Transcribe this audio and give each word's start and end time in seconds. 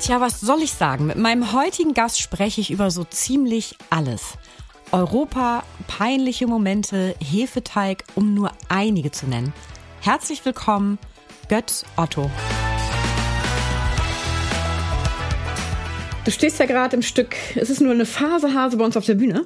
Tja, 0.00 0.18
was 0.18 0.40
soll 0.40 0.62
ich 0.62 0.72
sagen? 0.72 1.08
Mit 1.08 1.18
meinem 1.18 1.52
heutigen 1.52 1.92
Gast 1.92 2.22
spreche 2.22 2.62
ich 2.62 2.70
über 2.70 2.90
so 2.90 3.04
ziemlich 3.04 3.76
alles. 3.90 4.38
Europa, 4.92 5.62
peinliche 5.88 6.46
Momente, 6.46 7.14
Hefeteig, 7.22 8.04
um 8.14 8.32
nur 8.32 8.50
einige 8.70 9.10
zu 9.10 9.26
nennen. 9.26 9.52
Herzlich 10.00 10.42
willkommen, 10.46 10.98
Götz 11.50 11.84
Otto. 11.98 12.30
Du 16.24 16.30
stehst 16.30 16.58
ja 16.58 16.64
gerade 16.64 16.96
im 16.96 17.02
Stück, 17.02 17.36
es 17.56 17.68
ist 17.68 17.82
nur 17.82 17.92
eine 17.92 18.06
Phase 18.06 18.54
Hase 18.54 18.78
bei 18.78 18.86
uns 18.86 18.96
auf 18.96 19.04
der 19.04 19.16
Bühne. 19.16 19.44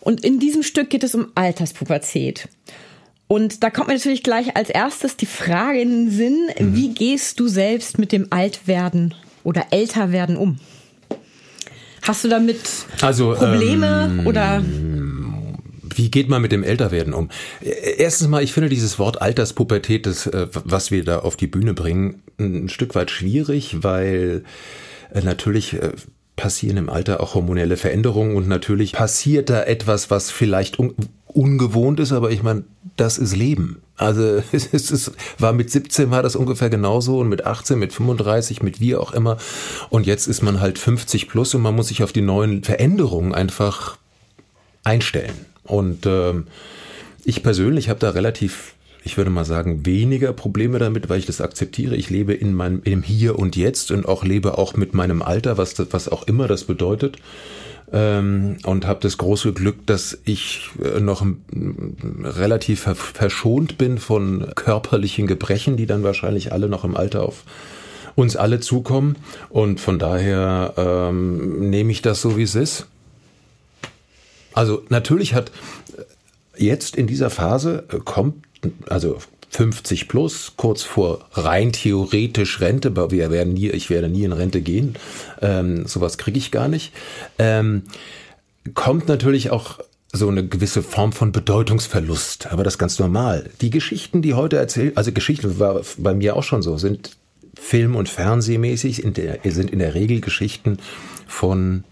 Und 0.00 0.24
in 0.24 0.38
diesem 0.38 0.62
Stück 0.62 0.88
geht 0.88 1.04
es 1.04 1.14
um 1.14 1.32
Alterspubertät. 1.34 2.48
Und 3.28 3.62
da 3.62 3.68
kommt 3.68 3.88
mir 3.88 3.94
natürlich 3.94 4.22
gleich 4.22 4.56
als 4.56 4.70
erstes 4.70 5.18
die 5.18 5.26
Frage 5.26 5.82
in 5.82 5.90
den 5.90 6.10
Sinn, 6.10 6.48
mhm. 6.58 6.74
wie 6.74 6.94
gehst 6.94 7.38
du 7.38 7.46
selbst 7.46 7.98
mit 7.98 8.10
dem 8.10 8.28
Altwerden 8.30 9.14
oder 9.44 9.66
Älterwerden 9.70 10.36
um? 10.36 10.58
Hast 12.02 12.24
du 12.24 12.28
damit 12.28 12.60
also, 13.02 13.34
Probleme 13.34 14.10
ähm, 14.10 14.26
oder? 14.26 14.62
Wie 15.94 16.10
geht 16.10 16.28
man 16.28 16.40
mit 16.40 16.52
dem 16.52 16.62
Älterwerden 16.62 17.12
um? 17.12 17.30
Erstens 17.60 18.28
mal, 18.28 18.42
ich 18.42 18.52
finde 18.52 18.68
dieses 18.68 18.98
Wort 18.98 19.20
Alterspubertät, 19.20 20.06
das, 20.06 20.26
äh, 20.26 20.46
was 20.50 20.90
wir 20.90 21.04
da 21.04 21.18
auf 21.18 21.36
die 21.36 21.46
Bühne 21.46 21.74
bringen, 21.74 22.22
ein 22.38 22.68
Stück 22.68 22.94
weit 22.94 23.10
schwierig, 23.10 23.82
weil 23.82 24.44
äh, 25.12 25.20
natürlich 25.20 25.74
äh, 25.74 25.90
passieren 26.36 26.78
im 26.78 26.88
Alter 26.88 27.20
auch 27.20 27.34
hormonelle 27.34 27.76
Veränderungen 27.76 28.34
und 28.34 28.48
natürlich 28.48 28.92
passiert 28.92 29.50
da 29.50 29.62
etwas, 29.62 30.10
was 30.10 30.30
vielleicht 30.30 30.78
un 30.78 30.94
ungewohnt 31.26 32.00
ist, 32.00 32.10
aber 32.10 32.32
ich 32.32 32.42
meine, 32.42 32.64
das 32.96 33.16
ist 33.16 33.36
Leben. 33.36 33.80
Also 34.00 34.42
es, 34.52 34.66
ist, 34.66 34.90
es 34.90 35.12
war 35.38 35.52
mit 35.52 35.70
17 35.70 36.10
war 36.10 36.22
das 36.22 36.34
ungefähr 36.34 36.70
genauso 36.70 37.18
und 37.18 37.28
mit 37.28 37.44
18, 37.44 37.78
mit 37.78 37.92
35, 37.92 38.62
mit 38.62 38.80
wie 38.80 38.96
auch 38.96 39.12
immer. 39.12 39.36
Und 39.90 40.06
jetzt 40.06 40.26
ist 40.26 40.42
man 40.42 40.60
halt 40.60 40.78
50 40.78 41.28
plus 41.28 41.54
und 41.54 41.62
man 41.62 41.76
muss 41.76 41.88
sich 41.88 42.02
auf 42.02 42.12
die 42.12 42.22
neuen 42.22 42.64
Veränderungen 42.64 43.34
einfach 43.34 43.98
einstellen. 44.84 45.44
Und 45.64 46.06
ähm, 46.06 46.46
ich 47.24 47.42
persönlich 47.42 47.88
habe 47.88 48.00
da 48.00 48.10
relativ 48.10 48.74
ich 49.02 49.16
würde 49.16 49.30
mal 49.30 49.46
sagen, 49.46 49.86
weniger 49.86 50.34
Probleme 50.34 50.78
damit, 50.78 51.08
weil 51.08 51.18
ich 51.18 51.24
das 51.24 51.40
akzeptiere. 51.40 51.96
Ich 51.96 52.10
lebe 52.10 52.34
in 52.34 52.52
meinem 52.52 52.82
im 52.84 53.02
Hier 53.02 53.38
und 53.38 53.56
Jetzt 53.56 53.90
und 53.90 54.06
auch 54.06 54.24
lebe 54.24 54.58
auch 54.58 54.76
mit 54.76 54.92
meinem 54.92 55.22
Alter, 55.22 55.56
was, 55.56 55.74
was 55.90 56.10
auch 56.10 56.26
immer 56.26 56.48
das 56.48 56.64
bedeutet. 56.64 57.16
Ähm, 57.92 58.58
und 58.64 58.86
habe 58.86 59.00
das 59.00 59.18
große 59.18 59.52
Glück, 59.52 59.86
dass 59.86 60.18
ich 60.24 60.70
äh, 60.82 61.00
noch 61.00 61.26
relativ 62.22 62.82
verschont 62.82 63.78
bin 63.78 63.98
von 63.98 64.52
körperlichen 64.54 65.26
Gebrechen, 65.26 65.76
die 65.76 65.86
dann 65.86 66.04
wahrscheinlich 66.04 66.52
alle 66.52 66.68
noch 66.68 66.84
im 66.84 66.96
Alter 66.96 67.22
auf 67.22 67.44
uns 68.14 68.36
alle 68.36 68.60
zukommen. 68.60 69.16
Und 69.48 69.80
von 69.80 69.98
daher 69.98 70.74
ähm, 70.76 71.70
nehme 71.70 71.90
ich 71.90 72.02
das 72.02 72.20
so, 72.20 72.36
wie 72.36 72.42
es 72.44 72.54
ist. 72.54 72.86
Also 74.52 74.82
natürlich 74.88 75.34
hat 75.34 75.50
jetzt 76.56 76.96
in 76.96 77.06
dieser 77.06 77.30
Phase 77.30 77.84
äh, 77.90 77.98
kommt 77.98 78.44
also 78.88 79.18
50 79.50 80.08
plus, 80.08 80.52
kurz 80.56 80.82
vor 80.82 81.26
rein 81.32 81.72
theoretisch 81.72 82.60
Rente, 82.60 82.88
aber 82.88 83.10
wir 83.10 83.30
werden 83.30 83.54
nie, 83.54 83.68
ich 83.68 83.90
werde 83.90 84.08
nie 84.08 84.24
in 84.24 84.32
Rente 84.32 84.60
gehen, 84.60 84.94
ähm, 85.42 85.86
sowas 85.86 86.18
kriege 86.18 86.38
ich 86.38 86.50
gar 86.50 86.68
nicht, 86.68 86.92
ähm, 87.38 87.82
kommt 88.74 89.08
natürlich 89.08 89.50
auch 89.50 89.80
so 90.12 90.28
eine 90.28 90.46
gewisse 90.46 90.82
Form 90.82 91.12
von 91.12 91.32
Bedeutungsverlust, 91.32 92.50
aber 92.50 92.64
das 92.64 92.74
ist 92.74 92.78
ganz 92.78 92.98
normal. 92.98 93.50
Die 93.60 93.70
Geschichten, 93.70 94.22
die 94.22 94.34
heute 94.34 94.56
erzählt, 94.56 94.96
also 94.96 95.12
Geschichten 95.12 95.58
war 95.58 95.82
bei 95.98 96.14
mir 96.14 96.36
auch 96.36 96.42
schon 96.42 96.62
so, 96.62 96.78
sind 96.78 97.16
Film- 97.54 97.96
und 97.96 98.08
Fernsehmäßig, 98.08 99.04
in 99.04 99.14
der, 99.14 99.38
sind 99.44 99.70
in 99.70 99.80
der 99.80 99.94
Regel 99.94 100.20
Geschichten 100.20 100.78
von 101.26 101.84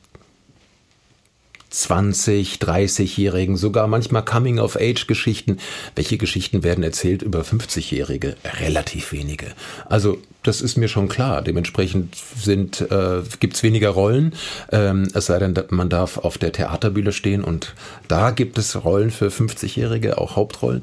20, 1.70 2.56
30-Jährigen, 2.56 3.56
sogar 3.56 3.86
manchmal 3.86 4.24
Coming-of-Age-Geschichten. 4.24 5.58
Welche 5.94 6.18
Geschichten 6.18 6.62
werden 6.62 6.82
erzählt 6.82 7.22
über 7.22 7.42
50-Jährige? 7.42 8.36
Relativ 8.60 9.12
wenige. 9.12 9.48
Also 9.86 10.18
das 10.42 10.60
ist 10.62 10.76
mir 10.76 10.88
schon 10.88 11.08
klar. 11.08 11.42
Dementsprechend 11.42 12.16
sind 12.40 12.80
äh, 12.80 13.22
gibt's 13.40 13.62
weniger 13.62 13.90
Rollen. 13.90 14.34
Ähm, 14.72 15.08
es 15.12 15.26
sei 15.26 15.38
denn, 15.38 15.54
man 15.70 15.90
darf 15.90 16.16
auf 16.18 16.38
der 16.38 16.52
Theaterbühne 16.52 17.12
stehen 17.12 17.44
und 17.44 17.74
da 18.08 18.30
gibt 18.30 18.56
es 18.56 18.82
Rollen 18.84 19.10
für 19.10 19.28
50-Jährige, 19.28 20.18
auch 20.18 20.36
Hauptrollen. 20.36 20.82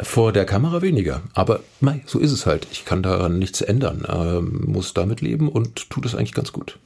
Vor 0.00 0.32
der 0.32 0.46
Kamera 0.46 0.80
weniger. 0.80 1.22
Aber 1.34 1.60
mei, 1.80 2.00
so 2.06 2.18
ist 2.18 2.32
es 2.32 2.46
halt. 2.46 2.66
Ich 2.72 2.84
kann 2.84 3.02
daran 3.02 3.38
nichts 3.38 3.60
ändern. 3.60 4.06
Ähm, 4.08 4.62
muss 4.66 4.94
damit 4.94 5.20
leben 5.20 5.48
und 5.48 5.90
tut 5.90 6.06
es 6.06 6.14
eigentlich 6.14 6.32
ganz 6.32 6.52
gut. 6.52 6.78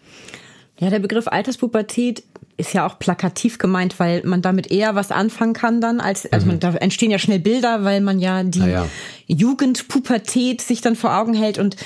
Ja, 0.79 0.91
der 0.91 0.99
Begriff 0.99 1.29
Alterspubertät 1.29 2.23
ist 2.57 2.73
ja 2.73 2.87
auch 2.87 2.99
plakativ 2.99 3.59
gemeint, 3.59 3.99
weil 3.99 4.23
man 4.25 4.41
damit 4.41 4.71
eher 4.71 4.95
was 4.95 5.11
anfangen 5.11 5.53
kann 5.53 5.81
dann, 5.81 6.01
als, 6.01 6.31
also 6.33 6.47
mhm. 6.47 6.53
man, 6.53 6.61
da 6.61 6.75
entstehen 6.75 7.11
ja 7.11 7.19
schnell 7.19 7.39
Bilder, 7.39 7.85
weil 7.85 8.01
man 8.01 8.19
ja 8.19 8.43
die 8.43 8.61
ja. 8.61 8.87
Jugendpubertät 9.27 10.63
sich 10.63 10.81
dann 10.81 10.97
vor 10.97 11.17
Augen 11.17 11.35
hält 11.35 11.59
und 11.59 11.77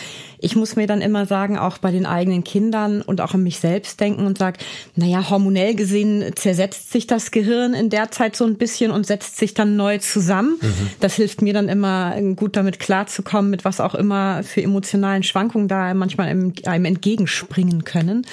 ich 0.43 0.57
muss 0.57 0.77
mir 0.77 0.87
dann 0.87 1.03
immer 1.03 1.27
sagen, 1.27 1.59
auch 1.59 1.79
bei 1.79 1.91
den 1.91 2.07
eigenen 2.07 2.45
Kindern 2.45 3.03
und 3.03 3.21
auch 3.21 3.35
an 3.35 3.43
mich 3.43 3.59
selbst 3.59 4.01
denken 4.01 4.27
und 4.27 4.39
sag, 4.39 4.59
naja, 4.97 5.29
hormonell 5.29 5.75
gesehen 5.75 6.33
zersetzt 6.35 6.91
sich 6.93 7.07
das 7.07 7.31
Gehirn 7.31 7.75
in 7.75 7.91
der 7.91 8.11
Zeit 8.11 8.37
so 8.37 8.47
ein 8.47 8.57
bisschen 8.57 8.91
und 8.91 9.07
setzt 9.07 9.37
sich 9.37 9.55
dann 9.55 9.77
neu 9.77 9.99
zusammen. 9.99 10.57
Mhm. 10.61 10.91
Das 11.01 11.15
hilft 11.15 11.43
mir 11.43 11.53
dann 11.53 11.69
immer 11.69 12.19
gut 12.37 12.57
damit 12.57 12.79
klarzukommen, 12.79 13.51
mit 13.51 13.65
was 13.65 13.81
auch 13.81 13.95
immer 13.95 14.43
für 14.43 14.63
emotionalen 14.63 15.23
Schwankungen 15.23 15.69
da 15.69 15.93
manchmal 15.95 16.29
einem 16.29 16.85
entgegenspringen 16.85 17.85
können. 17.85 18.27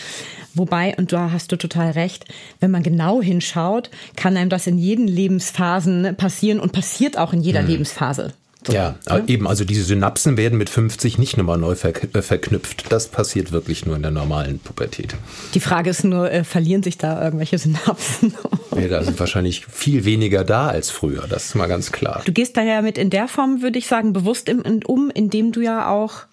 Wobei, 0.54 0.96
und 0.98 1.14
da 1.14 1.32
hast 1.32 1.52
du 1.52 1.56
total 1.58 1.92
recht, 1.92 2.26
wenn 2.60 2.72
man 2.72 2.84
genau 2.84 3.22
hinschaut, 3.22 3.90
kann 4.16 4.38
einem 4.38 4.50
das 4.50 4.68
in 4.68 4.78
jeden 4.78 5.08
Lebensphasen 5.08 6.16
passieren 6.16 6.60
und 6.60 6.72
passiert 6.72 7.18
auch 7.18 7.34
in 7.34 7.42
jeder 7.42 7.62
mhm. 7.62 7.70
Lebensphase. 7.70 8.34
So, 8.66 8.74
ja, 8.74 8.96
ja, 9.08 9.24
eben, 9.28 9.48
also 9.48 9.64
diese 9.64 9.84
Synapsen 9.84 10.36
werden 10.36 10.58
mit 10.58 10.70
50 10.70 11.18
nicht 11.20 11.38
nochmal 11.38 11.58
neu 11.58 11.76
ver 11.76 11.94
äh, 12.14 12.22
verknüpft. 12.22 12.92
Das 12.92 13.08
passiert 13.08 13.52
wirklich 13.52 13.86
nur 13.86 13.96
in 13.96 14.02
der 14.02 14.12
normalen 14.12 14.60
Pubertät. 14.60 15.16
Die 15.54 15.60
Frage 15.60 15.90
ist 15.90 16.04
nur, 16.04 16.30
äh, 16.30 16.44
verlieren 16.44 16.84
sich 16.84 16.98
da 16.98 17.24
irgendwelche 17.24 17.58
Synapsen? 17.60 18.34
nee, 18.76 18.90
da 18.90 19.04
sind 19.04 19.20
wahrscheinlich 19.20 19.66
viel 19.68 20.04
weniger 20.06 20.44
da 20.44 20.68
als 20.68 20.90
früher, 20.90 21.28
das 21.30 21.46
ist 21.46 21.56
mal 21.56 21.68
ganz 21.68 21.92
klar. 21.92 22.22
Du 22.26 22.34
gehst 22.34 22.58
daher 22.58 22.82
mit 22.82 22.98
in 22.98 23.10
der 23.10 23.28
Form, 23.28 23.62
würde 23.62 23.80
ich 23.80 23.88
sagen, 23.88 24.12
bewusst 24.12 24.50
im, 24.50 24.64
um, 24.86 25.12
indem 25.12 25.52
du 25.54 25.62
ja 25.62 25.90
auch 25.90 26.24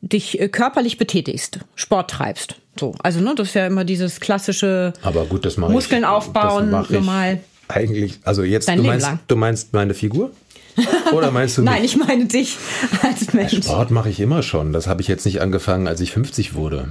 dich 0.00 0.40
äh, 0.40 0.48
körperlich 0.48 0.98
betätigst, 0.98 1.60
Sport 1.74 2.10
treibst. 2.10 2.56
So, 2.80 2.94
also 3.02 3.20
ne, 3.20 3.34
das 3.36 3.48
ist 3.48 3.54
ja 3.54 3.66
immer 3.66 3.84
dieses 3.84 4.20
klassische 4.20 4.94
Aber 5.02 5.26
gut, 5.26 5.44
das 5.44 5.58
Muskeln 5.58 6.02
ich, 6.02 6.08
aufbauen, 6.08 6.70
das 6.70 6.88
normal. 6.88 7.40
Eigentlich, 7.68 8.20
also 8.24 8.42
jetzt 8.42 8.70
du 8.70 8.82
meinst, 8.82 9.10
du 9.28 9.36
meinst 9.36 9.74
meine 9.74 9.92
Figur? 9.92 10.30
Oder 11.12 11.30
meinst 11.30 11.58
du 11.58 11.62
Nein, 11.62 11.84
ich 11.84 11.96
meine 11.96 12.24
dich 12.24 12.56
als 13.02 13.34
Mensch. 13.34 13.64
Sport 13.64 13.90
mache 13.90 14.08
ich 14.08 14.18
immer 14.18 14.42
schon. 14.42 14.72
Das 14.72 14.86
habe 14.86 15.02
ich 15.02 15.08
jetzt 15.08 15.26
nicht 15.26 15.42
angefangen, 15.42 15.88
als 15.88 16.00
ich 16.00 16.12
50 16.12 16.54
wurde. 16.54 16.88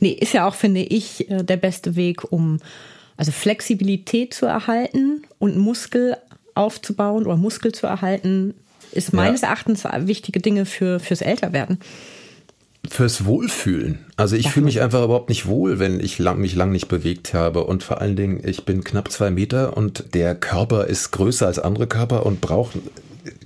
Nee, 0.00 0.10
ist 0.10 0.34
ja 0.34 0.46
auch, 0.46 0.54
finde 0.54 0.82
ich, 0.82 1.30
äh, 1.30 1.42
der 1.42 1.56
beste 1.56 1.96
Weg, 1.96 2.30
um 2.30 2.58
also 3.16 3.32
Flexibilität 3.32 4.34
zu 4.34 4.44
erhalten 4.44 5.22
und 5.38 5.56
Muskel 5.56 6.18
aufzubauen 6.54 7.24
oder 7.24 7.36
Muskel 7.36 7.72
zu 7.72 7.86
erhalten, 7.86 8.52
ist 8.90 9.14
meines 9.14 9.40
ja. 9.40 9.48
Erachtens 9.48 9.84
wichtige 9.84 10.40
Dinge 10.40 10.66
für, 10.66 11.00
fürs 11.00 11.22
Älterwerden 11.22 11.78
fürs 12.88 13.24
Wohlfühlen. 13.24 14.00
Also 14.16 14.36
ich 14.36 14.50
fühle 14.50 14.66
mich 14.66 14.80
einfach 14.80 15.04
überhaupt 15.04 15.28
nicht 15.28 15.46
wohl, 15.46 15.78
wenn 15.78 16.00
ich 16.00 16.18
lang, 16.18 16.40
mich 16.40 16.54
lang 16.54 16.72
nicht 16.72 16.88
bewegt 16.88 17.32
habe. 17.32 17.64
Und 17.64 17.82
vor 17.82 18.00
allen 18.00 18.16
Dingen, 18.16 18.40
ich 18.44 18.64
bin 18.64 18.82
knapp 18.82 19.10
zwei 19.12 19.30
Meter 19.30 19.76
und 19.76 20.14
der 20.14 20.34
Körper 20.34 20.86
ist 20.86 21.12
größer 21.12 21.46
als 21.46 21.58
andere 21.58 21.86
Körper 21.86 22.26
und 22.26 22.40
braucht, 22.40 22.78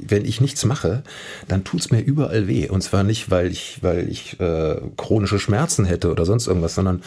wenn 0.00 0.24
ich 0.24 0.40
nichts 0.40 0.64
mache, 0.64 1.02
dann 1.48 1.64
tut's 1.64 1.90
mir 1.90 2.00
überall 2.00 2.48
weh. 2.48 2.68
Und 2.68 2.82
zwar 2.82 3.04
nicht, 3.04 3.30
weil 3.30 3.50
ich, 3.50 3.82
weil 3.82 4.08
ich 4.08 4.40
äh, 4.40 4.80
chronische 4.96 5.38
Schmerzen 5.38 5.84
hätte 5.84 6.10
oder 6.10 6.24
sonst 6.24 6.46
irgendwas, 6.46 6.74
sondern 6.74 7.02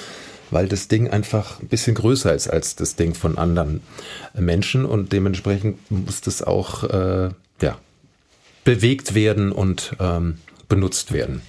weil 0.52 0.68
das 0.68 0.88
Ding 0.88 1.10
einfach 1.10 1.60
ein 1.60 1.68
bisschen 1.68 1.96
größer 1.96 2.34
ist 2.34 2.48
als 2.48 2.76
das 2.76 2.96
Ding 2.96 3.14
von 3.14 3.38
anderen 3.38 3.82
Menschen 4.38 4.86
und 4.86 5.14
dementsprechend 5.14 5.78
muss 5.92 6.22
das 6.22 6.42
auch 6.42 6.84
äh, 6.84 7.30
ja, 7.62 7.78
bewegt 8.64 9.14
werden 9.14 9.52
und 9.52 9.96
ähm, 10.00 10.38
benutzt 10.68 11.12
werden. 11.12 11.42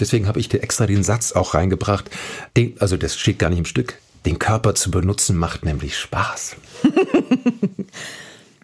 Deswegen 0.00 0.26
habe 0.28 0.40
ich 0.40 0.48
dir 0.48 0.62
extra 0.62 0.86
den 0.86 1.02
Satz 1.02 1.32
auch 1.32 1.54
reingebracht. 1.54 2.10
Den, 2.56 2.74
also 2.80 2.96
das 2.96 3.16
steht 3.16 3.38
gar 3.38 3.50
nicht 3.50 3.58
im 3.58 3.64
Stück. 3.64 3.98
Den 4.24 4.38
Körper 4.38 4.74
zu 4.74 4.90
benutzen 4.90 5.36
macht 5.36 5.64
nämlich 5.64 5.96
Spaß. 5.96 6.56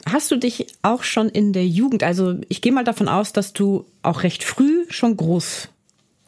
Hast 0.07 0.31
du 0.31 0.37
dich 0.37 0.67
auch 0.83 1.05
schon 1.05 1.29
in 1.29 1.53
der 1.53 1.67
Jugend, 1.67 2.03
also 2.03 2.35
ich 2.49 2.61
gehe 2.61 2.73
mal 2.73 2.83
davon 2.83 3.09
aus, 3.09 3.33
dass 3.33 3.53
du 3.53 3.87
auch 4.03 4.25
recht 4.25 4.43
früh 4.43 4.85
schon 4.89 5.17
groß 5.17 5.69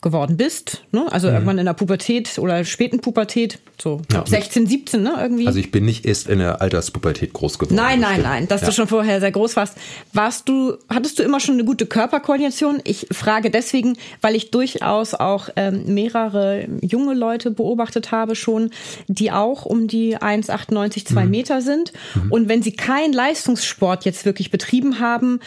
geworden 0.05 0.37
bist, 0.37 0.85
ne? 0.93 1.07
also 1.11 1.27
mhm. 1.27 1.35
irgendwann 1.35 1.59
in 1.59 1.67
der 1.67 1.73
Pubertät 1.73 2.39
oder 2.39 2.65
späten 2.65 3.01
Pubertät, 3.01 3.59
so 3.83 4.03
ja, 4.13 4.25
16, 4.25 4.69
17, 4.69 5.03
ne, 5.03 5.15
irgendwie. 5.21 5.49
Also 5.49 5.59
ich 5.59 5.73
bin 5.73 5.85
nicht 5.85 6.05
erst 6.07 6.29
in 6.29 6.39
der 6.39 6.63
Alterspubertät 6.63 7.33
groß 7.33 7.59
geworden. 7.59 7.75
Nein, 7.75 7.99
nein, 7.99 8.23
nein, 8.23 8.47
dass 8.47 8.61
ja. 8.61 8.69
du 8.69 8.73
schon 8.73 8.87
vorher 8.87 9.19
sehr 9.19 9.33
groß 9.33 9.57
warst. 9.57 9.77
Warst 10.13 10.49
du, 10.49 10.77
hattest 10.89 11.19
du 11.19 11.25
immer 11.25 11.41
schon 11.41 11.55
eine 11.55 11.65
gute 11.65 11.87
Körperkoordination? 11.87 12.81
Ich 12.85 13.09
frage 13.11 13.51
deswegen, 13.51 13.97
weil 14.21 14.37
ich 14.37 14.53
durchaus 14.53 15.15
auch 15.15 15.49
ähm, 15.57 15.93
mehrere 15.93 16.69
junge 16.83 17.15
Leute 17.15 17.51
beobachtet 17.51 18.13
habe 18.13 18.37
schon, 18.37 18.71
die 19.09 19.33
auch 19.33 19.65
um 19.65 19.89
die 19.89 20.19
1,98, 20.19 21.07
2 21.07 21.25
mhm. 21.25 21.31
Meter 21.31 21.63
sind. 21.63 21.93
Mhm. 22.15 22.31
Und 22.31 22.49
wenn 22.49 22.63
sie 22.63 22.73
keinen 22.73 23.13
Leistungssport 23.13 24.05
jetzt 24.05 24.25
wirklich 24.25 24.51
betrieben 24.53 25.01
haben, 25.01 25.41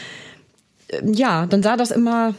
äh, 0.90 1.02
ja, 1.06 1.46
dann 1.46 1.64
sah 1.64 1.78
das 1.78 1.92
immer 1.92 2.34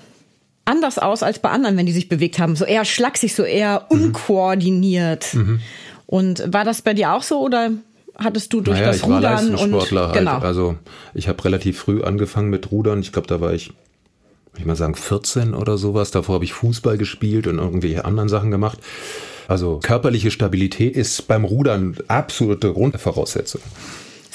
anders 0.69 0.99
aus 0.99 1.23
als 1.23 1.39
bei 1.39 1.51
anderen, 1.51 1.77
wenn 1.77 1.87
die 1.87 1.93
sich 1.93 2.09
bewegt 2.09 2.39
haben. 2.39 2.55
So 2.55 2.65
eher 2.65 2.85
schlaksig, 2.85 3.35
so 3.35 3.43
eher 3.43 3.87
mhm. 3.91 4.03
unkoordiniert. 4.03 5.35
Mhm. 5.35 5.61
Und 6.07 6.53
war 6.53 6.65
das 6.65 6.83
bei 6.83 6.95
dir 6.95 7.13
auch 7.13 7.23
so 7.23 7.41
oder 7.41 7.71
hattest 8.17 8.53
du 8.53 8.61
durch 8.61 8.79
naja, 8.79 8.89
das 8.89 8.99
ich 8.99 9.05
Rudern 9.05 9.23
war 9.23 9.33
Leistungssportler 9.33 10.03
und 10.03 10.09
halt. 10.09 10.19
genau. 10.19 10.39
Also 10.39 10.77
ich 11.15 11.29
habe 11.29 11.45
relativ 11.45 11.79
früh 11.79 12.03
angefangen 12.03 12.51
mit 12.51 12.71
Rudern. 12.71 13.01
Ich 13.01 13.13
glaube, 13.13 13.29
da 13.29 13.41
war 13.41 13.53
ich, 13.53 13.73
ich 14.57 14.65
mal 14.65 14.77
sagen, 14.77 14.95
14 14.95 15.55
oder 15.55 15.79
sowas. 15.79 16.11
Davor 16.11 16.37
habe 16.37 16.45
ich 16.45 16.53
Fußball 16.53 16.99
gespielt 16.99 17.47
und 17.47 17.59
irgendwelche 17.59 18.05
anderen 18.05 18.29
Sachen 18.29 18.51
gemacht. 18.51 18.79
Also 19.47 19.81
körperliche 19.83 20.31
Stabilität 20.31 20.97
ist 20.97 21.27
beim 21.29 21.45
Rudern 21.45 21.97
absolute 22.09 22.73
Grundvoraussetzung. 22.73 23.63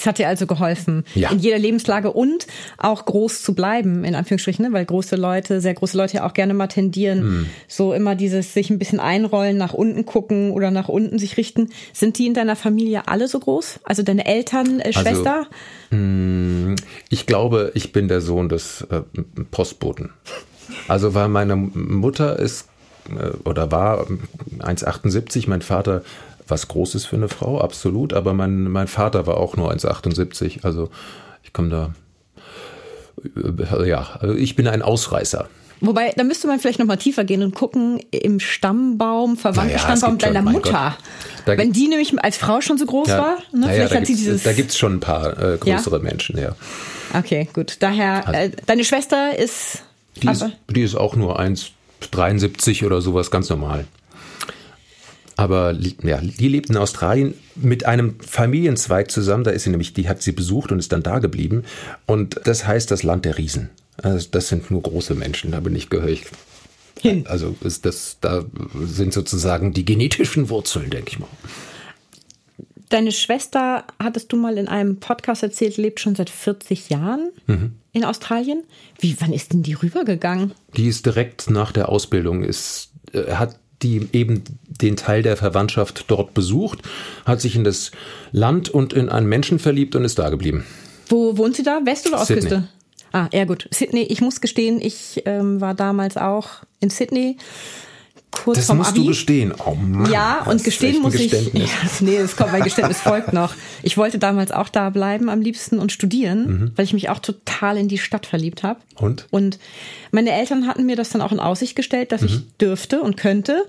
Es 0.04 0.08
hat 0.08 0.18
dir 0.18 0.28
also 0.28 0.48
geholfen, 0.48 1.06
ja. 1.16 1.32
in 1.32 1.40
jeder 1.40 1.58
Lebenslage 1.58 2.12
und 2.12 2.46
auch 2.78 3.06
groß 3.06 3.42
zu 3.42 3.56
bleiben, 3.56 4.04
in 4.04 4.16
Anführungsstrichen, 4.16 4.66
ne? 4.66 4.74
weil 4.74 4.84
große 4.84 5.16
Leute, 5.16 5.62
sehr 5.62 5.74
große 5.74 5.96
Leute 5.96 6.18
ja 6.18 6.28
auch 6.28 6.34
gerne 6.34 6.54
mal 6.54 6.68
tendieren, 6.68 7.20
hm. 7.22 7.46
so 7.70 7.94
immer 7.94 8.14
dieses 8.14 8.54
sich 8.54 8.70
ein 8.70 8.80
bisschen 8.80 9.00
einrollen, 9.00 9.56
nach 9.56 9.74
unten 9.74 10.06
gucken 10.06 10.52
oder 10.52 10.72
nach 10.72 10.90
unten 10.90 11.20
sich 11.20 11.38
richten. 11.38 11.70
Sind 11.94 12.18
die 12.18 12.28
in 12.28 12.34
deiner 12.34 12.58
Familie 12.58 13.08
alle 13.08 13.30
so 13.30 13.40
groß? 13.40 13.80
Also 13.86 14.04
deine 14.04 14.26
Eltern, 14.26 14.82
äh, 14.82 14.88
also, 14.88 15.00
Schwester? 15.00 15.48
Also, 15.90 16.76
ich 17.10 17.26
glaube, 17.26 17.72
ich 17.74 17.94
bin 17.94 18.10
der 18.10 18.20
Sohn 18.20 18.50
des 18.50 18.82
äh, 18.92 19.04
Postboten. 19.52 20.10
Also 20.90 21.14
weil 21.14 21.30
meine 21.30 21.56
Mutter 21.56 22.38
ist 22.40 22.68
äh, 23.10 23.30
oder 23.48 23.72
war 23.72 24.06
1,78, 24.60 25.48
mein 25.48 25.62
Vater 25.62 26.02
was 26.48 26.68
Großes 26.68 27.06
für 27.06 27.16
eine 27.16 27.30
Frau, 27.30 27.60
absolut. 27.60 28.14
Aber 28.14 28.34
mein, 28.34 28.64
mein 28.64 28.88
Vater 28.88 29.28
war 29.28 29.38
auch 29.38 29.56
nur 29.56 29.72
1,78. 29.72 30.64
Also 30.64 30.90
ich 31.44 31.54
komme 31.54 31.70
da, 31.70 31.94
ja, 33.86 34.18
also 34.20 34.36
ich 34.36 34.56
bin 34.56 34.68
ein 34.68 34.82
Ausreißer. 34.82 35.48
Wobei, 35.86 36.14
da 36.16 36.24
müsste 36.24 36.48
man 36.48 36.60
vielleicht 36.60 36.80
noch 36.80 36.86
mal 36.86 36.96
tiefer 36.96 37.26
gehen 37.26 37.44
und 37.44 37.54
gucken 37.56 38.00
im 38.12 38.40
Stammbaum, 38.40 39.36
Verwandtenstammbaum 39.36 40.16
naja, 40.16 40.34
deiner 40.34 40.44
schon, 40.44 40.54
Mutter. 40.54 40.98
Wenn 41.46 41.74
die 41.74 41.90
nämlich 41.90 42.14
als 42.24 42.38
Frau 42.38 42.62
schon 42.62 42.78
so 42.78 42.86
groß 42.86 43.10
ja, 43.10 43.18
war, 43.18 43.38
ne, 43.52 43.68
naja, 43.68 43.74
vielleicht 43.74 43.96
hat 43.96 44.06
sie 44.08 44.16
dieses. 44.16 44.44
Da 44.44 44.54
gibt 44.54 44.72
es 44.72 44.78
schon 44.78 44.96
ein 44.96 45.00
paar 45.02 45.38
äh, 45.38 45.58
größere 45.58 45.98
ja? 45.98 46.02
Menschen, 46.02 46.38
ja. 46.38 46.56
Okay, 47.14 47.50
gut. 47.54 47.78
Daher, 47.82 48.26
also, 48.26 48.40
äh, 48.40 48.52
deine 48.66 48.86
Schwester 48.86 49.38
ist. 49.38 49.84
Die, 50.22 50.28
ist. 50.30 50.46
die 50.70 50.84
ist 50.84 50.96
auch 50.96 51.18
nur 51.18 51.38
1,73 51.40 52.86
oder 52.86 53.02
sowas, 53.02 53.30
ganz 53.30 53.50
normal. 53.50 53.86
Aber 55.36 55.76
ja, 56.04 56.20
die 56.22 56.48
lebt 56.48 56.70
in 56.70 56.78
Australien 56.78 57.34
mit 57.56 57.86
einem 57.86 58.20
Familienzweig 58.20 59.10
zusammen. 59.10 59.44
Da 59.44 59.52
ist 59.52 59.64
sie 59.64 59.72
nämlich, 59.72 59.94
die 59.94 60.08
hat 60.08 60.22
sie 60.22 60.32
besucht 60.32 60.72
und 60.72 60.80
ist 60.80 60.92
dann 60.92 61.04
da 61.04 61.20
geblieben. 61.20 61.64
Und 62.06 62.40
das 62.46 62.68
heißt 62.68 62.92
das 62.92 63.04
Land 63.04 63.26
der 63.26 63.38
Riesen. 63.38 63.70
Also 64.02 64.28
das 64.32 64.48
sind 64.48 64.72
nur 64.72 64.82
große 64.82 65.16
Menschen, 65.16 65.52
da 65.52 65.60
bin 65.60 65.76
ich 65.76 65.90
gehörig. 65.90 66.26
Hin. 67.00 67.26
Also 67.28 67.56
ist 67.62 67.86
das, 67.86 68.18
da 68.22 68.46
sind 68.86 69.14
sozusagen 69.14 69.74
die 69.74 69.86
genetischen 69.86 70.50
Wurzeln, 70.50 70.90
denke 70.90 71.10
ich 71.10 71.20
mal. 71.20 71.28
Deine 72.90 73.12
Schwester, 73.12 73.86
hattest 73.98 74.32
du 74.32 74.38
mal 74.38 74.58
in 74.58 74.68
einem 74.68 75.00
Podcast 75.00 75.42
erzählt, 75.42 75.78
lebt 75.78 76.00
schon 76.00 76.16
seit 76.16 76.30
40 76.30 76.90
Jahren 76.90 77.32
mhm. 77.48 77.74
in 77.92 78.06
Australien. 78.06 78.64
Wie, 79.00 79.16
wann 79.20 79.34
ist 79.34 79.54
denn 79.54 79.64
die 79.64 79.74
rübergegangen? 79.74 80.54
Die 80.78 80.88
ist 80.88 81.06
direkt 81.06 81.50
nach 81.50 81.72
der 81.72 81.90
Ausbildung, 81.90 82.44
ist, 82.44 82.92
äh, 83.12 83.34
hat 83.34 83.60
die 83.84 84.08
eben 84.14 84.44
den 84.66 84.96
Teil 84.96 85.22
der 85.22 85.38
Verwandtschaft 85.38 86.06
dort 86.08 86.34
besucht, 86.34 86.80
hat 87.26 87.42
sich 87.42 87.56
in 87.56 87.64
das 87.64 87.92
Land 88.32 88.70
und 88.70 88.94
in 88.94 89.10
einen 89.10 89.28
Menschen 89.28 89.60
verliebt 89.60 89.96
und 89.96 90.06
ist 90.06 90.18
da 90.18 90.30
geblieben. 90.30 90.66
Wo 91.10 91.38
wohnt 91.38 91.56
sie 91.56 91.64
da? 91.64 91.82
West- 91.84 92.08
oder 92.08 92.22
Ostküste? 92.22 92.68
Ah, 93.12 93.28
ja 93.32 93.46
gut. 93.46 93.68
Sydney, 93.72 94.04
ich 94.04 94.22
muss 94.22 94.42
gestehen, 94.42 94.82
ich 94.82 95.22
ähm, 95.26 95.62
war 95.62 95.76
damals 95.76 96.18
auch 96.18 96.50
in 96.80 96.90
Sydney 96.90 97.38
kurz 98.34 98.58
das 98.58 98.66
vom 98.66 98.78
musst 98.78 98.92
Abi. 98.92 99.02
du 99.02 99.08
gestehen. 99.08 99.54
Oh 99.66 99.76
Mann, 99.76 100.12
ja, 100.12 100.44
und 100.44 100.64
gestehen 100.64 101.02
muss 101.02 101.16
ich. 101.16 101.32
Ja, 101.54 101.68
nee, 102.02 102.18
das 102.18 102.36
kommt, 102.36 102.52
mein 102.52 102.64
Geständnis 102.64 103.00
folgt 103.00 103.32
noch. 103.32 103.54
Ich 103.84 103.98
wollte 103.98 104.20
damals 104.20 104.52
auch 104.52 104.70
da 104.70 104.90
bleiben 104.90 105.30
am 105.30 105.42
liebsten 105.42 105.80
und 105.80 105.92
studieren, 105.92 106.46
mhm. 106.46 106.72
weil 106.76 106.86
ich 106.86 106.94
mich 106.94 107.10
auch 107.10 107.20
total 107.20 107.78
in 107.78 107.88
die 107.88 107.98
Stadt 107.98 108.26
verliebt 108.26 108.64
habe. 108.64 108.80
Und? 108.96 109.28
Und 109.32 109.60
meine 110.12 110.32
Eltern 110.32 110.68
hatten 110.68 110.86
mir 110.86 110.96
das 110.96 111.10
dann 111.10 111.22
auch 111.22 111.32
in 111.32 111.40
Aussicht 111.40 111.76
gestellt, 111.76 112.12
dass 112.12 112.22
mhm. 112.22 112.28
ich 112.28 112.58
dürfte 112.58 113.02
und 113.02 113.18
könnte. 113.18 113.66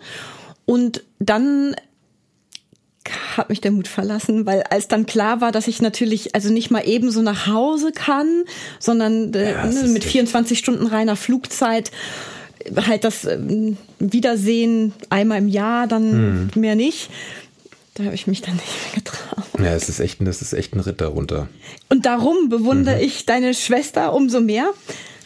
Und 0.64 1.02
dann 1.18 1.76
hat 3.36 3.50
mich 3.50 3.60
der 3.60 3.70
Mut 3.70 3.88
verlassen, 3.88 4.46
weil 4.46 4.62
als 4.70 4.88
dann 4.88 5.06
klar 5.06 5.40
war, 5.40 5.52
dass 5.52 5.68
ich 5.68 5.82
natürlich 5.82 6.34
also 6.34 6.50
nicht 6.50 6.70
mal 6.70 6.82
ebenso 6.86 7.22
nach 7.22 7.46
Hause 7.46 7.92
kann, 7.92 8.44
sondern 8.78 9.34
äh, 9.34 9.52
ja, 9.52 9.66
ne, 9.66 9.88
mit 9.88 10.04
24 10.04 10.58
Stunden 10.58 10.86
reiner 10.86 11.16
Flugzeit 11.16 11.90
halt 12.76 13.04
das 13.04 13.24
ähm, 13.24 13.76
Wiedersehen 13.98 14.92
einmal 15.10 15.38
im 15.38 15.48
Jahr, 15.48 15.86
dann 15.86 16.50
hm. 16.54 16.60
mehr 16.60 16.76
nicht. 16.76 17.10
Da 17.94 18.04
habe 18.04 18.14
ich 18.14 18.26
mich 18.26 18.42
dann 18.42 18.54
nicht 18.54 18.64
mehr 18.84 18.94
getraut. 18.96 19.44
Ja, 19.58 19.72
es 19.74 19.88
ist 19.88 20.00
echt, 20.00 20.18
das 20.20 20.42
ist 20.42 20.52
echt 20.52 20.74
ein 20.74 20.80
Ritt 20.80 21.00
darunter. 21.00 21.48
Und 21.88 22.06
darum 22.06 22.48
bewundere 22.48 22.96
mhm. 22.96 23.02
ich 23.02 23.24
deine 23.24 23.54
Schwester 23.54 24.12
umso 24.12 24.40
mehr, 24.40 24.70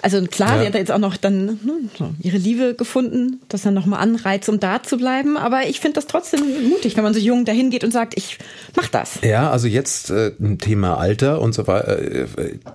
also 0.02 0.22
klar, 0.22 0.56
ja. 0.56 0.60
die 0.60 0.66
hat 0.68 0.74
jetzt 0.74 0.92
auch 0.92 0.98
noch 0.98 1.16
dann 1.16 1.46
ne, 1.46 2.14
ihre 2.20 2.36
Liebe 2.36 2.74
gefunden, 2.74 3.40
das 3.48 3.62
dann 3.62 3.74
nochmal 3.74 4.00
Anreiz, 4.00 4.48
um 4.48 4.60
da 4.60 4.82
zu 4.82 4.96
bleiben. 4.96 5.36
Aber 5.36 5.66
ich 5.68 5.80
finde 5.80 5.96
das 5.96 6.06
trotzdem 6.06 6.40
mutig, 6.68 6.96
wenn 6.96 7.04
man 7.04 7.14
so 7.14 7.20
jung 7.20 7.44
dahin 7.44 7.70
geht 7.70 7.84
und 7.84 7.92
sagt, 7.92 8.14
ich 8.16 8.38
mach 8.76 8.88
das. 8.88 9.20
Ja, 9.22 9.50
also 9.50 9.66
jetzt 9.66 10.10
äh, 10.10 10.32
ein 10.40 10.58
Thema 10.58 10.98
Alter 10.98 11.40
und 11.40 11.54
so 11.54 11.66
weiter. 11.66 11.98
Äh, 11.98 12.26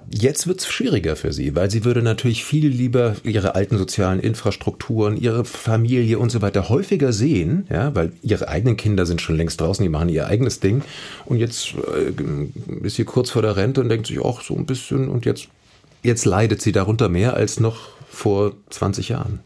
jetzt 0.10 0.48
wird's 0.48 0.68
schwieriger 0.68 1.16
für 1.16 1.34
sie, 1.34 1.56
weil 1.56 1.72
sie 1.72 1.86
würde 1.86 2.02
natürlich 2.02 2.44
viel 2.44 2.68
lieber 2.68 3.16
ihre 3.24 3.56
alten 3.56 3.78
sozialen 3.78 4.20
Infrastrukturen, 4.20 5.18
ihre 5.18 5.46
Familie 5.46 6.20
und 6.20 6.32
so 6.32 6.42
weiter 6.42 6.70
häufiger 6.70 7.14
sehen, 7.14 7.68
ja, 7.70 7.96
weil 7.96 8.12
ihre 8.22 8.48
eigenen 8.48 8.78
Kinder 8.78 9.06
sind 9.06 9.22
schon 9.22 9.38
längst 9.38 9.62
draußen, 9.62 9.84
die 9.84 9.90
machen 9.90 10.10
ihr 10.10 10.28
eigenes 10.28 10.60
Ding. 10.60 10.82
Und 11.26 11.38
jetzt 11.38 11.74
äh, 11.74 12.86
ist 12.86 12.96
sie 12.96 13.06
kurz 13.06 13.30
vor 13.30 13.42
der 13.42 13.56
Rente 13.56 13.82
und 13.82 13.90
denkt 13.90 14.08
sich 14.08 14.20
auch 14.20 14.42
so 14.42 14.56
ein 14.56 14.66
bisschen 14.66 15.10
und 15.10 15.26
jetzt 15.26 15.48
jetzt 16.04 16.26
leidet 16.26 16.62
sie 16.62 16.72
darunter 16.72 17.10
mehr 17.10 17.34
als 17.34 17.60
noch 17.60 17.90
vor 18.10 18.54
20 18.70 19.10
Jahren. 19.10 19.40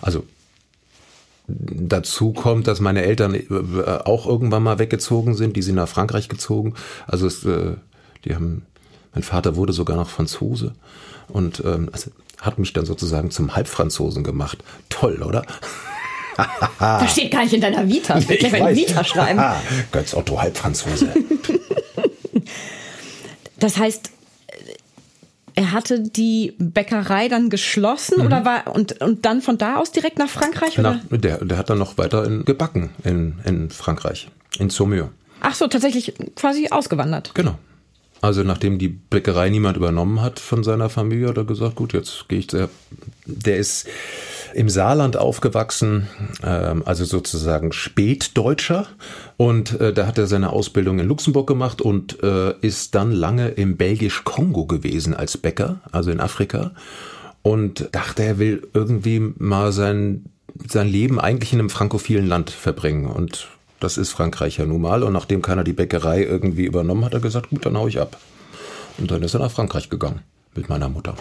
Also 0.00 0.24
dazu 1.46 2.32
kommt, 2.32 2.66
dass 2.66 2.80
meine 2.80 3.02
Eltern 3.02 3.34
äh, 3.34 3.44
auch 4.04 4.26
irgendwann 4.26 4.62
mal 4.62 4.78
weggezogen 4.78 5.34
sind, 5.34 5.56
die 5.56 5.62
sind 5.62 5.74
nach 5.74 5.88
Frankreich 5.88 6.28
gezogen. 6.28 6.74
Also 7.06 7.26
es, 7.26 7.44
äh, 7.44 7.74
die 8.24 8.34
haben, 8.34 8.66
mein 9.14 9.22
Vater 9.22 9.56
wurde 9.56 9.72
sogar 9.72 9.96
noch 9.96 10.08
Franzose 10.08 10.74
und 11.28 11.62
ähm, 11.64 11.90
also 11.92 12.10
hat 12.40 12.58
mich 12.58 12.72
dann 12.72 12.86
sozusagen 12.86 13.30
zum 13.30 13.54
Halbfranzosen 13.54 14.24
gemacht. 14.24 14.58
Toll, 14.88 15.22
oder? 15.22 15.44
das 16.78 17.12
steht 17.12 17.30
gar 17.30 17.44
nicht 17.44 17.52
in 17.52 17.60
deiner 17.60 17.88
Vita. 17.88 18.18
Ich 18.18 18.26
will 18.28 18.38
gleich 18.38 18.52
meine 18.52 18.76
Vita 18.76 19.04
schreiben. 19.04 19.40
Götz 19.92 20.14
Otto 20.14 20.40
Halbfranzose. 20.40 21.08
das 23.58 23.76
heißt, 23.76 24.11
er 25.54 25.72
hatte 25.72 26.00
die 26.00 26.54
Bäckerei 26.58 27.28
dann 27.28 27.50
geschlossen 27.50 28.18
mhm. 28.18 28.26
oder 28.26 28.44
war 28.44 28.74
und, 28.74 29.00
und 29.00 29.24
dann 29.24 29.42
von 29.42 29.58
da 29.58 29.76
aus 29.76 29.92
direkt 29.92 30.18
nach 30.18 30.28
Frankreich? 30.28 30.78
Nach, 30.78 30.98
Der, 31.10 31.44
der 31.44 31.58
hat 31.58 31.70
dann 31.70 31.78
noch 31.78 31.98
weiter 31.98 32.24
in, 32.24 32.44
gebacken 32.44 32.90
in, 33.04 33.38
in 33.44 33.70
Frankreich, 33.70 34.28
in 34.58 34.70
Saumur. 34.70 35.10
Ach 35.40 35.54
so, 35.54 35.66
tatsächlich 35.66 36.14
quasi 36.36 36.68
ausgewandert. 36.70 37.34
Genau. 37.34 37.58
Also 38.20 38.44
nachdem 38.44 38.78
die 38.78 38.88
Bäckerei 38.88 39.50
niemand 39.50 39.76
übernommen 39.76 40.22
hat 40.22 40.38
von 40.38 40.62
seiner 40.62 40.88
Familie, 40.88 41.28
hat 41.28 41.36
er 41.36 41.44
gesagt, 41.44 41.74
gut, 41.74 41.92
jetzt 41.92 42.28
gehe 42.28 42.38
ich. 42.38 42.46
Der, 42.46 42.68
der 43.26 43.56
ist 43.56 43.88
im 44.54 44.68
Saarland 44.68 45.16
aufgewachsen, 45.16 46.08
ähm, 46.44 46.82
also 46.86 47.04
sozusagen 47.04 47.72
Spätdeutscher. 47.72 48.86
Und 49.36 49.80
äh, 49.80 49.92
da 49.92 50.06
hat 50.06 50.18
er 50.18 50.26
seine 50.26 50.50
Ausbildung 50.50 50.98
in 50.98 51.06
Luxemburg 51.08 51.46
gemacht 51.46 51.80
und 51.80 52.22
äh, 52.22 52.54
ist 52.60 52.94
dann 52.94 53.12
lange 53.12 53.48
im 53.48 53.76
Belgisch-Kongo 53.76 54.66
gewesen 54.66 55.14
als 55.14 55.36
Bäcker, 55.36 55.80
also 55.90 56.10
in 56.10 56.20
Afrika. 56.20 56.72
und 57.42 57.88
dachte, 57.92 58.22
er 58.22 58.38
will 58.38 58.68
irgendwie 58.72 59.20
mal 59.36 59.72
sein, 59.72 60.26
sein 60.68 60.88
Leben 60.88 61.20
eigentlich 61.20 61.52
in 61.52 61.58
einem 61.58 61.70
frankophilen 61.70 62.26
Land 62.26 62.50
verbringen. 62.50 63.06
Und 63.06 63.48
das 63.80 63.98
ist 63.98 64.10
Frankreich 64.10 64.58
ja 64.58 64.64
nun 64.64 64.80
mal. 64.80 65.02
Und 65.02 65.12
nachdem 65.12 65.42
keiner 65.42 65.64
die 65.64 65.72
Bäckerei 65.72 66.22
irgendwie 66.22 66.64
übernommen 66.64 67.04
hat, 67.04 67.12
hat 67.12 67.20
er 67.20 67.20
gesagt, 67.20 67.50
gut, 67.50 67.66
dann 67.66 67.76
hau 67.76 67.88
ich 67.88 68.00
ab. 68.00 68.16
Und 68.98 69.10
dann 69.10 69.22
ist 69.22 69.34
er 69.34 69.40
nach 69.40 69.50
Frankreich 69.50 69.90
gegangen 69.90 70.20
mit 70.54 70.68
meiner 70.68 70.88
Mutter. 70.88 71.14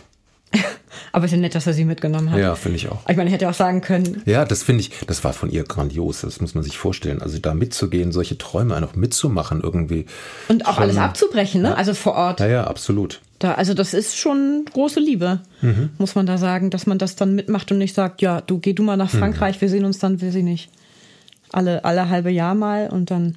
Aber 1.13 1.25
es 1.25 1.31
ist 1.31 1.35
ja 1.35 1.41
nett, 1.41 1.55
dass 1.55 1.67
er 1.67 1.73
sie 1.73 1.83
mitgenommen 1.83 2.31
hat. 2.31 2.39
Ja, 2.39 2.55
finde 2.55 2.77
ich 2.77 2.89
auch. 2.89 3.01
Ich 3.09 3.17
meine, 3.17 3.29
er 3.29 3.33
hätte 3.33 3.49
auch 3.49 3.53
sagen 3.53 3.81
können. 3.81 4.21
Ja, 4.25 4.45
das 4.45 4.63
finde 4.63 4.81
ich, 4.81 4.91
das 5.07 5.23
war 5.23 5.33
von 5.33 5.51
ihr 5.51 5.63
grandios. 5.63 6.21
Das 6.21 6.39
muss 6.39 6.55
man 6.55 6.63
sich 6.63 6.77
vorstellen. 6.77 7.21
Also 7.21 7.37
da 7.39 7.53
mitzugehen, 7.53 8.11
solche 8.11 8.37
Träume 8.37 8.75
einfach 8.75 8.95
mitzumachen 8.95 9.61
irgendwie. 9.61 10.05
Und 10.47 10.65
auch 10.65 10.75
schon, 10.75 10.83
alles 10.83 10.97
abzubrechen, 10.97 11.61
ne? 11.61 11.69
Ja. 11.69 11.75
Also 11.75 11.93
vor 11.93 12.13
Ort. 12.13 12.39
Ja, 12.39 12.47
ja, 12.47 12.63
absolut. 12.65 13.19
Da, 13.39 13.55
also 13.55 13.73
das 13.73 13.93
ist 13.93 14.17
schon 14.17 14.65
große 14.71 14.99
Liebe, 14.99 15.39
mhm. 15.61 15.89
muss 15.97 16.15
man 16.15 16.27
da 16.27 16.37
sagen, 16.37 16.69
dass 16.69 16.85
man 16.85 16.99
das 16.99 17.15
dann 17.15 17.33
mitmacht 17.33 17.71
und 17.71 17.79
nicht 17.79 17.95
sagt, 17.95 18.21
ja, 18.21 18.39
du 18.39 18.59
geh 18.59 18.73
du 18.73 18.83
mal 18.83 18.97
nach 18.97 19.11
mhm. 19.11 19.17
Frankreich, 19.17 19.55
mhm. 19.57 19.61
wir 19.61 19.69
sehen 19.69 19.85
uns 19.85 19.99
dann, 19.99 20.21
wir 20.21 20.31
sie 20.31 20.43
nicht. 20.43 20.69
Alle, 21.51 21.83
alle 21.83 22.07
halbe 22.09 22.29
Jahr 22.29 22.55
mal 22.55 22.87
und 22.89 23.11
dann. 23.11 23.35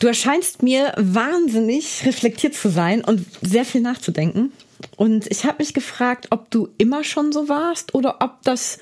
Du 0.00 0.08
erscheinst 0.08 0.62
mir 0.62 0.92
wahnsinnig 0.96 2.04
reflektiert 2.04 2.54
zu 2.54 2.68
sein 2.68 3.02
und 3.02 3.24
sehr 3.40 3.64
viel 3.64 3.80
nachzudenken. 3.80 4.52
Und 4.96 5.30
ich 5.30 5.44
habe 5.44 5.56
mich 5.58 5.74
gefragt, 5.74 6.28
ob 6.30 6.50
du 6.50 6.68
immer 6.78 7.04
schon 7.04 7.32
so 7.32 7.48
warst 7.48 7.94
oder 7.94 8.16
ob 8.20 8.42
das 8.42 8.78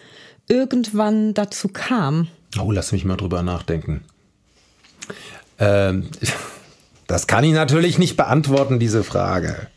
irgendwann 0.49 1.35
dazu 1.35 1.69
kam. 1.69 2.29
Oh, 2.61 2.71
lass 2.71 2.93
mich 2.93 3.05
mal 3.05 3.17
drüber 3.17 3.43
nachdenken. 3.43 4.05
Ähm, 5.59 6.09
das 7.07 7.27
kann 7.27 7.45
ich 7.45 7.53
natürlich 7.53 7.99
nicht 7.99 8.17
beantworten, 8.17 8.79
diese 8.79 9.05
Frage. 9.05 9.69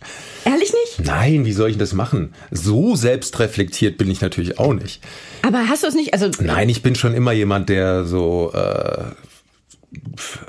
Ehrlich 0.43 0.73
nicht? 0.73 1.07
Nein, 1.07 1.45
wie 1.45 1.53
soll 1.53 1.71
ich 1.71 1.77
das 1.77 1.93
machen? 1.93 2.35
So 2.51 2.95
selbstreflektiert 2.95 3.97
bin 3.97 4.11
ich 4.11 4.21
natürlich 4.21 4.59
auch 4.59 4.73
nicht. 4.73 5.01
Aber 5.41 5.67
hast 5.69 5.83
du 5.83 5.87
es 5.87 5.95
nicht? 5.95 6.13
Also 6.13 6.29
Nein, 6.39 6.69
ich 6.69 6.83
bin 6.83 6.95
schon 6.95 7.15
immer 7.15 7.31
jemand, 7.31 7.69
der 7.69 8.05
so 8.05 8.51
äh, 8.53 9.05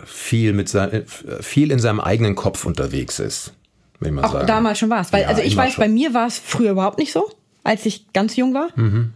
viel 0.04 0.52
mit 0.52 0.68
sein, 0.68 1.04
viel 1.40 1.71
in 1.71 1.78
seinem 1.78 2.00
eigenen 2.00 2.35
Kopf 2.35 2.66
unterwegs 2.66 3.18
ist 3.21 3.52
will 4.00 4.12
mal 4.12 4.25
auch 4.25 4.33
sagen. 4.33 4.47
damals 4.47 4.79
schon 4.79 4.91
war 4.91 5.00
es. 5.00 5.12
Weil, 5.12 5.23
ja, 5.23 5.29
also 5.29 5.43
ich 5.43 5.57
weiß, 5.57 5.75
schon. 5.75 5.83
bei 5.83 5.88
mir 5.88 6.15
war 6.15 6.26
es 6.26 6.38
früher 6.38 6.73
überhaupt 6.73 6.99
nicht 6.99 7.12
so, 7.12 7.31
als 7.65 7.87
ich 7.87 8.12
ganz 8.12 8.37
jung 8.37 8.55
war. 8.55 8.69
Mhm. 8.76 9.12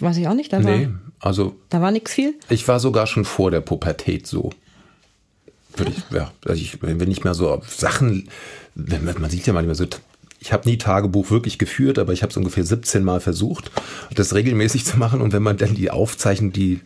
Weiß 0.00 0.16
ich 0.16 0.28
auch 0.28 0.34
nicht. 0.34 0.52
Da 0.52 0.60
nee, 0.60 0.86
war, 0.86 1.00
also. 1.20 1.56
Da 1.68 1.80
war 1.80 1.90
nichts 1.90 2.12
viel. 2.12 2.34
Ich 2.48 2.66
war 2.68 2.80
sogar 2.80 3.06
schon 3.06 3.24
vor 3.24 3.50
der 3.50 3.60
Pubertät 3.60 4.26
so. 4.26 4.50
Würde 5.76 5.92
ich, 5.92 6.02
ja, 6.14 6.32
also 6.44 6.60
ich, 6.60 6.82
wenn 6.82 7.10
ich 7.10 7.24
mehr 7.24 7.34
so 7.34 7.60
Sachen, 7.66 8.28
man 8.74 9.30
sieht 9.30 9.46
ja 9.46 9.52
manchmal 9.52 9.76
so 9.76 9.86
ich 10.40 10.52
habe 10.52 10.68
nie 10.68 10.78
Tagebuch 10.78 11.30
wirklich 11.30 11.58
geführt, 11.58 11.98
aber 11.98 12.12
ich 12.12 12.22
habe 12.22 12.30
es 12.30 12.36
ungefähr 12.36 12.64
17 12.64 13.02
Mal 13.02 13.20
versucht, 13.20 13.70
das 14.14 14.34
regelmäßig 14.34 14.84
zu 14.84 14.98
machen. 14.98 15.20
Und 15.20 15.32
wenn 15.32 15.42
man 15.42 15.56
dann 15.56 15.74
die 15.74 15.90
Aufzeichnung, 15.90 16.52
die, 16.52 16.80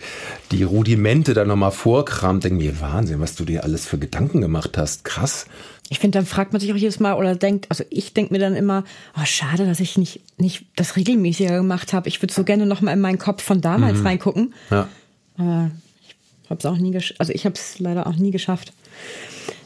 die 0.50 0.62
Rudimente 0.62 1.34
dann 1.34 1.48
nochmal 1.48 1.72
vorkramt, 1.72 2.44
denke 2.44 2.64
ich 2.64 2.72
mir, 2.72 2.80
Wahnsinn, 2.80 3.20
was 3.20 3.34
du 3.34 3.44
dir 3.44 3.64
alles 3.64 3.86
für 3.86 3.98
Gedanken 3.98 4.40
gemacht 4.40 4.78
hast. 4.78 5.04
Krass. 5.04 5.46
Ich 5.92 5.98
finde, 5.98 6.18
dann 6.18 6.24
fragt 6.24 6.54
man 6.54 6.60
sich 6.60 6.72
auch 6.72 6.76
jedes 6.76 7.00
Mal 7.00 7.12
oder 7.12 7.36
denkt, 7.36 7.66
also 7.68 7.84
ich 7.90 8.14
denke 8.14 8.32
mir 8.32 8.38
dann 8.38 8.56
immer, 8.56 8.82
oh, 9.14 9.26
schade, 9.26 9.66
dass 9.66 9.78
ich 9.78 9.98
nicht, 9.98 10.22
nicht 10.38 10.64
das 10.74 10.96
regelmäßiger 10.96 11.58
gemacht 11.58 11.92
habe. 11.92 12.08
Ich 12.08 12.22
würde 12.22 12.32
so 12.32 12.44
gerne 12.44 12.64
nochmal 12.64 12.94
in 12.94 13.00
meinen 13.02 13.18
Kopf 13.18 13.42
von 13.42 13.60
damals 13.60 13.98
mhm. 13.98 14.06
reingucken. 14.06 14.54
Ja. 14.70 14.88
Aber 15.36 15.70
ich 16.00 16.48
habe 16.48 16.58
es 16.60 16.64
auch 16.64 16.78
nie, 16.78 16.98
also 17.18 17.30
ich 17.34 17.44
habe 17.44 17.56
es 17.56 17.78
leider 17.78 18.06
auch 18.06 18.16
nie 18.16 18.30
geschafft. 18.30 18.72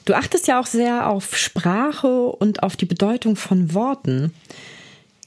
Du 0.05 0.15
achtest 0.15 0.49
ja 0.49 0.59
auch 0.59 0.67
sehr 0.67 1.09
auf 1.09 1.37
Sprache 1.37 2.27
und 2.27 2.65
auf 2.65 2.75
die 2.75 2.87
Bedeutung 2.87 3.37
von 3.37 3.73
Worten. 3.73 4.35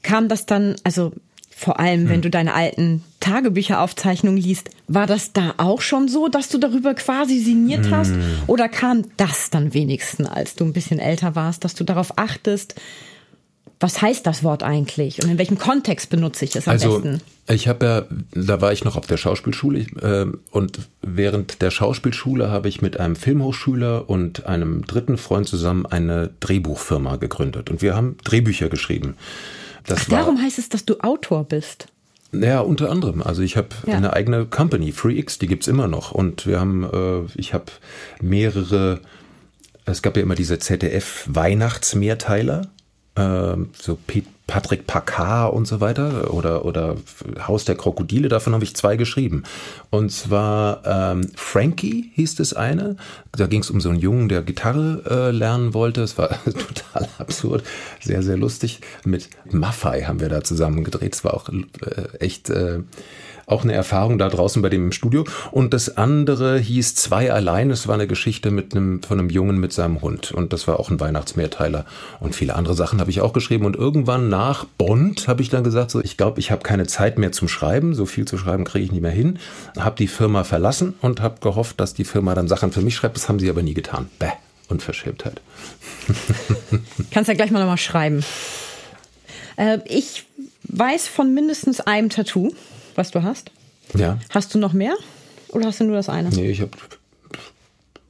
Kam 0.02 0.28
das 0.28 0.44
dann, 0.44 0.76
also 0.84 1.12
vor 1.60 1.78
allem, 1.78 2.08
wenn 2.08 2.16
hm. 2.16 2.22
du 2.22 2.30
deine 2.30 2.54
alten 2.54 3.04
Tagebücheraufzeichnungen 3.20 4.40
liest, 4.40 4.70
war 4.88 5.06
das 5.06 5.34
da 5.34 5.52
auch 5.58 5.82
schon 5.82 6.08
so, 6.08 6.28
dass 6.28 6.48
du 6.48 6.56
darüber 6.56 6.94
quasi 6.94 7.38
sinniert 7.38 7.84
hm. 7.84 7.94
hast? 7.94 8.14
Oder 8.46 8.70
kam 8.70 9.04
das 9.18 9.50
dann 9.50 9.74
wenigstens, 9.74 10.26
als 10.26 10.54
du 10.54 10.64
ein 10.64 10.72
bisschen 10.72 10.98
älter 10.98 11.34
warst, 11.34 11.62
dass 11.62 11.74
du 11.74 11.84
darauf 11.84 12.16
achtest, 12.16 12.76
was 13.78 14.00
heißt 14.00 14.26
das 14.26 14.42
Wort 14.42 14.62
eigentlich 14.62 15.22
und 15.22 15.30
in 15.30 15.36
welchem 15.36 15.58
Kontext 15.58 16.08
benutze 16.08 16.46
ich 16.46 16.56
es 16.56 16.66
am 16.66 16.72
also, 16.72 16.98
besten? 16.98 17.20
Ich 17.46 17.68
habe 17.68 17.84
ja, 17.84 18.04
da 18.32 18.62
war 18.62 18.72
ich 18.72 18.84
noch 18.84 18.96
auf 18.96 19.06
der 19.06 19.18
Schauspielschule 19.18 19.80
äh, 20.00 20.26
und 20.50 20.78
während 21.02 21.60
der 21.60 21.70
Schauspielschule 21.70 22.50
habe 22.50 22.70
ich 22.70 22.80
mit 22.80 22.98
einem 22.98 23.16
Filmhochschüler 23.16 24.08
und 24.08 24.46
einem 24.46 24.86
dritten 24.86 25.18
Freund 25.18 25.46
zusammen 25.46 25.84
eine 25.84 26.30
Drehbuchfirma 26.40 27.16
gegründet 27.16 27.68
und 27.68 27.82
wir 27.82 27.94
haben 27.94 28.16
Drehbücher 28.24 28.70
geschrieben. 28.70 29.14
Das 29.86 30.00
Ach, 30.02 30.08
darum 30.08 30.36
war, 30.36 30.44
heißt 30.44 30.58
es, 30.58 30.68
dass 30.68 30.84
du 30.84 31.00
Autor 31.00 31.44
bist. 31.44 31.86
Ja, 32.32 32.60
unter 32.60 32.90
anderem. 32.90 33.22
Also 33.22 33.42
ich 33.42 33.56
habe 33.56 33.68
ja. 33.86 33.96
eine 33.96 34.12
eigene 34.12 34.44
Company, 34.46 34.92
FreeX, 34.92 35.38
die 35.38 35.48
gibt's 35.48 35.66
immer 35.66 35.88
noch. 35.88 36.12
Und 36.12 36.46
wir 36.46 36.60
haben, 36.60 36.84
äh, 36.84 37.22
ich 37.34 37.54
habe 37.54 37.64
mehrere, 38.20 39.00
es 39.84 40.02
gab 40.02 40.16
ja 40.16 40.22
immer 40.22 40.36
diese 40.36 40.58
ZDF-Weihnachtsmehrteiler 40.58 42.68
ähm, 43.16 43.70
so 43.72 43.98
Patrick 44.50 44.88
Packard 44.88 45.54
und 45.54 45.68
so 45.68 45.80
weiter 45.80 46.34
oder, 46.34 46.64
oder 46.64 46.96
Haus 47.46 47.64
der 47.64 47.76
Krokodile, 47.76 48.28
davon 48.28 48.52
habe 48.52 48.64
ich 48.64 48.74
zwei 48.74 48.96
geschrieben. 48.96 49.44
Und 49.90 50.10
zwar 50.10 50.82
ähm, 50.84 51.30
Frankie 51.36 52.10
hieß 52.16 52.34
das 52.34 52.52
eine. 52.52 52.96
Da 53.30 53.46
ging 53.46 53.60
es 53.60 53.70
um 53.70 53.80
so 53.80 53.90
einen 53.90 54.00
Jungen, 54.00 54.28
der 54.28 54.42
Gitarre 54.42 55.04
äh, 55.08 55.30
lernen 55.30 55.72
wollte. 55.72 56.02
Es 56.02 56.18
war 56.18 56.30
total 56.44 57.08
absurd, 57.18 57.62
sehr, 58.00 58.24
sehr 58.24 58.36
lustig. 58.36 58.80
Mit 59.04 59.30
Maffei 59.52 60.02
haben 60.02 60.18
wir 60.18 60.28
da 60.28 60.42
zusammen 60.42 60.82
gedreht. 60.82 61.14
Es 61.14 61.22
war 61.22 61.34
auch 61.34 61.48
äh, 61.48 62.18
echt 62.18 62.50
äh, 62.50 62.80
auch 63.50 63.64
eine 63.64 63.72
Erfahrung 63.72 64.18
da 64.18 64.28
draußen 64.28 64.62
bei 64.62 64.68
dem 64.68 64.86
im 64.86 64.92
Studio. 64.92 65.24
Und 65.50 65.74
das 65.74 65.96
andere 65.96 66.58
hieß 66.58 66.94
Zwei 66.94 67.32
allein. 67.32 67.70
Es 67.70 67.88
war 67.88 67.94
eine 67.94 68.06
Geschichte 68.06 68.50
mit 68.50 68.74
einem, 68.74 69.02
von 69.02 69.18
einem 69.18 69.30
Jungen 69.30 69.58
mit 69.58 69.72
seinem 69.72 70.02
Hund. 70.02 70.32
Und 70.32 70.52
das 70.52 70.68
war 70.68 70.78
auch 70.78 70.90
ein 70.90 71.00
Weihnachtsmehrteiler. 71.00 71.86
Und 72.20 72.34
viele 72.34 72.54
andere 72.54 72.74
Sachen 72.74 73.00
habe 73.00 73.10
ich 73.10 73.20
auch 73.20 73.32
geschrieben. 73.32 73.64
Und 73.64 73.76
irgendwann 73.76 74.28
nach 74.28 74.64
Bond 74.64 75.28
habe 75.28 75.42
ich 75.42 75.48
dann 75.48 75.64
gesagt, 75.64 75.90
so, 75.90 76.00
ich 76.00 76.16
glaube, 76.16 76.40
ich 76.40 76.50
habe 76.50 76.62
keine 76.62 76.86
Zeit 76.86 77.18
mehr 77.18 77.32
zum 77.32 77.48
Schreiben. 77.48 77.94
So 77.94 78.06
viel 78.06 78.26
zu 78.26 78.38
schreiben 78.38 78.64
kriege 78.64 78.84
ich 78.84 78.92
nicht 78.92 79.02
mehr 79.02 79.10
hin. 79.10 79.38
Habe 79.78 79.96
die 79.96 80.08
Firma 80.08 80.44
verlassen 80.44 80.94
und 81.00 81.20
habe 81.20 81.40
gehofft, 81.40 81.80
dass 81.80 81.94
die 81.94 82.04
Firma 82.04 82.34
dann 82.34 82.48
Sachen 82.48 82.72
für 82.72 82.82
mich 82.82 82.96
schreibt. 82.96 83.16
Das 83.16 83.28
haben 83.28 83.38
sie 83.38 83.50
aber 83.50 83.62
nie 83.62 83.74
getan. 83.74 84.08
Bäh. 84.18 84.28
Unverschämtheit. 84.68 85.40
Kannst 87.10 87.28
ja 87.28 87.34
gleich 87.34 87.50
mal 87.50 87.58
nochmal 87.58 87.76
schreiben. 87.76 88.22
Äh, 89.56 89.78
ich 89.86 90.26
weiß 90.64 91.08
von 91.08 91.34
mindestens 91.34 91.80
einem 91.80 92.08
Tattoo 92.08 92.52
was 93.00 93.10
du 93.10 93.22
hast. 93.22 93.50
Ja. 93.94 94.18
Hast 94.28 94.54
du 94.54 94.58
noch 94.58 94.74
mehr? 94.74 94.94
Oder 95.48 95.66
hast 95.66 95.80
du 95.80 95.84
nur 95.84 95.96
das 95.96 96.08
eine? 96.08 96.28
Nee, 96.28 96.50
ich 96.50 96.60
habe 96.60 96.70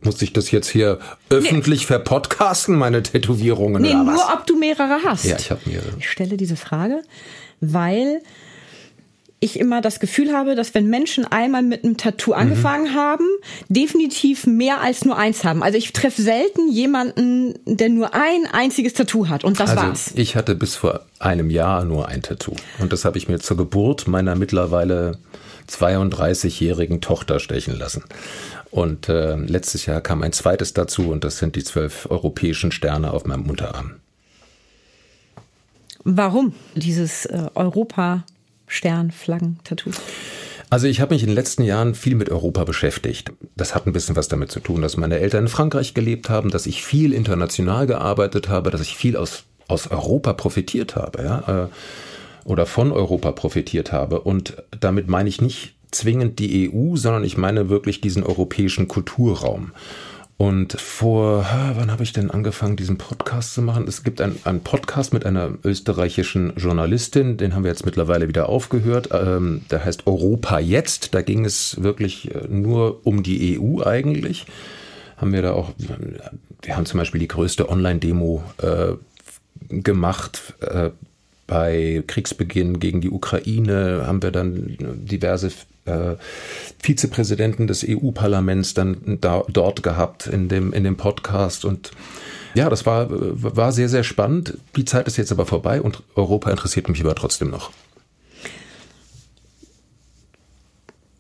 muss 0.03 0.21
ich 0.23 0.33
das 0.33 0.51
jetzt 0.51 0.69
hier 0.69 0.99
öffentlich 1.29 1.81
nee. 1.81 1.87
verpodcasten, 1.87 2.75
meine 2.75 3.03
Tätowierungen? 3.03 3.83
Nee, 3.83 3.93
nur 3.93 4.33
ob 4.33 4.47
du 4.47 4.59
mehrere 4.59 4.99
hast. 5.05 5.25
Ja, 5.25 5.37
ich 5.39 5.51
habe 5.51 5.61
mehrere. 5.67 5.93
Ich 5.99 6.09
stelle 6.09 6.39
diese 6.39 6.57
Frage, 6.57 7.03
weil 7.61 8.23
ich 9.41 9.59
immer 9.59 9.81
das 9.81 10.01
Gefühl 10.01 10.33
habe, 10.33 10.55
dass 10.55 10.75
wenn 10.75 10.89
Menschen 10.89 11.25
einmal 11.25 11.63
mit 11.63 11.83
einem 11.83 11.97
Tattoo 11.97 12.33
mhm. 12.33 12.39
angefangen 12.39 12.93
mhm. 12.93 12.95
haben, 12.95 13.25
definitiv 13.69 14.47
mehr 14.47 14.83
als 14.83 15.05
nur 15.05 15.17
eins 15.17 15.45
haben. 15.45 15.63
Also 15.63 15.79
ich 15.79 15.93
treffe 15.93 16.21
selten 16.21 16.71
jemanden, 16.71 17.55
der 17.65 17.89
nur 17.89 18.15
ein 18.15 18.47
einziges 18.53 18.93
Tattoo 18.93 19.29
hat 19.29 19.43
und 19.43 19.59
das 19.59 19.71
also 19.71 19.83
war's. 19.83 20.13
Ich 20.15 20.37
hatte 20.37 20.55
bis 20.55 20.77
vor 20.77 21.07
einem 21.19 21.51
Jahr 21.51 21.85
nur 21.85 22.09
ein 22.09 22.23
Tattoo 22.23 22.55
und 22.79 22.93
das 22.93 23.05
habe 23.05 23.17
ich 23.17 23.29
mir 23.29 23.39
zur 23.39 23.57
Geburt 23.57 24.07
meiner 24.07 24.37
mittlerweile 24.37 25.19
32-jährigen 25.69 27.01
Tochter 27.01 27.41
stechen 27.41 27.77
lassen. 27.77 28.05
Und 28.71 29.09
äh, 29.09 29.37
letztes 29.37 29.87
Jahr 29.87 30.01
kam 30.01 30.23
ein 30.23 30.33
zweites 30.33 30.75
dazu 30.75 31.11
und 31.11 31.25
das 31.25 31.39
sind 31.39 31.57
die 31.57 31.65
zwölf 31.65 32.07
europäischen 32.11 32.73
Sterne 32.73 33.13
auf 33.13 33.25
meinem 33.25 33.49
Unterarm. 33.49 33.97
Warum 36.05 36.55
dieses 36.75 37.27
äh, 37.27 37.49
Europa 37.55 38.25
Stern, 38.71 39.11
Flaggen, 39.11 39.59
Tattoos? 39.65 39.97
Also 40.71 40.87
ich 40.87 41.01
habe 41.01 41.15
mich 41.15 41.23
in 41.23 41.29
den 41.29 41.35
letzten 41.35 41.65
Jahren 41.65 41.97
viel 41.97 42.15
mit 42.15 42.31
Europa 42.31 42.63
beschäftigt. 42.63 43.33
Das 43.57 43.75
hat 43.75 43.87
ein 43.87 43.93
bisschen 43.93 44.15
was 44.15 44.29
damit 44.29 44.53
zu 44.53 44.61
tun, 44.61 44.81
dass 44.81 44.97
meine 44.97 45.19
Eltern 45.19 45.45
in 45.45 45.49
Frankreich 45.49 45.95
gelebt 45.95 46.31
haben, 46.31 46.51
dass 46.51 46.67
ich 46.67 46.85
viel 46.85 47.13
international 47.13 47.89
gearbeitet 47.89 48.49
habe, 48.49 48.71
dass 48.71 48.81
ich 48.81 48.97
viel 48.97 49.17
aus, 49.17 49.43
aus 49.67 49.89
Europa 49.89 50.33
profitiert 50.33 50.95
habe, 50.95 51.25
ja, 51.25 51.65
äh, 51.65 51.69
oder 52.49 52.67
von 52.67 52.93
Europa 52.93 53.33
profitiert 53.33 53.91
habe. 53.91 54.21
Und 54.21 54.63
damit 54.79 55.09
meine 55.09 55.29
ich 55.29 55.41
nicht 55.41 55.75
zwingend 55.91 56.39
die 56.39 56.71
EU, 56.73 56.95
sondern 56.95 57.25
ich 57.25 57.37
meine 57.37 57.69
wirklich 57.69 58.01
diesen 58.01 58.23
europäischen 58.23 58.87
Kulturraum. 58.87 59.73
Und 60.41 60.81
vor, 60.81 61.45
wann 61.75 61.93
habe 61.93 62.03
ich 62.03 62.15
denn 62.15 62.31
angefangen, 62.31 62.75
diesen 62.75 62.97
Podcast 62.97 63.53
zu 63.53 63.61
machen? 63.61 63.87
Es 63.87 64.03
gibt 64.03 64.23
einen 64.23 64.61
Podcast 64.65 65.13
mit 65.13 65.27
einer 65.27 65.59
österreichischen 65.65 66.55
Journalistin, 66.57 67.37
den 67.37 67.55
haben 67.55 67.63
wir 67.63 67.71
jetzt 67.71 67.85
mittlerweile 67.85 68.27
wieder 68.27 68.49
aufgehört. 68.49 69.11
Ähm, 69.13 69.61
der 69.71 69.85
heißt 69.85 70.07
Europa 70.07 70.59
jetzt. 70.59 71.13
Da 71.13 71.21
ging 71.21 71.45
es 71.45 71.83
wirklich 71.83 72.35
äh, 72.35 72.49
nur 72.49 73.07
um 73.07 73.23
die 73.23 73.61
EU 73.61 73.83
eigentlich. 73.83 74.47
Haben 75.19 75.35
wir 75.35 75.43
da 75.43 75.53
auch, 75.53 75.73
wir 76.63 76.75
haben 76.75 76.87
zum 76.87 76.97
Beispiel 76.97 77.21
die 77.21 77.29
größte 77.29 77.69
Online-Demo 77.69 78.43
äh, 78.63 78.93
gemacht. 79.69 80.55
Äh, 80.61 80.89
bei 81.47 82.03
Kriegsbeginn 82.07 82.81
gegen 82.81 83.03
die 83.03 83.11
Ukraine 83.11 84.05
haben 84.07 84.23
wir 84.23 84.31
dann 84.31 84.75
diverse 85.05 85.51
äh, 85.85 86.17
Vizepräsidenten 86.83 87.67
des 87.67 87.85
EU-Parlaments 87.87 88.75
dann 88.75 89.19
da, 89.21 89.45
dort 89.49 89.83
gehabt 89.83 90.27
in 90.27 90.49
dem, 90.49 90.73
in 90.73 90.85
dem 90.85 90.97
Podcast 90.97 91.65
und 91.65 91.91
ja, 92.55 92.69
das 92.69 92.85
war, 92.85 93.07
war 93.11 93.71
sehr, 93.71 93.89
sehr 93.89 94.03
spannend. 94.03 94.59
Die 94.75 94.85
Zeit 94.85 95.07
ist 95.07 95.17
jetzt 95.17 95.31
aber 95.31 95.47
vorbei 95.47 95.81
und 95.81 96.03
Europa 96.17 96.51
interessiert 96.51 96.89
mich 96.89 97.01
aber 97.01 97.15
trotzdem 97.15 97.49
noch. 97.49 97.71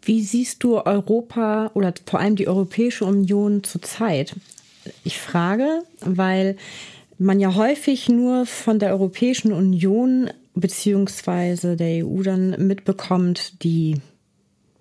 Wie 0.02 0.23
siehst 0.23 0.64
du 0.64 0.79
Europa 0.79 1.71
oder 1.75 1.95
vor 2.05 2.19
allem 2.19 2.35
die 2.35 2.49
Europäische 2.49 3.05
Union 3.05 3.62
zurzeit? 3.62 4.35
Ich 5.05 5.19
frage, 5.19 5.83
weil 6.00 6.57
man 7.19 7.38
ja 7.38 7.55
häufig 7.55 8.09
nur 8.09 8.47
von 8.47 8.79
der 8.79 8.90
Europäischen 8.90 9.52
Union 9.52 10.31
beziehungsweise 10.55 11.76
der 11.76 12.05
EU 12.05 12.23
dann 12.23 12.67
mitbekommt, 12.67 13.62
die 13.62 14.00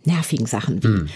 nervigen 0.06 0.46
Sachen 0.46 0.84
wie 0.84 0.88
mhm. 0.88 1.10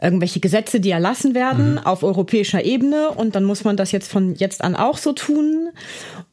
irgendwelche 0.00 0.40
Gesetze, 0.40 0.80
die 0.80 0.90
erlassen 0.90 1.34
werden 1.34 1.72
mhm. 1.72 1.78
auf 1.78 2.02
europäischer 2.02 2.64
Ebene 2.64 3.10
und 3.10 3.34
dann 3.34 3.44
muss 3.44 3.64
man 3.64 3.76
das 3.76 3.92
jetzt 3.92 4.10
von 4.10 4.34
jetzt 4.34 4.62
an 4.62 4.76
auch 4.76 4.98
so 4.98 5.12
tun. 5.12 5.70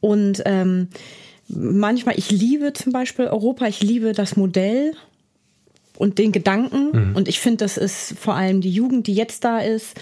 Und 0.00 0.42
ähm, 0.46 0.88
manchmal, 1.48 2.18
ich 2.18 2.30
liebe 2.30 2.72
zum 2.72 2.92
Beispiel 2.92 3.26
Europa, 3.26 3.66
ich 3.66 3.82
liebe 3.82 4.12
das 4.12 4.36
Modell 4.36 4.92
und 5.98 6.18
den 6.18 6.32
Gedanken. 6.32 7.10
Mhm. 7.10 7.16
Und 7.16 7.28
ich 7.28 7.40
finde, 7.40 7.58
das 7.58 7.76
ist 7.76 8.14
vor 8.18 8.34
allem 8.34 8.60
die 8.60 8.70
Jugend, 8.70 9.06
die 9.06 9.14
jetzt 9.14 9.44
da 9.44 9.58
ist, 9.58 9.94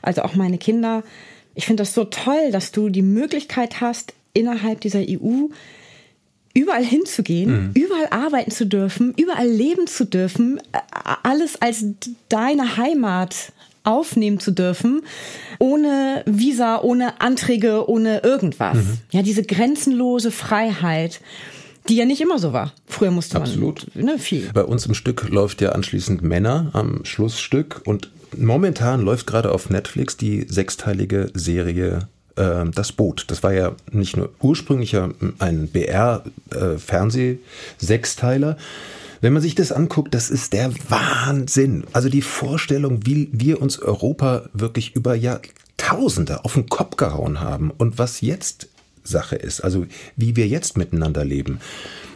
also 0.00 0.22
auch 0.22 0.34
meine 0.34 0.58
Kinder. 0.58 1.02
Ich 1.54 1.66
finde 1.66 1.82
das 1.82 1.94
so 1.94 2.04
toll, 2.04 2.50
dass 2.50 2.72
du 2.72 2.88
die 2.88 3.02
Möglichkeit 3.02 3.80
hast, 3.80 4.14
innerhalb 4.34 4.80
dieser 4.80 5.00
EU 5.00 5.48
überall 6.54 6.84
hinzugehen, 6.84 7.50
mhm. 7.50 7.70
überall 7.74 8.08
arbeiten 8.10 8.50
zu 8.50 8.66
dürfen, 8.66 9.14
überall 9.16 9.48
leben 9.48 9.86
zu 9.86 10.04
dürfen, 10.04 10.60
alles 11.22 11.60
als 11.60 11.84
deine 12.28 12.76
Heimat 12.76 13.52
aufnehmen 13.84 14.38
zu 14.38 14.52
dürfen, 14.52 15.02
ohne 15.58 16.22
Visa, 16.26 16.80
ohne 16.80 17.20
Anträge, 17.20 17.88
ohne 17.88 18.22
irgendwas. 18.22 18.76
Mhm. 18.76 18.98
Ja, 19.10 19.22
diese 19.22 19.42
grenzenlose 19.42 20.30
Freiheit 20.30 21.20
die 21.88 21.96
ja 21.96 22.04
nicht 22.04 22.20
immer 22.20 22.38
so 22.38 22.52
war. 22.52 22.72
Früher 22.86 23.10
musste 23.10 23.38
Absolut. 23.38 23.86
man 23.94 24.04
ne, 24.04 24.18
viel. 24.18 24.50
Bei 24.52 24.64
uns 24.64 24.86
im 24.86 24.94
Stück 24.94 25.28
läuft 25.28 25.60
ja 25.60 25.70
anschließend 25.70 26.22
Männer 26.22 26.70
am 26.74 27.04
Schlussstück 27.04 27.82
und 27.84 28.10
momentan 28.36 29.02
läuft 29.02 29.26
gerade 29.26 29.50
auf 29.50 29.70
Netflix 29.70 30.16
die 30.16 30.46
sechsteilige 30.48 31.30
Serie 31.34 32.08
äh, 32.36 32.64
Das 32.74 32.92
Boot. 32.92 33.24
Das 33.28 33.42
war 33.42 33.52
ja 33.52 33.74
nicht 33.90 34.16
nur 34.16 34.30
ursprünglich 34.40 34.96
ein 34.96 35.68
BR-Fernseh-Sechsteiler. 35.68 38.56
Wenn 39.20 39.32
man 39.32 39.42
sich 39.42 39.54
das 39.54 39.70
anguckt, 39.70 40.14
das 40.14 40.30
ist 40.30 40.52
der 40.52 40.72
Wahnsinn. 40.88 41.84
Also 41.92 42.08
die 42.08 42.22
Vorstellung, 42.22 43.06
wie 43.06 43.28
wir 43.32 43.62
uns 43.62 43.78
Europa 43.78 44.48
wirklich 44.52 44.96
über 44.96 45.14
Jahrtausende 45.14 46.44
auf 46.44 46.54
den 46.54 46.68
Kopf 46.68 46.96
gehauen 46.96 47.38
haben 47.40 47.70
und 47.70 47.98
was 47.98 48.20
jetzt 48.20 48.68
Sache 49.04 49.36
ist, 49.36 49.60
also 49.60 49.86
wie 50.16 50.34
wir 50.36 50.48
jetzt 50.48 50.76
miteinander 50.76 51.24
leben. 51.24 51.60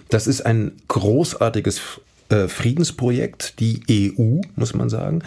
Das 0.09 0.27
ist 0.27 0.45
ein 0.45 0.73
großartiges 0.89 1.81
äh, 2.29 2.49
Friedensprojekt, 2.49 3.61
die 3.61 4.15
EU, 4.19 4.41
muss 4.57 4.75
man 4.75 4.89
sagen. 4.89 5.23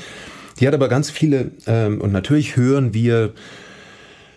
Die 0.60 0.68
hat 0.68 0.74
aber 0.74 0.90
ganz 0.90 1.10
viele, 1.10 1.52
ähm, 1.66 2.02
und 2.02 2.12
natürlich 2.12 2.58
hören 2.58 2.94
wir 2.94 3.32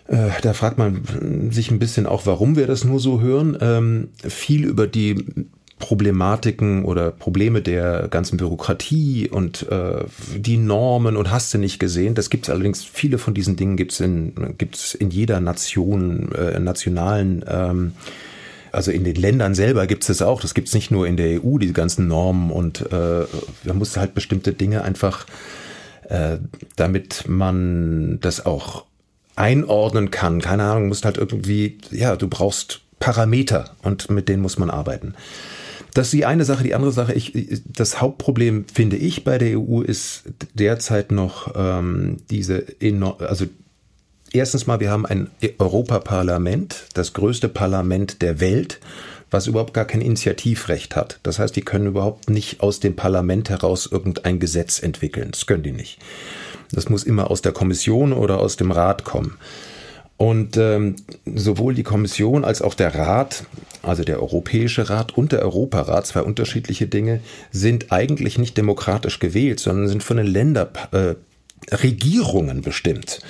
äh, 0.07 0.29
da 0.41 0.53
fragt 0.53 0.77
man 0.77 1.51
sich 1.51 1.71
ein 1.71 1.79
bisschen 1.79 2.05
auch, 2.05 2.25
warum 2.25 2.55
wir 2.55 2.67
das 2.67 2.83
nur 2.83 2.99
so 2.99 3.21
hören. 3.21 3.57
Ähm, 3.61 4.09
viel 4.27 4.65
über 4.65 4.87
die 4.87 5.25
Problematiken 5.79 6.85
oder 6.85 7.11
Probleme 7.11 7.61
der 7.61 8.07
ganzen 8.07 8.37
Bürokratie 8.37 9.29
und 9.29 9.69
äh, 9.69 10.05
die 10.35 10.57
Normen 10.57 11.17
und 11.17 11.29
hast 11.29 11.53
du 11.53 11.57
nicht 11.57 11.79
gesehen. 11.79 12.15
Das 12.15 12.29
gibt 12.29 12.45
es 12.45 12.49
allerdings, 12.49 12.83
viele 12.83 13.17
von 13.17 13.33
diesen 13.33 13.55
Dingen 13.55 13.75
gibt 13.75 13.91
es 13.91 13.99
in, 13.99 14.55
gibt's 14.57 14.93
in 14.93 15.09
jeder 15.09 15.41
Nation, 15.41 16.31
äh, 16.33 16.59
nationalen 16.59 17.43
ähm, 17.47 17.93
also 18.71 18.91
in 18.91 19.03
den 19.03 19.15
Ländern 19.15 19.53
selber 19.53 19.85
gibt 19.85 20.03
es 20.03 20.07
das 20.07 20.21
auch. 20.21 20.41
Das 20.41 20.53
gibt 20.55 20.67
es 20.67 20.73
nicht 20.73 20.89
nur 20.89 21.05
in 21.05 21.15
der 21.15 21.43
EU, 21.43 21.59
diese 21.59 21.73
ganzen 21.73 22.07
Normen 22.07 22.49
und 22.49 22.81
äh, 22.81 23.25
da 23.63 23.73
muss 23.73 23.95
halt 23.97 24.15
bestimmte 24.15 24.53
Dinge 24.53 24.83
einfach, 24.83 25.27
äh, 26.09 26.37
damit 26.75 27.25
man 27.27 28.19
das 28.19 28.45
auch 28.45 28.85
einordnen 29.35 30.11
kann. 30.11 30.41
Keine 30.41 30.63
Ahnung, 30.63 30.87
musst 30.87 31.05
halt 31.05 31.17
irgendwie, 31.17 31.77
ja, 31.91 32.15
du 32.15 32.27
brauchst 32.27 32.81
Parameter 32.99 33.71
und 33.81 34.09
mit 34.09 34.29
denen 34.29 34.41
muss 34.41 34.57
man 34.57 34.69
arbeiten. 34.69 35.15
Das 35.93 36.07
ist 36.07 36.13
die 36.13 36.25
eine 36.25 36.45
Sache. 36.45 36.63
Die 36.63 36.73
andere 36.73 36.91
Sache, 36.91 37.13
ich, 37.13 37.61
das 37.65 38.01
Hauptproblem 38.01 38.65
finde 38.73 38.97
ich 38.97 39.23
bei 39.23 39.37
der 39.37 39.59
EU 39.59 39.81
ist 39.81 40.23
derzeit 40.53 41.11
noch 41.11 41.53
ähm, 41.55 42.17
diese 42.29 42.65
enorm, 42.81 43.17
also 43.19 43.45
erstens 44.31 44.67
mal, 44.67 44.79
wir 44.79 44.89
haben 44.89 45.05
ein 45.05 45.29
Europaparlament, 45.59 46.87
das 46.93 47.13
größte 47.13 47.47
Parlament 47.47 48.21
der 48.21 48.39
Welt, 48.39 48.79
was 49.29 49.47
überhaupt 49.47 49.73
gar 49.73 49.85
kein 49.85 50.01
Initiativrecht 50.01 50.95
hat. 50.95 51.19
Das 51.23 51.39
heißt, 51.39 51.55
die 51.55 51.61
können 51.61 51.87
überhaupt 51.87 52.29
nicht 52.29 52.61
aus 52.61 52.79
dem 52.79 52.95
Parlament 52.95 53.49
heraus 53.49 53.87
irgendein 53.91 54.39
Gesetz 54.39 54.81
entwickeln. 54.81 55.31
Das 55.31 55.45
können 55.45 55.63
die 55.63 55.71
nicht. 55.71 55.99
Das 56.73 56.89
muss 56.89 57.03
immer 57.03 57.31
aus 57.31 57.41
der 57.41 57.53
Kommission 57.53 58.13
oder 58.13 58.39
aus 58.39 58.57
dem 58.57 58.71
Rat 58.71 59.03
kommen. 59.03 59.37
Und 60.17 60.57
ähm, 60.57 60.95
sowohl 61.25 61.73
die 61.73 61.81
Kommission 61.83 62.45
als 62.45 62.61
auch 62.61 62.75
der 62.75 62.93
Rat, 62.95 63.45
also 63.81 64.03
der 64.03 64.21
Europäische 64.21 64.89
Rat 64.89 65.17
und 65.17 65.31
der 65.31 65.41
Europarat, 65.41 66.05
zwei 66.07 66.21
unterschiedliche 66.21 66.87
Dinge, 66.87 67.21
sind 67.51 67.91
eigentlich 67.91 68.37
nicht 68.37 68.55
demokratisch 68.57 69.19
gewählt, 69.19 69.59
sondern 69.59 69.87
sind 69.87 70.03
von 70.03 70.17
den 70.17 70.27
Länderregierungen 70.27 72.59
äh, 72.59 72.61
bestimmt. 72.61 73.21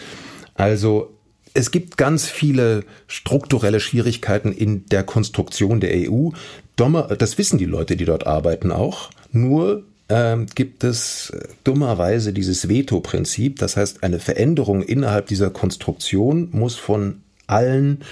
Also 0.56 1.14
es 1.54 1.72
gibt 1.72 1.96
ganz 1.98 2.28
viele 2.28 2.84
strukturelle 3.08 3.80
Schwierigkeiten 3.80 4.52
in 4.52 4.86
der 4.88 5.04
Konstruktion 5.04 5.80
der 5.80 6.10
EU. 6.10 6.32
Das 6.76 7.38
wissen 7.38 7.60
die 7.60 7.66
Leute, 7.66 7.96
die 7.96 8.06
dort 8.06 8.28
arbeiten 8.28 8.72
auch. 8.72 9.12
Nur 9.32 9.84
ähm, 10.10 10.48
gibt 10.54 10.84
es 10.84 11.32
dummerweise 11.64 12.34
dieses 12.34 12.68
Veto-Prinzip. 12.70 13.60
Das 13.60 13.78
heißt, 13.78 14.04
eine 14.04 14.20
Veränderung 14.20 14.84
innerhalb 14.84 15.28
dieser 15.28 15.50
Konstruktion 15.50 16.50
muss 16.52 16.76
von 16.76 17.22
allen 17.48 18.04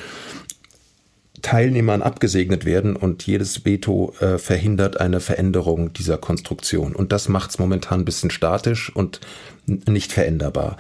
Teilnehmern 1.41 2.01
abgesegnet 2.01 2.65
werden 2.65 2.95
und 2.95 3.25
jedes 3.25 3.65
Veto 3.65 4.13
äh, 4.19 4.37
verhindert 4.37 4.99
eine 4.99 5.19
Veränderung 5.19 5.91
dieser 5.93 6.17
Konstruktion. 6.17 6.95
Und 6.95 7.11
das 7.11 7.29
macht 7.29 7.51
es 7.51 7.59
momentan 7.59 8.01
ein 8.01 8.05
bisschen 8.05 8.29
statisch 8.29 8.95
und 8.95 9.19
nicht 9.65 10.11
veränderbar. 10.11 10.77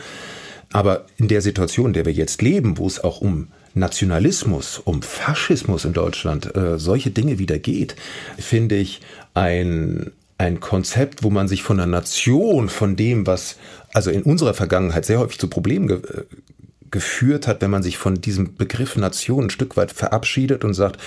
Aber 0.71 1.05
in 1.17 1.27
der 1.27 1.41
Situation, 1.41 1.87
in 1.87 1.93
der 1.93 2.05
wir 2.05 2.13
jetzt 2.13 2.41
leben, 2.41 2.77
wo 2.77 2.87
es 2.87 3.03
auch 3.03 3.21
um 3.21 3.47
Nationalismus, 3.73 4.79
um 4.79 5.01
Faschismus 5.01 5.85
in 5.85 5.93
Deutschland, 5.93 6.55
äh, 6.55 6.77
solche 6.77 7.11
Dinge 7.11 7.39
wieder 7.39 7.57
geht, 7.57 7.95
finde 8.37 8.75
ich 8.75 9.01
ein 9.33 10.11
ein 10.41 10.59
Konzept, 10.59 11.23
wo 11.23 11.29
man 11.29 11.47
sich 11.47 11.61
von 11.61 11.77
der 11.77 11.85
Nation, 11.85 12.67
von 12.67 12.95
dem, 12.95 13.27
was 13.27 13.57
also 13.93 14.09
in 14.09 14.23
unserer 14.23 14.53
Vergangenheit 14.53 15.05
sehr 15.05 15.19
häufig 15.19 15.39
zu 15.39 15.47
Problemen 15.47 15.87
ge 15.87 15.97
äh, 15.97 16.23
geführt 16.89 17.47
hat, 17.47 17.61
wenn 17.61 17.71
man 17.71 17.83
sich 17.83 17.97
von 17.97 18.15
diesem 18.15 18.55
Begriff 18.57 18.97
Nation 18.97 19.45
ein 19.45 19.49
Stück 19.49 19.77
weit 19.77 19.93
verabschiedet 19.93 20.65
und 20.65 20.73
sagt, 20.73 20.99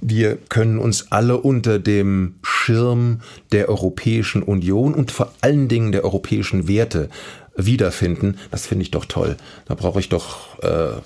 wir 0.00 0.36
können 0.48 0.78
uns 0.80 1.12
alle 1.12 1.36
unter 1.36 1.78
dem 1.78 2.34
Schirm 2.42 3.20
der 3.52 3.68
Europäischen 3.68 4.42
Union 4.42 4.94
und 4.94 5.12
vor 5.12 5.32
allen 5.40 5.68
Dingen 5.68 5.92
der 5.92 6.02
europäischen 6.02 6.66
Werte 6.66 7.08
wiederfinden. 7.56 8.36
Das 8.50 8.66
finde 8.66 8.82
ich 8.82 8.90
doch 8.90 9.04
toll. 9.04 9.36
Da 9.66 9.76
brauche 9.76 10.00
ich 10.00 10.08
doch, 10.08 10.58
äh, 10.60 10.96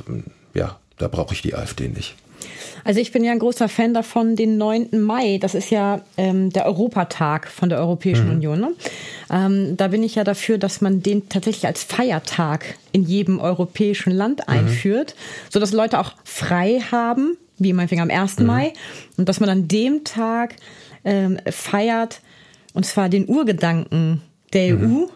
ja, 0.54 0.78
da 0.96 1.08
brauche 1.08 1.34
ich 1.34 1.42
die 1.42 1.54
AfD 1.54 1.88
nicht. 1.88 2.14
Also 2.84 3.00
ich 3.00 3.12
bin 3.12 3.24
ja 3.24 3.32
ein 3.32 3.38
großer 3.38 3.68
Fan 3.68 3.94
davon, 3.94 4.36
den 4.36 4.58
9. 4.58 5.00
Mai, 5.00 5.38
das 5.38 5.54
ist 5.54 5.70
ja 5.70 6.00
ähm, 6.16 6.50
der 6.50 6.66
Europatag 6.66 7.48
von 7.48 7.68
der 7.68 7.78
Europäischen 7.78 8.26
mhm. 8.26 8.32
Union. 8.32 8.60
Ne? 8.60 8.72
Ähm, 9.30 9.76
da 9.76 9.88
bin 9.88 10.02
ich 10.02 10.14
ja 10.14 10.24
dafür, 10.24 10.58
dass 10.58 10.80
man 10.80 11.02
den 11.02 11.28
tatsächlich 11.28 11.66
als 11.66 11.84
Feiertag 11.84 12.76
in 12.92 13.02
jedem 13.02 13.40
europäischen 13.40 14.12
Land 14.12 14.40
mhm. 14.40 14.54
einführt, 14.54 15.14
mhm. 15.16 15.50
sodass 15.50 15.72
Leute 15.72 15.98
auch 15.98 16.12
frei 16.24 16.80
haben, 16.90 17.36
wie 17.58 17.72
meinetwegen 17.72 18.02
am 18.02 18.10
1. 18.10 18.38
Mhm. 18.38 18.46
Mai, 18.46 18.72
und 19.16 19.28
dass 19.28 19.40
man 19.40 19.48
an 19.48 19.68
dem 19.68 20.04
Tag 20.04 20.56
ähm, 21.04 21.38
feiert, 21.50 22.20
und 22.74 22.86
zwar 22.86 23.08
den 23.08 23.28
Urgedanken 23.28 24.22
der 24.52 24.74
mhm. 24.74 24.96
EU, 24.96 25.06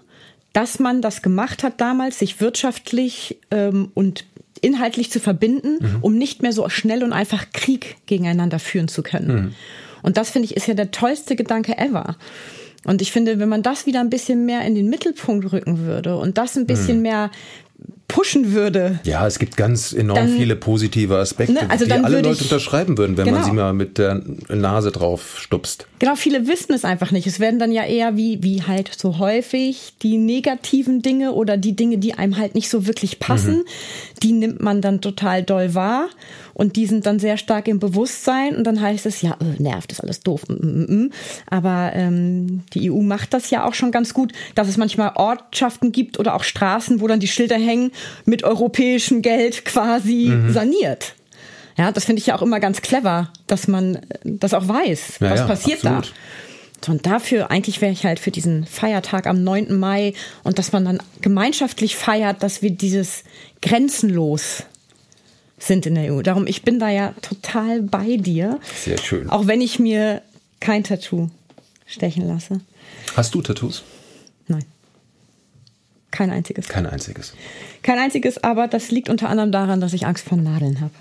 dass 0.52 0.78
man 0.78 1.02
das 1.02 1.20
gemacht 1.20 1.62
hat 1.62 1.80
damals, 1.80 2.18
sich 2.18 2.40
wirtschaftlich 2.40 3.38
ähm, 3.50 3.90
und 3.92 4.24
inhaltlich 4.66 5.10
zu 5.10 5.20
verbinden, 5.20 5.78
mhm. 5.80 5.98
um 6.02 6.18
nicht 6.18 6.42
mehr 6.42 6.52
so 6.52 6.68
schnell 6.68 7.04
und 7.04 7.12
einfach 7.12 7.46
Krieg 7.52 7.96
gegeneinander 8.06 8.58
führen 8.58 8.88
zu 8.88 9.02
können. 9.02 9.34
Mhm. 9.34 9.54
Und 10.02 10.16
das 10.16 10.30
finde 10.30 10.46
ich 10.46 10.56
ist 10.56 10.66
ja 10.66 10.74
der 10.74 10.90
tollste 10.90 11.36
Gedanke 11.36 11.78
ever. 11.78 12.16
Und 12.84 13.02
ich 13.02 13.10
finde, 13.10 13.40
wenn 13.40 13.48
man 13.48 13.62
das 13.62 13.86
wieder 13.86 14.00
ein 14.00 14.10
bisschen 14.10 14.46
mehr 14.46 14.62
in 14.62 14.74
den 14.74 14.88
Mittelpunkt 14.88 15.52
rücken 15.52 15.80
würde 15.80 16.16
und 16.16 16.38
das 16.38 16.56
ein 16.56 16.66
bisschen 16.66 16.98
mhm. 16.98 17.02
mehr 17.02 17.30
pushen 18.08 18.52
würde. 18.52 19.00
Ja, 19.04 19.26
es 19.26 19.38
gibt 19.38 19.56
ganz 19.56 19.92
enorm 19.92 20.16
dann, 20.16 20.28
viele 20.28 20.56
positive 20.56 21.16
Aspekte, 21.18 21.54
ne, 21.54 21.70
also 21.70 21.84
die 21.84 21.92
alle 21.92 22.22
Leute 22.22 22.30
ich, 22.30 22.42
unterschreiben 22.42 22.98
würden, 22.98 23.16
wenn 23.16 23.24
genau. 23.24 23.38
man 23.38 23.46
sie 23.46 23.52
mal 23.52 23.72
mit 23.72 23.98
der 23.98 24.22
Nase 24.48 24.92
drauf 24.92 25.38
stupst. 25.38 25.86
Genau, 25.98 26.14
viele 26.14 26.46
wissen 26.46 26.72
es 26.72 26.84
einfach 26.84 27.10
nicht. 27.10 27.26
Es 27.26 27.40
werden 27.40 27.58
dann 27.58 27.72
ja 27.72 27.84
eher 27.84 28.16
wie, 28.16 28.42
wie 28.42 28.62
halt 28.62 28.90
so 28.96 29.18
häufig 29.18 29.94
die 30.02 30.18
negativen 30.18 31.02
Dinge 31.02 31.32
oder 31.32 31.56
die 31.56 31.74
Dinge, 31.74 31.98
die 31.98 32.14
einem 32.14 32.36
halt 32.36 32.54
nicht 32.54 32.68
so 32.68 32.86
wirklich 32.86 33.18
passen, 33.18 33.58
mhm. 33.58 33.64
die 34.22 34.32
nimmt 34.32 34.60
man 34.60 34.80
dann 34.80 35.00
total 35.00 35.42
doll 35.42 35.74
wahr 35.74 36.08
und 36.56 36.76
die 36.76 36.86
sind 36.86 37.04
dann 37.04 37.18
sehr 37.18 37.36
stark 37.36 37.68
im 37.68 37.80
Bewusstsein 37.80 38.56
und 38.56 38.64
dann 38.64 38.80
heißt 38.80 39.04
es, 39.04 39.20
ja, 39.20 39.36
äh, 39.40 39.62
nervt, 39.62 39.92
ist 39.92 40.00
alles 40.00 40.20
doof. 40.20 40.42
Mm, 40.48 40.54
mm, 40.54 40.86
mm. 40.88 41.10
Aber 41.48 41.92
ähm, 41.94 42.62
die 42.72 42.90
EU 42.90 43.02
macht 43.02 43.34
das 43.34 43.50
ja 43.50 43.66
auch 43.66 43.74
schon 43.74 43.92
ganz 43.92 44.14
gut, 44.14 44.32
dass 44.54 44.66
es 44.66 44.78
manchmal 44.78 45.12
Ortschaften 45.16 45.92
gibt 45.92 46.18
oder 46.18 46.34
auch 46.34 46.44
Straßen, 46.44 47.02
wo 47.02 47.08
dann 47.08 47.20
die 47.20 47.28
Schilder 47.28 47.56
hängen, 47.56 47.90
mit 48.24 48.44
europäischem 48.44 49.22
Geld 49.22 49.64
quasi 49.64 50.30
mhm. 50.30 50.52
saniert. 50.52 51.14
Ja, 51.76 51.92
das 51.92 52.06
finde 52.06 52.20
ich 52.20 52.26
ja 52.26 52.36
auch 52.36 52.42
immer 52.42 52.60
ganz 52.60 52.80
clever, 52.80 53.30
dass 53.46 53.68
man 53.68 54.00
das 54.24 54.54
auch 54.54 54.66
weiß, 54.66 55.18
ja, 55.20 55.30
was 55.30 55.40
ja, 55.40 55.46
passiert 55.46 55.84
absolut. 55.84 56.06
da. 56.06 56.90
Und 56.92 57.06
dafür, 57.06 57.50
eigentlich 57.50 57.80
wäre 57.80 57.92
ich 57.92 58.04
halt 58.04 58.20
für 58.20 58.30
diesen 58.30 58.64
Feiertag 58.66 59.26
am 59.26 59.42
9. 59.42 59.76
Mai 59.78 60.14
und 60.44 60.58
dass 60.58 60.72
man 60.72 60.84
dann 60.84 61.02
gemeinschaftlich 61.20 61.96
feiert, 61.96 62.42
dass 62.42 62.62
wir 62.62 62.70
dieses 62.70 63.24
grenzenlos 63.60 64.62
sind 65.58 65.86
in 65.86 65.94
der 65.96 66.12
EU. 66.12 66.22
Darum, 66.22 66.46
ich 66.46 66.62
bin 66.62 66.78
da 66.78 66.88
ja 66.88 67.14
total 67.22 67.82
bei 67.82 68.16
dir. 68.16 68.60
Sehr 68.74 68.98
schön. 68.98 69.28
Auch 69.30 69.46
wenn 69.46 69.60
ich 69.60 69.78
mir 69.78 70.22
kein 70.60 70.84
Tattoo 70.84 71.30
stechen 71.86 72.26
lasse. 72.28 72.60
Hast 73.16 73.34
du 73.34 73.42
Tattoos? 73.42 73.82
Kein 76.10 76.30
einziges. 76.30 76.68
Kein 76.68 76.86
einziges. 76.86 77.34
Kein 77.82 77.98
einziges, 77.98 78.42
aber 78.42 78.68
das 78.68 78.90
liegt 78.90 79.08
unter 79.08 79.28
anderem 79.28 79.52
daran, 79.52 79.80
dass 79.80 79.92
ich 79.92 80.06
Angst 80.06 80.28
vor 80.28 80.38
Nadeln 80.38 80.80
habe. 80.80 80.92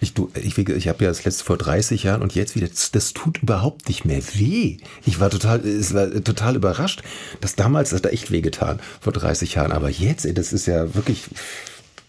Ich, 0.00 0.12
ich, 0.34 0.58
ich 0.58 0.88
habe 0.88 1.04
ja 1.04 1.10
das 1.10 1.24
letzte 1.24 1.44
vor 1.44 1.56
30 1.56 2.02
Jahren 2.02 2.22
und 2.22 2.34
jetzt 2.34 2.54
wieder, 2.56 2.68
das, 2.68 2.90
das, 2.90 3.14
tut 3.14 3.42
überhaupt 3.42 3.88
nicht 3.88 4.04
mehr 4.04 4.20
weh. 4.34 4.76
Ich 5.06 5.18
war 5.18 5.30
total, 5.30 5.60
es 5.60 5.94
war 5.94 6.10
total 6.22 6.56
überrascht, 6.56 7.02
dass 7.40 7.54
damals, 7.54 7.90
das 7.90 8.02
hat 8.02 8.12
echt 8.12 8.30
weh 8.30 8.42
getan, 8.42 8.80
vor 9.00 9.12
30 9.12 9.54
Jahren. 9.54 9.72
Aber 9.72 9.88
jetzt, 9.88 10.26
das 10.36 10.52
ist 10.52 10.66
ja 10.66 10.94
wirklich 10.94 11.24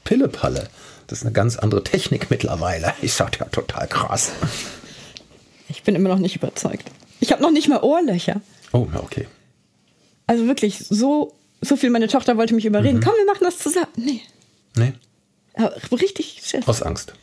Pillepalle. 0.03 0.67
Das 1.07 1.19
ist 1.19 1.25
eine 1.25 1.33
ganz 1.33 1.57
andere 1.57 1.83
Technik 1.83 2.29
mittlerweile. 2.29 2.93
Ich 3.01 3.13
sag 3.13 3.39
ja 3.39 3.45
total 3.45 3.87
krass. 3.87 4.31
Ich 5.69 5.83
bin 5.83 5.95
immer 5.95 6.09
noch 6.09 6.19
nicht 6.19 6.35
überzeugt. 6.35 6.91
Ich 7.19 7.31
habe 7.31 7.41
noch 7.41 7.51
nicht 7.51 7.67
mal 7.69 7.81
Ohrlöcher. 7.81 8.41
Oh, 8.71 8.87
okay. 8.95 9.27
Also 10.27 10.47
wirklich, 10.47 10.79
so, 10.79 11.33
so 11.61 11.75
viel 11.75 11.89
meine 11.89 12.07
Tochter 12.07 12.37
wollte 12.37 12.53
mich 12.53 12.65
überreden. 12.65 12.99
Mhm. 12.99 13.03
Komm, 13.03 13.13
wir 13.17 13.25
machen 13.25 13.43
das 13.43 13.57
zusammen. 13.57 13.87
Nee. 13.95 14.21
Nee. 14.75 14.93
Aber 15.55 15.73
richtig 15.91 16.41
Schiss. 16.43 16.67
Aus 16.67 16.81
Angst. 16.81 17.13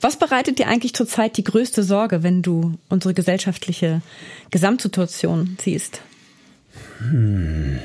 Was 0.00 0.18
bereitet 0.18 0.58
dir 0.58 0.68
eigentlich 0.68 0.94
zurzeit 0.94 1.36
die 1.36 1.44
größte 1.44 1.82
Sorge, 1.82 2.22
wenn 2.22 2.42
du 2.42 2.74
unsere 2.88 3.14
gesellschaftliche 3.14 4.02
Gesamtsituation 4.50 5.56
siehst? 5.60 6.00
Hm. 6.98 7.78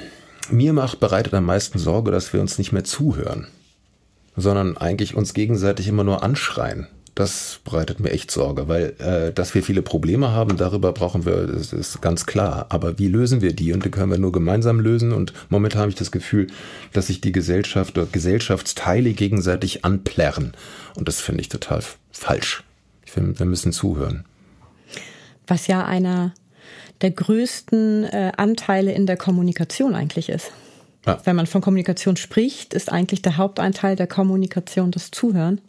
Mir 0.50 0.74
macht 0.74 1.00
bereitet 1.00 1.34
am 1.34 1.46
meisten 1.46 1.80
Sorge, 1.80 2.12
dass 2.12 2.34
wir 2.34 2.42
uns 2.42 2.58
nicht 2.58 2.74
mehr 2.74 2.84
zuhören 2.84 3.48
sondern 4.36 4.78
eigentlich 4.78 5.16
uns 5.16 5.34
gegenseitig 5.34 5.88
immer 5.88 6.04
nur 6.04 6.24
anschreien. 6.24 6.88
Das 7.22 7.60
bereitet 7.64 8.00
mir 8.00 8.10
echt 8.10 8.32
Sorge, 8.32 8.68
weil 8.68 8.96
äh, 8.98 9.32
dass 9.32 9.54
wir 9.54 9.62
viele 9.62 9.84
Probleme 9.84 10.32
haben, 10.32 10.58
darüber 10.58 10.92
brauchen 10.92 11.24
wir, 11.24 11.46
das 11.46 11.72
ist 11.72 12.02
ganz 12.02 12.26
klar. 12.26 12.66
Aber 12.70 12.98
wie 12.98 13.10
lösen 13.10 13.42
wir 13.42 13.54
die? 13.54 13.74
Und 13.74 13.86
die 13.86 13.92
können 13.92 14.10
wir 14.10 14.18
nur 14.18 14.32
gemeinsam 14.32 14.80
lösen. 14.80 15.12
Und 15.12 15.32
momentan 15.50 15.82
habe 15.82 15.92
ich 15.92 15.96
das 15.96 16.10
Gefühl, 16.12 16.48
dass 16.94 17.08
sich 17.08 17.22
die 17.22 17.32
Gesellschaft 17.32 17.96
oder 17.96 18.08
Gesellschaftsteile 18.12 19.14
gegenseitig 19.14 19.86
anplärren. 19.86 20.54
Und 20.96 21.08
das 21.08 21.22
finde 21.22 21.42
ich 21.42 21.50
total 21.50 21.84
falsch. 22.12 22.64
Ich 23.06 23.12
finde, 23.12 23.38
wir 23.38 23.46
müssen 23.46 23.72
zuhören. 23.72 24.26
Was 25.46 25.68
ja 25.68 25.86
einer 25.86 26.34
der 27.02 27.12
größten 27.12 28.06
äh, 28.06 28.32
Anteile 28.36 28.94
in 28.94 29.06
der 29.06 29.18
Kommunikation 29.18 29.94
eigentlich 29.94 30.30
ist. 30.30 30.52
Ja. 31.06 31.20
Wenn 31.24 31.36
man 31.36 31.46
von 31.46 31.62
Kommunikation 31.62 32.18
spricht, 32.18 32.74
ist 32.74 32.92
eigentlich 32.92 33.22
der 33.22 33.38
Hauptanteil 33.38 33.96
der 33.96 34.08
Kommunikation 34.08 34.90
das 34.90 35.12
Zuhören. 35.12 35.62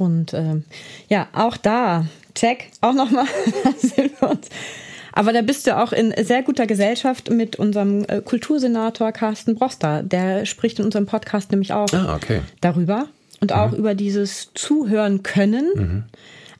Und 0.00 0.32
ähm, 0.32 0.64
ja, 1.08 1.28
auch 1.34 1.56
da, 1.56 2.06
check, 2.34 2.70
auch 2.80 2.94
nochmal, 2.94 3.26
sind 3.78 4.20
wir 4.20 4.30
uns. 4.30 4.48
Aber 5.12 5.32
da 5.32 5.42
bist 5.42 5.66
du 5.66 5.76
auch 5.76 5.92
in 5.92 6.14
sehr 6.24 6.42
guter 6.42 6.66
Gesellschaft 6.66 7.30
mit 7.30 7.56
unserem 7.56 8.04
äh, 8.04 8.22
Kultursenator 8.22 9.12
Carsten 9.12 9.56
Broster. 9.56 10.02
Der 10.02 10.46
spricht 10.46 10.78
in 10.78 10.86
unserem 10.86 11.06
Podcast 11.06 11.50
nämlich 11.50 11.72
auch 11.72 11.92
ah, 11.92 12.14
okay. 12.14 12.40
darüber 12.60 13.08
und 13.40 13.52
auch 13.52 13.72
mhm. 13.72 13.78
über 13.78 13.94
dieses 13.94 14.50
Zuhören 14.54 15.22
können, 15.22 15.66
mhm. 15.74 16.04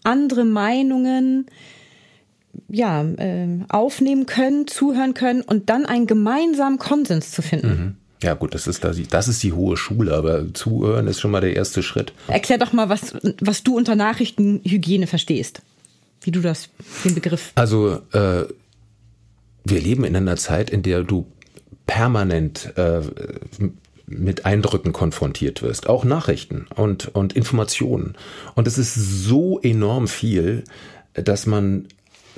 andere 0.02 0.44
Meinungen, 0.44 1.46
ja, 2.68 3.02
äh, 3.02 3.46
aufnehmen 3.68 4.26
können, 4.26 4.66
zuhören 4.66 5.14
können 5.14 5.42
und 5.42 5.70
dann 5.70 5.86
einen 5.86 6.06
gemeinsamen 6.06 6.78
Konsens 6.78 7.30
zu 7.30 7.42
finden. 7.42 7.68
Mhm. 7.68 7.96
Ja 8.22 8.34
gut, 8.34 8.54
das 8.54 8.66
ist, 8.66 8.84
das 8.84 9.28
ist 9.28 9.42
die 9.42 9.52
hohe 9.52 9.76
Schule, 9.76 10.14
aber 10.14 10.52
zuhören 10.52 11.06
ist 11.06 11.20
schon 11.20 11.30
mal 11.30 11.40
der 11.40 11.56
erste 11.56 11.82
Schritt. 11.82 12.12
Erklär 12.28 12.58
doch 12.58 12.72
mal, 12.72 12.88
was, 12.88 13.14
was 13.40 13.62
du 13.62 13.76
unter 13.76 13.96
Nachrichtenhygiene 13.96 15.06
verstehst. 15.06 15.62
Wie 16.22 16.30
du 16.30 16.40
das, 16.40 16.68
den 17.04 17.14
Begriff. 17.14 17.52
Also, 17.54 18.00
äh, 18.12 18.44
wir 19.64 19.80
leben 19.80 20.04
in 20.04 20.16
einer 20.16 20.36
Zeit, 20.36 20.68
in 20.68 20.82
der 20.82 21.02
du 21.02 21.26
permanent 21.86 22.72
äh, 22.76 23.00
mit 24.06 24.44
Eindrücken 24.44 24.92
konfrontiert 24.92 25.62
wirst, 25.62 25.88
auch 25.88 26.04
Nachrichten 26.04 26.66
und, 26.74 27.08
und 27.14 27.32
Informationen. 27.32 28.16
Und 28.54 28.66
es 28.66 28.76
ist 28.76 28.94
so 28.94 29.60
enorm 29.60 30.08
viel, 30.08 30.64
dass 31.14 31.46
man 31.46 31.86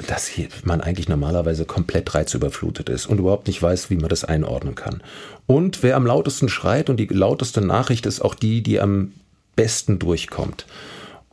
dass 0.08 0.26
hier 0.26 0.48
man 0.64 0.80
eigentlich 0.80 1.08
normalerweise 1.08 1.64
komplett 1.64 2.14
reizüberflutet 2.14 2.88
ist 2.88 3.06
und 3.06 3.18
überhaupt 3.18 3.46
nicht 3.46 3.62
weiß, 3.62 3.90
wie 3.90 3.96
man 3.96 4.08
das 4.08 4.24
einordnen 4.24 4.74
kann. 4.74 5.02
Und 5.46 5.82
wer 5.82 5.96
am 5.96 6.06
lautesten 6.06 6.48
schreit 6.48 6.90
und 6.90 6.98
die 6.98 7.06
lauteste 7.06 7.60
Nachricht 7.60 8.06
ist 8.06 8.20
auch 8.20 8.34
die, 8.34 8.62
die 8.62 8.80
am 8.80 9.12
besten 9.56 9.98
durchkommt. 9.98 10.66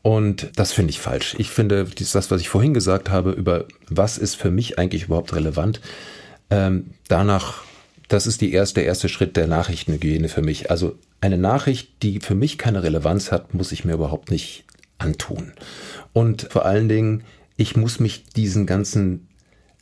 Und 0.01 0.51
das 0.55 0.71
finde 0.71 0.91
ich 0.91 0.99
falsch. 0.99 1.35
Ich 1.37 1.49
finde, 1.49 1.85
das, 1.85 2.31
was 2.31 2.41
ich 2.41 2.49
vorhin 2.49 2.73
gesagt 2.73 3.09
habe, 3.09 3.31
über 3.31 3.65
was 3.89 4.17
ist 4.17 4.35
für 4.35 4.51
mich 4.51 4.79
eigentlich 4.79 5.03
überhaupt 5.03 5.35
relevant, 5.35 5.81
ähm, 6.49 6.91
danach, 7.07 7.63
das 8.07 8.25
ist 8.25 8.41
die 8.41 8.53
erste, 8.53 8.75
der 8.75 8.85
erste 8.85 9.09
Schritt 9.09 9.35
der 9.35 9.47
Nachrichtenhygiene 9.47 10.29
für 10.29 10.41
mich. 10.41 10.71
Also 10.71 10.95
eine 11.21 11.37
Nachricht, 11.37 12.01
die 12.01 12.19
für 12.19 12.35
mich 12.35 12.57
keine 12.57 12.81
Relevanz 12.81 13.31
hat, 13.31 13.53
muss 13.53 13.71
ich 13.71 13.85
mir 13.85 13.93
überhaupt 13.93 14.31
nicht 14.31 14.63
antun. 14.97 15.53
Und 16.13 16.47
vor 16.49 16.65
allen 16.65 16.89
Dingen, 16.89 17.23
ich 17.59 17.75
muss 17.75 17.99
mich 17.99 18.23
diesen 18.23 18.65
ganzen 18.65 19.27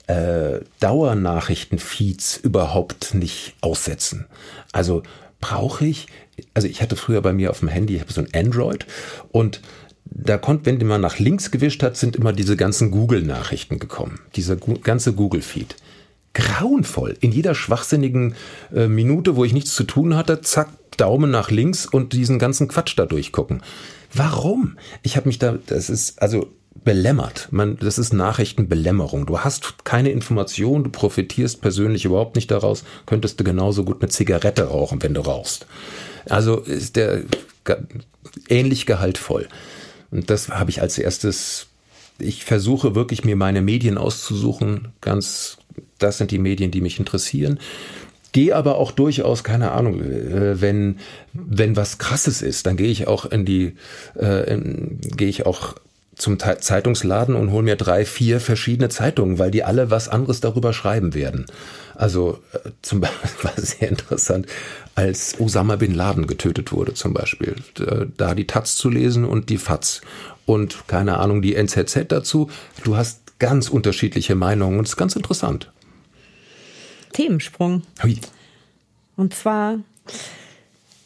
äh, 0.08 0.62
Dauernachrichtenfeeds 0.80 2.38
überhaupt 2.38 3.14
nicht 3.14 3.54
aussetzen. 3.62 4.26
Also 4.72 5.04
brauche 5.40 5.86
ich, 5.86 6.08
also 6.56 6.68
ich 6.68 6.82
hatte 6.82 6.96
früher 6.96 7.22
bei 7.22 7.34
mir 7.34 7.52
auf 7.52 7.60
dem 7.60 7.68
Handy, 7.68 7.96
ich 7.96 8.02
habe 8.02 8.12
so 8.12 8.22
ein 8.22 8.34
Android 8.34 8.88
und 9.32 9.62
da 10.06 10.40
konnte, 10.40 10.66
wenn 10.66 10.88
man 10.88 11.02
nach 11.02 11.20
links 11.20 11.52
gewischt 11.52 11.84
hat, 11.84 11.98
sind 11.98 12.16
immer 12.16 12.34
diese 12.34 12.58
ganzen 12.58 12.90
Google-Nachrichten 12.90 13.78
gekommen. 13.78 14.22
Dieser 14.36 14.56
ganze 14.56 15.14
Google-Feed. 15.14 15.76
Grauenvoll. 16.34 17.16
In 17.20 17.32
jeder 17.32 17.54
schwachsinnigen 17.54 18.34
äh, 18.74 18.88
Minute, 18.88 19.36
wo 19.36 19.44
ich 19.44 19.54
nichts 19.54 19.76
zu 19.76 19.84
tun 19.84 20.16
hatte, 20.16 20.42
zack, 20.42 20.70
Daumen 20.96 21.30
nach 21.30 21.52
links 21.52 21.86
und 21.86 22.14
diesen 22.14 22.40
ganzen 22.40 22.68
Quatsch 22.70 22.98
da 22.98 23.06
durchgucken. 23.06 23.62
Warum? 24.14 24.78
Ich 25.04 25.16
habe 25.16 25.28
mich 25.28 25.38
da, 25.38 25.60
das 25.68 25.92
ist, 25.92 26.20
also 26.24 26.48
belämmert. 26.84 27.50
Man, 27.52 27.78
das 27.78 27.98
ist 27.98 28.14
Nachrichtenbelämmerung. 28.14 29.26
Du 29.26 29.40
hast 29.40 29.86
keine 29.86 30.12
Information, 30.12 30.84
du 30.84 30.90
profitierst 30.90 31.62
persönlich 31.62 32.06
überhaupt 32.06 32.36
nicht 32.36 32.52
daraus, 32.52 32.84
könntest 33.06 33.40
du 33.40 33.44
genauso 33.44 33.84
gut 33.84 34.02
eine 34.02 34.10
Zigarette 34.10 34.66
rauchen, 34.66 35.02
wenn 35.04 35.14
du 35.14 35.22
rauchst. 35.22 35.68
Also 36.30 36.60
ist 36.60 36.96
der 36.96 37.24
ähnlich 38.50 38.86
gehaltvoll. 38.86 39.48
Und 40.12 40.30
das 40.30 40.50
habe 40.50 40.70
ich 40.70 40.82
als 40.82 40.98
erstes. 40.98 41.68
Ich 42.20 42.46
versuche 42.46 42.96
wirklich 42.96 43.24
mir 43.24 43.36
meine 43.36 43.62
Medien 43.62 43.98
auszusuchen. 43.98 44.90
Ganz, 45.02 45.58
das 46.00 46.18
sind 46.18 46.32
die 46.32 46.40
Medien, 46.40 46.72
die 46.72 46.82
mich 46.82 47.00
interessieren 47.00 47.60
gehe 48.34 48.56
aber 48.56 48.78
auch 48.78 48.92
durchaus, 48.92 49.44
keine 49.44 49.72
Ahnung, 49.72 50.00
äh, 50.00 50.62
wenn, 50.62 51.00
wenn 51.34 51.76
was 51.76 51.98
krasses 51.98 52.44
ist, 52.44 52.68
dann 52.68 52.78
gehe 52.78 52.92
ich 52.92 53.08
auch 53.08 53.26
in 53.26 53.46
die, 53.46 53.74
äh, 54.14 54.60
gehe 55.16 55.28
ich 55.30 55.48
auch 55.48 55.76
zum 56.18 56.40
Zeitungsladen 56.40 57.36
und 57.36 57.52
hol 57.52 57.64
mir 57.64 57.76
drei, 57.76 58.04
vier 58.06 58.40
verschiedene 58.40 58.90
Zeitungen, 58.90 59.38
weil 59.38 59.52
die 59.52 59.64
alle 59.64 59.92
was 59.92 60.10
anderes 60.10 60.42
darüber 60.42 60.74
schreiben 60.74 61.14
werden. 61.14 61.46
Also 61.96 62.40
äh, 62.54 62.72
zum 62.82 63.02
Beispiel 63.02 63.44
war 63.44 63.54
sehr 63.56 63.90
interessant, 63.90 64.48
als 64.96 65.40
Osama 65.40 65.76
bin 65.76 65.94
Laden 65.94 66.26
getötet 66.26 66.72
wurde 66.72 66.96
zum 66.96 67.14
Beispiel, 67.14 67.56
da 68.18 68.34
die 68.34 68.48
Taz 68.48 68.76
zu 68.76 68.90
lesen 68.90 69.26
und 69.26 69.50
die 69.50 69.60
FAZ 69.60 70.02
und 70.48 70.88
keine 70.88 71.18
Ahnung 71.20 71.44
die 71.44 71.56
NZZ 71.56 72.06
dazu. 72.08 72.50
Du 72.84 72.98
hast 72.98 73.40
ganz 73.40 73.70
unterschiedliche 73.70 74.34
Meinungen 74.34 74.80
und 74.80 74.86
es 74.86 74.92
ist 74.92 74.98
ganz 74.98 75.16
interessant. 75.16 75.72
Themensprung. 77.14 77.84
Hui. 78.02 78.20
Und 79.16 79.36
zwar 79.36 79.80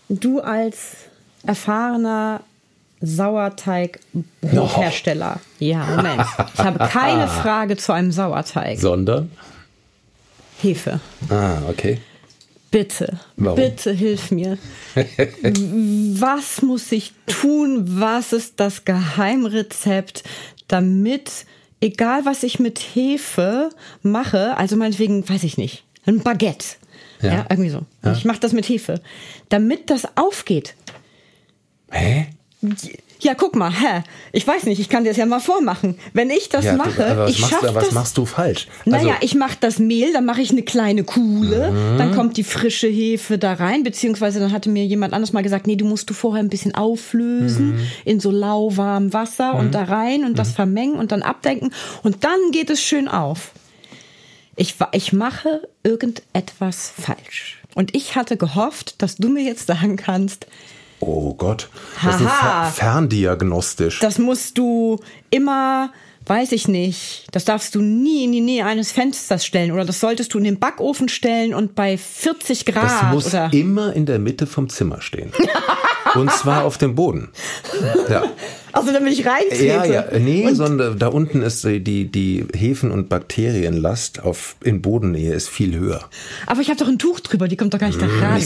du 0.07 0.39
als 0.39 0.95
erfahrener 1.43 2.41
Sauerteigbrothersteller. 3.01 5.39
Oh. 5.39 5.41
Ja, 5.59 5.85
Moment. 5.85 6.23
Ich 6.53 6.59
habe 6.59 6.87
keine 6.87 7.27
Frage 7.41 7.77
zu 7.77 7.93
einem 7.93 8.11
Sauerteig. 8.11 8.79
Sondern? 8.79 9.31
Hefe. 10.61 10.99
Ah, 11.29 11.59
okay. 11.69 11.99
Bitte, 12.69 13.19
Warum? 13.35 13.55
bitte 13.57 13.91
hilf 13.91 14.31
mir. 14.31 14.57
was 14.95 16.61
muss 16.61 16.89
ich 16.93 17.13
tun? 17.27 17.99
Was 17.99 18.31
ist 18.31 18.61
das 18.61 18.85
Geheimrezept, 18.85 20.23
damit, 20.69 21.45
egal 21.81 22.23
was 22.23 22.43
ich 22.43 22.59
mit 22.59 22.79
Hefe 22.79 23.71
mache, 24.03 24.55
also 24.55 24.77
meinetwegen, 24.77 25.27
weiß 25.27 25.43
ich 25.43 25.57
nicht, 25.57 25.83
ein 26.05 26.21
Baguette. 26.21 26.77
Ja, 27.21 27.33
ja 27.33 27.45
irgendwie 27.49 27.71
so. 27.71 27.81
Ja. 28.05 28.13
Ich 28.13 28.23
mache 28.23 28.39
das 28.39 28.53
mit 28.53 28.69
Hefe. 28.69 29.01
Damit 29.49 29.89
das 29.89 30.07
aufgeht. 30.15 30.75
Hä? 31.91 32.27
Ja, 33.23 33.35
guck 33.35 33.55
mal, 33.55 33.71
hä? 33.71 34.03
Ich 34.31 34.47
weiß 34.47 34.63
nicht, 34.63 34.79
ich 34.79 34.89
kann 34.89 35.03
dir 35.03 35.11
das 35.11 35.17
ja 35.17 35.27
mal 35.27 35.39
vormachen. 35.39 35.95
Wenn 36.11 36.31
ich 36.31 36.49
das 36.49 36.65
ja, 36.65 36.73
mache, 36.73 37.15
du, 37.15 37.25
ich 37.29 37.39
machst, 37.39 37.57
das. 37.61 37.75
Was 37.75 37.91
machst 37.91 38.17
du 38.17 38.25
falsch? 38.25 38.67
Naja, 38.85 39.09
also, 39.09 39.17
ich 39.21 39.35
mache 39.35 39.57
das 39.59 39.77
Mehl, 39.77 40.11
dann 40.11 40.25
mache 40.25 40.41
ich 40.41 40.49
eine 40.49 40.63
kleine 40.63 41.03
Kuhle, 41.03 41.71
mhm. 41.71 41.97
dann 41.99 42.15
kommt 42.15 42.37
die 42.37 42.43
frische 42.43 42.87
Hefe 42.87 43.37
da 43.37 43.53
rein, 43.53 43.83
beziehungsweise 43.83 44.39
dann 44.39 44.51
hatte 44.51 44.69
mir 44.69 44.85
jemand 44.85 45.13
anders 45.13 45.33
mal 45.33 45.43
gesagt, 45.43 45.67
nee, 45.67 45.75
du 45.75 45.85
musst 45.85 46.09
du 46.09 46.15
vorher 46.15 46.41
ein 46.41 46.49
bisschen 46.49 46.73
auflösen 46.73 47.75
mhm. 47.75 47.87
in 48.05 48.19
so 48.19 48.31
lauwarmem 48.31 49.13
Wasser 49.13 49.53
mhm. 49.53 49.59
und 49.59 49.75
da 49.75 49.83
rein 49.83 50.25
und 50.25 50.39
das 50.39 50.49
mhm. 50.49 50.55
vermengen 50.55 50.95
und 50.95 51.11
dann 51.11 51.21
abdenken 51.21 51.71
und 52.01 52.23
dann 52.23 52.39
geht 52.51 52.71
es 52.71 52.81
schön 52.81 53.07
auf. 53.07 53.51
Ich, 54.55 54.75
ich 54.93 55.13
mache 55.13 55.67
irgendetwas 55.83 56.91
falsch. 56.99 57.61
Und 57.73 57.95
ich 57.95 58.15
hatte 58.15 58.35
gehofft, 58.35 59.01
dass 59.01 59.15
du 59.15 59.29
mir 59.29 59.43
jetzt 59.43 59.67
sagen 59.67 59.95
kannst, 59.95 60.47
Oh 61.01 61.33
Gott, 61.33 61.69
das 62.03 62.19
Haha. 62.19 62.67
ist 62.67 62.75
ferndiagnostisch. 62.77 63.99
Das 63.99 64.19
musst 64.19 64.57
du 64.57 64.99
immer, 65.31 65.91
weiß 66.27 66.51
ich 66.51 66.67
nicht, 66.67 67.25
das 67.31 67.43
darfst 67.43 67.73
du 67.73 67.81
nie 67.81 68.25
in 68.25 68.31
die 68.31 68.41
Nähe 68.41 68.65
eines 68.65 68.91
Fensters 68.91 69.43
stellen 69.45 69.71
oder 69.71 69.83
das 69.83 69.99
solltest 69.99 70.33
du 70.33 70.37
in 70.37 70.43
den 70.43 70.59
Backofen 70.59 71.09
stellen 71.09 71.55
und 71.55 71.73
bei 71.73 71.97
40 71.97 72.65
Grad. 72.65 72.83
Das 72.83 73.11
muss 73.11 73.27
oder? 73.27 73.51
immer 73.51 73.93
in 73.93 74.05
der 74.05 74.19
Mitte 74.19 74.45
vom 74.45 74.69
Zimmer 74.69 75.01
stehen. 75.01 75.31
und 76.15 76.31
zwar 76.31 76.65
auf 76.65 76.77
dem 76.77 76.93
Boden. 76.95 77.29
Ja. 78.09 78.23
Also 78.71 78.93
damit 78.93 79.13
ich 79.13 79.25
reintrete. 79.25 79.65
Ja, 79.65 79.83
ja, 79.85 80.05
nee, 80.19 80.47
und 80.47 80.55
sondern 80.55 80.97
da 80.97 81.07
unten 81.07 81.41
ist 81.41 81.63
die, 81.63 82.11
die 82.11 82.45
Hefen- 82.53 82.91
und 82.91 83.09
Bakterienlast 83.09 84.21
auf, 84.23 84.55
in 84.63 84.81
Bodennähe 84.81 85.33
ist 85.33 85.49
viel 85.49 85.77
höher. 85.77 86.09
Aber 86.45 86.61
ich 86.61 86.69
habe 86.69 86.77
doch 86.77 86.87
ein 86.87 86.99
Tuch 86.99 87.19
drüber, 87.19 87.47
die 87.47 87.57
kommt 87.57 87.73
doch 87.73 87.79
gar 87.79 87.87
nicht 87.87 88.01
da 88.01 88.05
rein. 88.05 88.43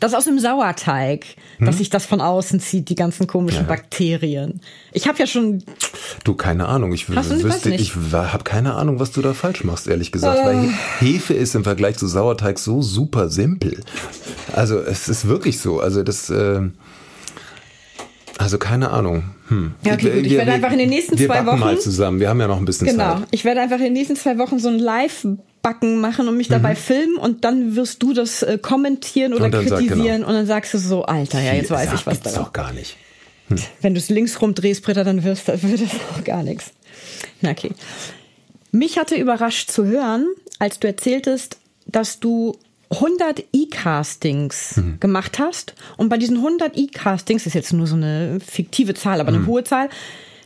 Das 0.00 0.14
aus 0.14 0.24
dem 0.24 0.38
Sauerteig, 0.38 1.26
hm? 1.58 1.66
dass 1.66 1.78
sich 1.78 1.90
das 1.90 2.06
von 2.06 2.20
außen 2.20 2.58
zieht, 2.58 2.88
die 2.88 2.94
ganzen 2.94 3.26
komischen 3.26 3.62
ja. 3.62 3.68
Bakterien. 3.68 4.60
Ich 4.92 5.06
habe 5.06 5.18
ja 5.18 5.26
schon. 5.26 5.62
Du, 6.24 6.34
keine 6.34 6.66
Ahnung. 6.66 6.92
Ich 6.92 7.08
wüsste, 7.08 7.70
ich 7.70 7.94
habe 7.94 8.44
keine 8.44 8.74
Ahnung, 8.74 8.98
was 8.98 9.12
du 9.12 9.20
da 9.20 9.34
falsch 9.34 9.62
machst, 9.62 9.86
ehrlich 9.86 10.10
gesagt. 10.10 10.40
Äh. 10.40 10.44
Weil 10.44 10.68
Hefe 10.98 11.34
ist 11.34 11.54
im 11.54 11.64
Vergleich 11.64 11.98
zu 11.98 12.06
Sauerteig 12.06 12.58
so 12.58 12.82
super 12.82 13.28
simpel. 13.28 13.84
Also 14.52 14.78
es 14.80 15.08
ist 15.08 15.28
wirklich 15.28 15.60
so. 15.60 15.80
Also 15.80 16.02
das. 16.02 16.30
Äh, 16.30 16.62
also 18.38 18.56
keine 18.56 18.90
Ahnung. 18.90 19.34
Hm. 19.48 19.74
Ja, 19.84 19.92
okay, 19.92 20.10
gut. 20.10 20.24
Ich 20.24 20.30
wir, 20.30 20.38
werde 20.38 20.52
einfach 20.52 20.72
in 20.72 20.78
den 20.78 20.88
nächsten 20.88 21.18
zwei 21.18 21.44
Wochen 21.44 21.58
mal 21.58 21.78
zusammen. 21.78 22.20
Wir 22.20 22.30
haben 22.30 22.40
ja 22.40 22.48
noch 22.48 22.56
ein 22.56 22.64
bisschen 22.64 22.86
genau. 22.86 23.04
Zeit. 23.04 23.16
Genau. 23.16 23.28
Ich 23.32 23.44
werde 23.44 23.60
einfach 23.60 23.76
in 23.76 23.84
den 23.84 23.92
nächsten 23.92 24.16
zwei 24.16 24.38
Wochen 24.38 24.58
so 24.58 24.68
ein 24.68 24.78
Live 24.78 25.26
Backen 25.62 26.00
machen 26.00 26.28
und 26.28 26.36
mich 26.36 26.48
mhm. 26.48 26.54
dabei 26.54 26.74
filmen 26.74 27.16
und 27.16 27.44
dann 27.44 27.76
wirst 27.76 28.02
du 28.02 28.12
das 28.12 28.42
äh, 28.42 28.58
kommentieren 28.58 29.34
oder 29.34 29.50
kritisieren 29.50 29.88
sag, 29.88 29.96
genau. 29.96 30.28
und 30.28 30.34
dann 30.34 30.46
sagst 30.46 30.74
du 30.74 30.78
so, 30.78 31.04
Alter, 31.04 31.40
ja, 31.40 31.52
jetzt 31.52 31.70
weiß 31.70 31.92
ich 31.94 32.06
was 32.06 32.20
da. 32.20 32.30
Das 32.30 32.34
doch 32.34 32.52
gar 32.52 32.72
nicht. 32.72 32.96
Hm. 33.48 33.58
Wenn 33.82 33.94
du 33.94 34.00
es 34.00 34.08
links 34.08 34.40
rumdrehst, 34.40 34.82
Britta, 34.82 35.04
dann 35.04 35.22
wirst, 35.22 35.48
wird 35.48 35.80
das 35.82 35.90
auch 36.12 36.24
gar 36.24 36.42
nichts. 36.42 36.70
Na 37.40 37.50
okay. 37.50 37.72
Mich 38.72 38.98
hatte 38.98 39.16
überrascht 39.16 39.70
zu 39.70 39.84
hören, 39.84 40.26
als 40.58 40.78
du 40.78 40.86
erzähltest, 40.86 41.58
dass 41.86 42.20
du 42.20 42.56
100 42.90 43.44
E-Castings 43.52 44.76
mhm. 44.76 45.00
gemacht 45.00 45.38
hast 45.38 45.74
und 45.96 46.08
bei 46.08 46.16
diesen 46.16 46.38
100 46.38 46.76
E-Castings 46.76 47.46
ist 47.46 47.54
jetzt 47.54 47.72
nur 47.72 47.86
so 47.86 47.96
eine 47.96 48.38
fiktive 48.40 48.94
Zahl, 48.94 49.20
aber 49.20 49.28
eine 49.28 49.40
mhm. 49.40 49.46
hohe 49.46 49.64
Zahl, 49.64 49.90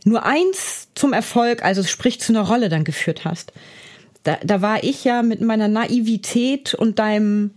nur 0.04 0.26
eins 0.26 0.88
zum 0.94 1.12
Erfolg, 1.12 1.64
also 1.64 1.82
sprich 1.84 2.20
zu 2.20 2.32
einer 2.32 2.42
Rolle 2.42 2.68
dann 2.68 2.84
geführt 2.84 3.24
hast 3.24 3.52
da, 4.24 4.38
da 4.42 4.60
war 4.60 4.82
ich 4.82 5.04
ja 5.04 5.22
mit 5.22 5.40
meiner 5.40 5.68
Naivität 5.68 6.74
und 6.74 6.98
deinem 6.98 7.52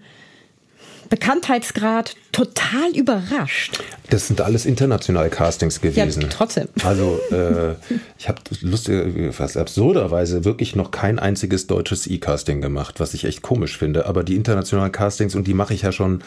Bekanntheitsgrad 1.09 2.15
total 2.31 2.95
überrascht. 2.95 3.79
Das 4.09 4.27
sind 4.27 4.41
alles 4.41 4.65
internationale 4.65 5.29
Castings 5.29 5.81
gewesen. 5.81 6.21
Ja, 6.21 6.27
trotzdem. 6.29 6.67
Also 6.83 7.19
äh, 7.31 7.75
ich 8.17 8.27
habe 8.27 8.41
lustig, 8.61 9.33
fast 9.33 9.57
absurderweise 9.57 10.43
wirklich 10.45 10.75
noch 10.75 10.91
kein 10.91 11.19
einziges 11.19 11.67
deutsches 11.67 12.07
E-Casting 12.07 12.61
gemacht, 12.61 12.99
was 12.99 13.13
ich 13.13 13.23
echt 13.23 13.41
komisch 13.41 13.77
finde. 13.77 14.05
Aber 14.05 14.23
die 14.23 14.35
internationalen 14.35 14.91
Castings 14.91 15.35
und 15.35 15.47
die 15.47 15.53
mache 15.53 15.73
ich 15.73 15.81
ja 15.83 15.91
schon 15.91 16.21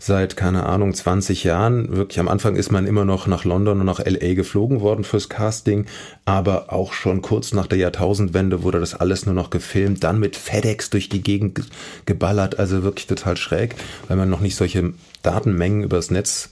seit, 0.00 0.36
keine 0.36 0.66
Ahnung, 0.66 0.94
20 0.94 1.44
Jahren. 1.44 1.94
Wirklich 1.94 2.18
am 2.18 2.28
Anfang 2.28 2.56
ist 2.56 2.72
man 2.72 2.86
immer 2.86 3.04
noch 3.04 3.26
nach 3.26 3.44
London 3.44 3.80
und 3.80 3.86
nach 3.86 4.04
LA 4.04 4.34
geflogen 4.34 4.80
worden 4.80 5.04
fürs 5.04 5.28
Casting, 5.28 5.86
aber 6.24 6.72
auch 6.72 6.94
schon 6.94 7.22
kurz 7.22 7.52
nach 7.52 7.66
der 7.66 7.78
Jahrtausendwende 7.78 8.62
wurde 8.62 8.80
das 8.80 8.94
alles 8.94 9.26
nur 9.26 9.34
noch 9.34 9.50
gefilmt, 9.50 10.02
dann 10.02 10.18
mit 10.18 10.36
FedEx 10.36 10.90
durch 10.90 11.10
die 11.10 11.22
Gegend 11.22 11.60
geballert, 12.06 12.58
also 12.58 12.82
wirklich 12.82 13.06
total 13.06 13.36
schräg, 13.36 13.76
weil 14.08 14.16
man 14.16 14.30
noch 14.30 14.40
nicht 14.40 14.56
solche 14.56 14.94
Datenmengen 15.22 15.84
übers 15.84 16.10
Netz 16.10 16.50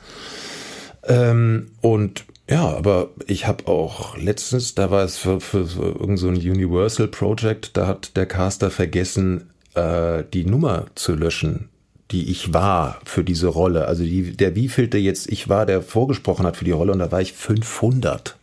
ähm, 1.09 1.71
und 1.81 2.27
ja, 2.51 2.67
aber 2.67 3.11
ich 3.27 3.47
habe 3.47 3.67
auch 3.67 4.17
letztens, 4.17 4.75
da 4.75 4.91
war 4.91 5.05
es 5.05 5.19
für, 5.19 5.41
für, 5.41 5.67
für 5.67 5.83
irgend 5.83 6.19
so 6.19 6.29
ein 6.29 6.37
Universal 6.37 7.09
Project, 7.09 7.77
da 7.77 7.87
hat 7.87 8.17
der 8.17 8.27
Caster 8.27 8.71
vergessen, 8.71 9.51
äh, 9.75 10.23
die 10.33 10.45
Nummer 10.45 10.87
zu 10.95 11.15
löschen 11.15 11.69
die 12.11 12.31
ich 12.31 12.55
war 12.55 13.01
für 13.05 13.25
diese 13.25 13.49
Rolle. 13.49 13.87
Also 13.87 14.03
die, 14.03 14.37
der 14.37 14.55
wievielte 14.55 14.99
jetzt 14.99 15.29
ich 15.29 15.49
war, 15.49 15.67
der 15.67 15.83
vorgesprochen 15.83 16.47
hat 16.47 16.57
für 16.57 16.65
die 16.65 16.71
Rolle 16.71 16.93
und 16.93 16.99
da 16.99 17.13
war 17.13 17.21
ich 17.21 17.33
500. 17.33 18.37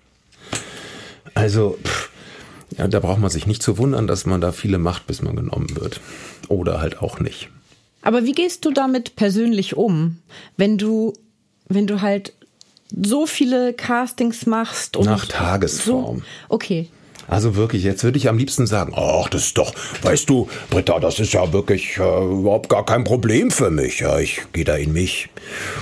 Also, 1.34 1.78
pff, 1.84 2.10
ja, 2.78 2.88
da 2.88 3.00
braucht 3.00 3.20
man 3.20 3.30
sich 3.30 3.48
nicht 3.48 3.64
zu 3.64 3.78
wundern, 3.78 4.08
dass 4.08 4.26
man 4.26 4.42
da 4.42 4.52
viele 4.52 4.78
macht, 4.78 5.08
bis 5.08 5.22
man 5.22 5.36
genommen 5.36 5.76
wird. 5.76 6.00
Oder 6.48 6.80
halt 6.80 7.02
auch 7.02 7.20
nicht. 7.20 7.50
Aber 8.02 8.24
wie 8.24 8.34
gehst 8.34 8.66
du 8.66 8.72
damit 8.72 9.16
persönlich 9.16 9.76
um, 9.76 10.20
wenn 10.58 10.78
du, 10.78 11.14
wenn 11.68 11.88
du 11.88 12.02
halt 12.02 12.34
so 13.04 13.26
viele 13.26 13.74
Castings 13.74 14.46
machst 14.46 14.96
und 14.96 15.06
nach 15.06 15.26
Tagesform. 15.26 16.18
So, 16.18 16.24
okay. 16.50 16.88
Also 17.28 17.56
wirklich, 17.56 17.84
jetzt 17.84 18.04
würde 18.04 18.18
ich 18.18 18.30
am 18.30 18.38
liebsten 18.38 18.68
sagen, 18.68 18.94
ach, 18.96 19.30
das 19.30 19.48
ist 19.48 19.58
doch, 19.58 19.74
weißt 20.04 20.30
du, 20.30 20.48
Britta, 20.70 21.00
das 21.00 21.20
ist 21.20 21.34
ja 21.34 21.52
wirklich 21.54 21.98
äh, 21.98 22.02
überhaupt 22.02 22.70
gar 22.70 22.86
kein 22.86 23.04
Problem 23.04 23.52
für 23.52 23.72
mich. 23.72 24.00
Ja, 24.00 24.20
ich 24.20 24.42
gehe 24.54 24.64
da 24.64 24.76
in 24.76 24.94
mich 24.94 25.30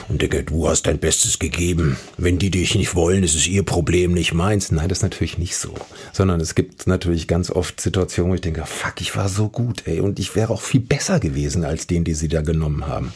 und 0.07 0.21
denke, 0.21 0.43
du 0.43 0.67
hast 0.67 0.83
dein 0.83 0.99
Bestes 0.99 1.39
gegeben. 1.39 1.97
Wenn 2.17 2.39
die 2.39 2.49
dich 2.49 2.75
nicht 2.75 2.95
wollen, 2.95 3.23
ist 3.23 3.35
es 3.35 3.47
ihr 3.47 3.63
Problem, 3.63 4.13
nicht 4.13 4.33
meins. 4.33 4.71
Nein, 4.71 4.89
das 4.89 4.99
ist 4.99 5.03
natürlich 5.03 5.37
nicht 5.37 5.57
so. 5.57 5.73
Sondern 6.13 6.39
es 6.39 6.55
gibt 6.55 6.87
natürlich 6.87 7.27
ganz 7.27 7.51
oft 7.51 7.81
Situationen, 7.81 8.31
wo 8.31 8.35
ich 8.35 8.41
denke, 8.41 8.63
fuck, 8.65 9.01
ich 9.01 9.15
war 9.15 9.29
so 9.29 9.49
gut, 9.49 9.83
ey, 9.85 9.99
und 9.99 10.19
ich 10.19 10.35
wäre 10.35 10.53
auch 10.53 10.61
viel 10.61 10.81
besser 10.81 11.19
gewesen 11.19 11.65
als 11.65 11.87
den, 11.87 12.03
die 12.03 12.13
sie 12.13 12.27
da 12.29 12.41
genommen 12.41 12.87
haben 12.87 13.13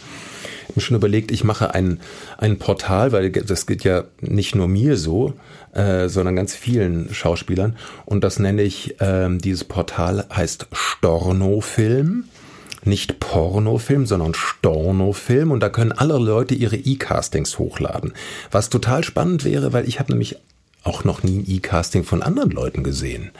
mir 0.77 0.81
schon 0.81 0.95
überlegt, 0.95 1.31
ich 1.31 1.43
mache 1.43 1.73
ein, 1.73 1.99
ein 2.37 2.57
Portal, 2.57 3.11
weil 3.11 3.31
das 3.31 3.65
geht 3.65 3.83
ja 3.83 4.05
nicht 4.21 4.55
nur 4.55 4.67
mir 4.67 4.95
so, 4.95 5.33
äh, 5.77 6.09
sondern 6.09 6.35
ganz 6.35 6.55
vielen 6.55 7.13
Schauspielern. 7.13 7.77
Und 8.05 8.23
das 8.23 8.39
nenne 8.39 8.63
ich, 8.63 8.95
ähm, 8.99 9.39
dieses 9.39 9.63
Portal 9.63 10.25
heißt 10.33 10.67
Stornofilm. 10.71 12.25
Nicht 12.83 13.19
Pornofilm, 13.19 14.05
sondern 14.05 14.33
Stornofilm. 14.33 15.51
Und 15.51 15.59
da 15.59 15.69
können 15.69 15.91
alle 15.91 16.17
Leute 16.17 16.55
ihre 16.55 16.77
E-Castings 16.77 17.59
hochladen. 17.59 18.13
Was 18.49 18.69
total 18.69 19.03
spannend 19.03 19.45
wäre, 19.45 19.71
weil 19.71 19.87
ich 19.87 19.99
habe 19.99 20.11
nämlich 20.11 20.37
auch 20.83 21.03
noch 21.03 21.21
nie 21.21 21.39
ein 21.39 21.45
E-Casting 21.47 22.03
von 22.03 22.23
anderen 22.23 22.51
Leuten 22.51 22.83
gesehen. 22.83 23.31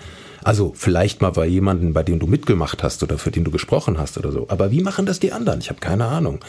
Also 0.43 0.73
vielleicht 0.75 1.21
mal 1.21 1.31
bei 1.31 1.47
jemandem, 1.47 1.93
bei 1.93 2.03
dem 2.03 2.19
du 2.19 2.27
mitgemacht 2.27 2.83
hast 2.83 3.01
oder 3.03 3.17
für 3.17 3.31
den 3.31 3.45
du 3.45 3.51
gesprochen 3.51 3.97
hast 3.97 4.17
oder 4.17 4.31
so. 4.31 4.45
Aber 4.49 4.71
wie 4.71 4.81
machen 4.81 5.05
das 5.05 5.19
die 5.19 5.31
anderen? 5.31 5.59
Ich 5.59 5.69
habe 5.69 5.79
keine 5.79 6.05
Ahnung. 6.05 6.39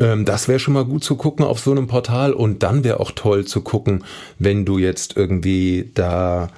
Ähm, 0.00 0.24
das 0.24 0.48
wäre 0.48 0.58
schon 0.58 0.74
mal 0.74 0.84
gut 0.84 1.04
zu 1.04 1.16
gucken 1.16 1.44
auf 1.44 1.60
so 1.60 1.70
einem 1.70 1.86
Portal. 1.86 2.32
Und 2.32 2.62
dann 2.62 2.84
wäre 2.84 3.00
auch 3.00 3.12
toll 3.12 3.44
zu 3.44 3.60
gucken, 3.60 4.04
wenn 4.38 4.64
du 4.64 4.78
jetzt 4.78 5.16
irgendwie 5.16 5.90
da 5.94 6.50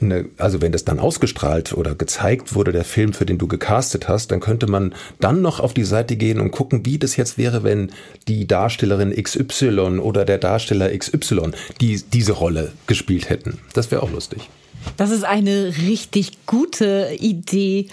eine, 0.00 0.26
also 0.36 0.60
wenn 0.62 0.72
das 0.72 0.84
dann 0.84 1.00
ausgestrahlt 1.00 1.72
oder 1.72 1.94
gezeigt 1.94 2.54
wurde, 2.54 2.72
der 2.72 2.84
Film, 2.84 3.12
für 3.12 3.26
den 3.26 3.38
du 3.38 3.48
gecastet 3.48 4.08
hast, 4.08 4.30
dann 4.30 4.40
könnte 4.40 4.66
man 4.66 4.94
dann 5.20 5.42
noch 5.42 5.60
auf 5.60 5.74
die 5.74 5.84
Seite 5.84 6.16
gehen 6.16 6.40
und 6.40 6.50
gucken, 6.50 6.86
wie 6.86 6.98
das 6.98 7.16
jetzt 7.16 7.36
wäre, 7.38 7.64
wenn 7.64 7.90
die 8.28 8.46
Darstellerin 8.46 9.10
XY 9.10 9.98
oder 9.98 10.24
der 10.24 10.38
Darsteller 10.38 10.96
XY 10.96 11.50
die, 11.80 12.02
diese 12.12 12.32
Rolle 12.32 12.72
gespielt 12.86 13.28
hätten. 13.28 13.58
Das 13.74 13.90
wäre 13.90 14.02
auch 14.02 14.12
lustig. 14.12 14.48
Das 14.96 15.10
ist 15.10 15.24
eine 15.24 15.72
richtig 15.86 16.46
gute 16.46 17.16
Idee 17.18 17.88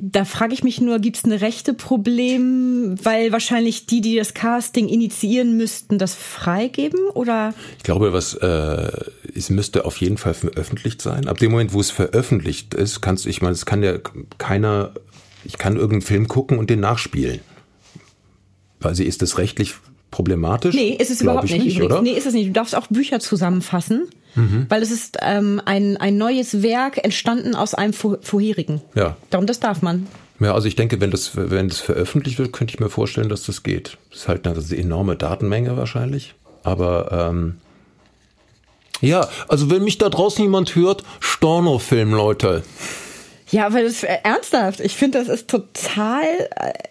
da 0.00 0.24
frage 0.24 0.54
ich 0.54 0.64
mich 0.64 0.80
nur, 0.80 0.98
gibt 0.98 1.18
es 1.18 1.24
eine 1.24 1.40
rechte 1.42 1.74
Problem, 1.74 2.96
weil 3.02 3.32
wahrscheinlich 3.32 3.84
die, 3.86 4.00
die 4.00 4.16
das 4.16 4.32
Casting 4.32 4.88
initiieren 4.88 5.56
müssten, 5.56 5.98
das 5.98 6.14
freigeben 6.14 7.00
oder? 7.14 7.52
Ich 7.76 7.84
glaube, 7.84 8.12
was 8.12 8.34
äh, 8.34 8.90
es 9.34 9.50
müsste 9.50 9.84
auf 9.84 9.98
jeden 9.98 10.16
Fall 10.16 10.34
veröffentlicht 10.34 11.02
sein. 11.02 11.28
Ab 11.28 11.38
dem 11.38 11.50
Moment, 11.50 11.74
wo 11.74 11.80
es 11.80 11.90
veröffentlicht 11.90 12.74
ist, 12.74 13.02
kannst 13.02 13.26
ich 13.26 13.42
meine, 13.42 13.52
es 13.52 13.66
kann 13.66 13.82
ja 13.82 13.98
keiner, 14.38 14.92
ich 15.44 15.58
kann 15.58 15.76
irgendeinen 15.76 16.02
Film 16.02 16.28
gucken 16.28 16.58
und 16.58 16.70
den 16.70 16.80
nachspielen. 16.80 17.40
Weil 18.80 18.94
sie 18.94 19.04
ist 19.04 19.20
das 19.20 19.36
rechtlich 19.36 19.74
problematisch? 20.10 20.74
Nee, 20.74 20.96
ist 20.98 21.10
es 21.10 21.20
überhaupt 21.20 21.50
nicht, 21.50 21.64
nicht 21.64 21.82
oder? 21.82 22.02
Nee, 22.02 22.12
ist 22.12 22.26
es 22.26 22.34
nicht. 22.34 22.48
Du 22.48 22.52
darfst 22.52 22.74
auch 22.74 22.86
Bücher 22.88 23.20
zusammenfassen, 23.20 24.08
mhm. 24.34 24.66
weil 24.68 24.82
es 24.82 24.90
ist 24.90 25.18
ähm, 25.22 25.60
ein, 25.64 25.96
ein 25.96 26.16
neues 26.16 26.62
Werk 26.62 27.02
entstanden 27.04 27.54
aus 27.54 27.74
einem 27.74 27.92
vorherigen. 27.92 28.80
Ja. 28.94 29.16
Darum, 29.30 29.46
das 29.46 29.60
darf 29.60 29.82
man. 29.82 30.06
Ja, 30.40 30.54
also 30.54 30.68
ich 30.68 30.76
denke, 30.76 31.00
wenn 31.00 31.10
das, 31.10 31.32
wenn 31.34 31.68
das 31.68 31.80
veröffentlicht 31.80 32.38
wird, 32.38 32.52
könnte 32.52 32.74
ich 32.74 32.80
mir 32.80 32.88
vorstellen, 32.88 33.28
dass 33.28 33.44
das 33.44 33.62
geht. 33.62 33.98
Das 34.10 34.20
ist 34.20 34.28
halt 34.28 34.46
eine 34.46 34.58
enorme 34.76 35.16
Datenmenge 35.16 35.76
wahrscheinlich. 35.76 36.34
Aber 36.62 37.30
ähm, 37.30 37.56
ja, 39.02 39.28
also 39.48 39.70
wenn 39.70 39.84
mich 39.84 39.98
da 39.98 40.08
draußen 40.08 40.42
jemand 40.42 40.74
hört, 40.74 41.04
Storno-Film, 41.20 42.12
Leute. 42.12 42.62
Ja, 43.50 43.66
aber 43.66 43.82
das 43.82 44.02
äh, 44.02 44.18
ernsthaft. 44.22 44.80
Ich 44.80 44.94
finde, 44.96 45.18
das 45.18 45.28
ist 45.28 45.48
total 45.48 46.24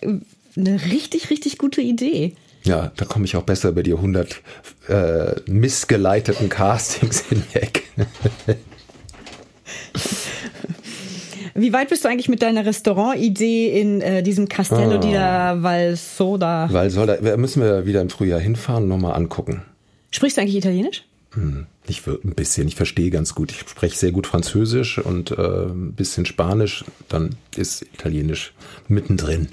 äh, 0.02 0.08
eine 0.56 0.86
richtig, 0.86 1.30
richtig 1.30 1.58
gute 1.58 1.82
Idee. 1.82 2.36
Ja, 2.70 2.92
da 2.98 3.06
komme 3.06 3.26
ich 3.26 3.36
auch 3.36 3.42
besser 3.42 3.70
über 3.70 3.82
die 3.82 3.94
100 3.94 4.42
äh, 4.90 5.32
missgeleiteten 5.48 6.50
Castings 6.50 7.22
hinweg. 7.22 7.86
Wie 11.56 11.74
weit 11.74 11.90
bist 11.90 12.06
du 12.06 12.10
eigentlich 12.10 12.30
mit 12.30 12.44
deiner 12.44 12.68
Restaurant-Idee 12.68 13.82
in 13.82 14.02
äh, 14.02 14.22
diesem 14.22 14.48
Castello 14.48 14.98
oh. 14.98 15.00
di 15.00 15.12
la 15.14 15.64
Valsoda? 15.64 16.72
Valsoda, 16.72 17.18
müssen 17.38 17.64
wir 17.64 17.88
wieder 17.88 18.02
im 18.02 18.12
Frühjahr 18.12 18.40
hinfahren 18.40 18.84
und 18.84 18.90
nochmal 18.90 19.16
angucken. 19.16 19.64
Sprichst 20.12 20.38
du 20.38 20.42
eigentlich 20.42 20.58
Italienisch? 20.58 21.06
Hm, 21.34 21.66
ich 21.88 22.06
ein 22.06 22.36
bisschen, 22.36 22.68
ich 22.68 22.76
verstehe 22.76 23.10
ganz 23.10 23.34
gut. 23.34 23.50
Ich 23.50 23.62
spreche 23.62 23.98
sehr 23.98 24.12
gut 24.12 24.28
Französisch 24.28 25.00
und 25.00 25.32
äh, 25.32 25.66
ein 25.66 25.94
bisschen 25.94 26.28
Spanisch, 26.28 26.86
dann 27.08 27.32
ist 27.58 27.82
Italienisch 27.82 28.54
mittendrin. 28.88 29.48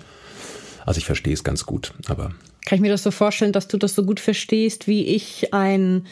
Also 0.85 0.99
ich 0.99 1.07
verstehe 1.07 1.33
es 1.33 1.45
ganz 1.45 1.65
gut, 1.65 1.95
aber 2.09 2.33
kann 2.67 2.77
ich 2.77 2.83
mir 2.83 2.91
das 2.91 3.03
so 3.03 3.11
vorstellen, 3.11 3.53
dass 3.53 3.69
du 3.69 3.79
das 3.79 3.95
so 3.95 4.05
gut 4.05 4.21
verstehst 4.21 4.87
wie 4.87 5.07
ich 5.07 5.55
einen 5.55 6.07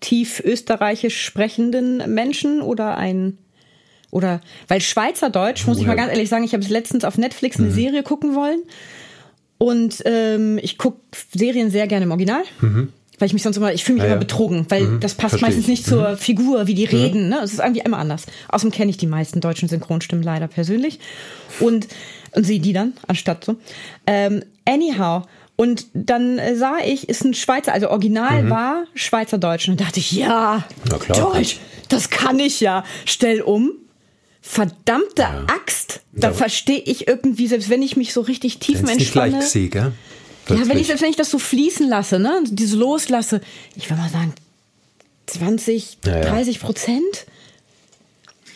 tief 0.00 0.42
österreichisch 0.44 1.22
sprechenden 1.22 2.12
Menschen 2.12 2.60
oder 2.60 2.96
ein 2.96 3.38
oder 4.10 4.40
weil 4.68 4.80
Schweizerdeutsch, 4.80 5.66
muss 5.66 5.78
ich 5.78 5.86
mal 5.86 5.94
ganz 5.94 6.10
ehrlich 6.10 6.28
sagen, 6.28 6.44
ich 6.44 6.52
habe 6.52 6.62
es 6.62 6.68
letztens 6.68 7.04
auf 7.04 7.16
Netflix 7.16 7.58
eine 7.58 7.68
mhm. 7.68 7.72
Serie 7.72 8.02
gucken 8.02 8.34
wollen 8.34 8.62
und 9.58 10.02
ähm, 10.04 10.58
ich 10.60 10.76
gucke 10.76 10.98
Serien 11.34 11.70
sehr 11.70 11.86
gerne 11.86 12.04
im 12.04 12.10
Original. 12.10 12.42
Mhm. 12.60 12.88
Weil 13.18 13.26
ich 13.26 13.34
mich 13.34 13.44
sonst 13.44 13.56
immer, 13.56 13.72
ich 13.72 13.84
fühle 13.84 13.98
mich 13.98 14.04
ja, 14.04 14.10
immer 14.10 14.18
betrogen, 14.18 14.66
weil 14.68 14.82
mhm. 14.82 15.00
das 15.00 15.14
passt 15.14 15.40
meistens 15.40 15.64
ich. 15.64 15.68
nicht 15.68 15.86
zur 15.86 16.10
mhm. 16.10 16.16
Figur, 16.16 16.66
wie 16.66 16.74
die 16.74 16.86
mhm. 16.86 16.90
reden. 16.90 17.28
Ne? 17.28 17.38
Es 17.44 17.52
ist 17.52 17.60
irgendwie 17.60 17.82
immer 17.82 17.98
anders. 17.98 18.26
Außerdem 18.48 18.72
kenne 18.72 18.90
ich 18.90 18.96
die 18.96 19.06
meisten 19.06 19.40
deutschen 19.40 19.68
Synchronstimmen 19.68 20.24
leider 20.24 20.48
persönlich. 20.48 20.98
Und, 21.60 21.86
und 22.32 22.44
sehe 22.44 22.58
die 22.58 22.72
dann, 22.72 22.94
anstatt 23.06 23.44
so. 23.44 23.54
Ähm, 24.08 24.42
anyhow, 24.64 25.22
und 25.62 25.86
dann 25.94 26.40
äh, 26.40 26.56
sah 26.56 26.78
ich, 26.84 27.08
ist 27.08 27.24
ein 27.24 27.34
Schweizer, 27.34 27.72
also 27.72 27.88
original 27.90 28.42
mhm. 28.42 28.50
war 28.50 28.84
Schweizerdeutsch. 28.94 29.68
Und 29.68 29.80
dachte 29.80 30.00
ich, 30.00 30.10
ja, 30.10 30.64
Deutsch, 31.06 31.60
das 31.88 32.10
kann 32.10 32.40
ich 32.40 32.58
ja. 32.58 32.84
Stell 33.04 33.42
um. 33.42 33.70
Verdammte 34.40 35.22
ja. 35.22 35.44
Axt. 35.46 36.00
Da 36.10 36.28
ja. 36.28 36.34
verstehe 36.34 36.80
ich 36.80 37.06
irgendwie, 37.06 37.46
selbst 37.46 37.70
wenn 37.70 37.80
ich 37.80 37.96
mich 37.96 38.12
so 38.12 38.22
richtig 38.22 38.58
tief 38.58 38.80
entspanne. 38.80 38.96
Nicht 38.96 39.14
leicht 39.14 39.52
gewesen, 39.52 39.70
gell? 39.70 39.92
Ja, 40.48 40.68
wenn 40.68 40.78
ich, 40.78 40.88
selbst 40.88 41.02
wenn 41.02 41.10
ich 41.10 41.16
das 41.16 41.30
so 41.30 41.38
fließen 41.38 41.88
lasse, 41.88 42.18
ne, 42.18 42.42
diese 42.44 42.76
loslasse, 42.76 43.40
ich 43.76 43.88
würde 43.88 44.02
mal 44.02 44.10
sagen, 44.10 44.34
20, 45.26 45.98
ja, 46.04 46.22
30 46.22 46.58
Prozent. 46.58 47.26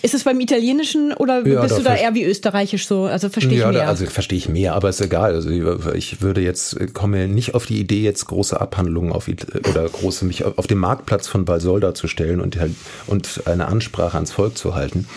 Ist 0.06 0.14
es 0.14 0.22
beim 0.22 0.38
Italienischen 0.38 1.12
oder 1.12 1.44
ja, 1.44 1.62
bist 1.62 1.78
du 1.78 1.82
da 1.82 1.96
eher 1.96 2.14
wie 2.14 2.22
österreichisch 2.22 2.86
so? 2.86 3.06
Also 3.06 3.28
verstehe 3.28 3.54
ich 3.54 3.58
ja, 3.58 3.72
mehr. 3.72 3.88
Also 3.88 4.06
verstehe 4.06 4.38
ich 4.38 4.48
mehr, 4.48 4.76
aber 4.76 4.88
ist 4.88 5.00
egal. 5.00 5.34
Also 5.34 5.50
ich 5.50 6.22
würde 6.22 6.40
jetzt, 6.42 6.94
komme 6.94 7.26
nicht 7.26 7.56
auf 7.56 7.66
die 7.66 7.80
Idee, 7.80 8.04
jetzt 8.04 8.24
große 8.26 8.60
Abhandlungen 8.60 9.12
auf 9.12 9.26
oder 9.26 9.88
große 9.88 10.24
mich 10.24 10.44
auf 10.44 10.68
den 10.68 10.78
Marktplatz 10.78 11.26
von 11.26 11.44
Balsolda 11.44 11.92
zu 11.92 12.06
stellen 12.06 12.40
und, 12.40 12.56
halt, 12.56 12.70
und 13.08 13.42
eine 13.46 13.66
Ansprache 13.66 14.14
ans 14.14 14.30
Volk 14.30 14.56
zu 14.56 14.76
halten. 14.76 15.08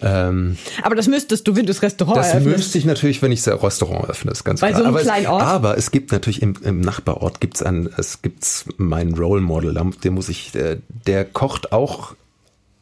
Ähm, 0.00 0.56
aber 0.82 0.94
das 0.94 1.06
müsstest 1.06 1.46
du, 1.46 1.54
wenn 1.54 1.66
du 1.66 1.72
das 1.74 1.82
Restaurant 1.82 2.16
das 2.16 2.28
eröffnest. 2.28 2.46
Das 2.46 2.58
müsste 2.60 2.78
ich 2.78 2.84
natürlich, 2.86 3.20
wenn 3.20 3.32
ich 3.32 3.42
das 3.42 3.62
Restaurant 3.62 4.08
öffne, 4.08 4.30
ist 4.30 4.44
ganz 4.44 4.62
Bei 4.62 4.68
klar. 4.68 4.80
so 4.80 4.86
einem 4.86 4.94
aber 4.94 5.04
kleinen 5.04 5.26
Ort? 5.26 5.42
Es, 5.42 5.48
aber 5.48 5.76
es 5.76 5.90
gibt 5.90 6.12
natürlich 6.12 6.40
im, 6.40 6.54
im 6.62 6.80
Nachbarort 6.80 7.42
gibt's 7.42 7.62
ein, 7.62 7.90
es 7.98 8.22
gibt's 8.22 8.64
meinen 8.78 9.14
Role 9.14 9.42
Model, 9.42 9.78
der 10.02 10.10
muss 10.10 10.30
ich, 10.30 10.52
der, 10.52 10.78
der 11.06 11.26
kocht 11.26 11.72
auch 11.72 12.14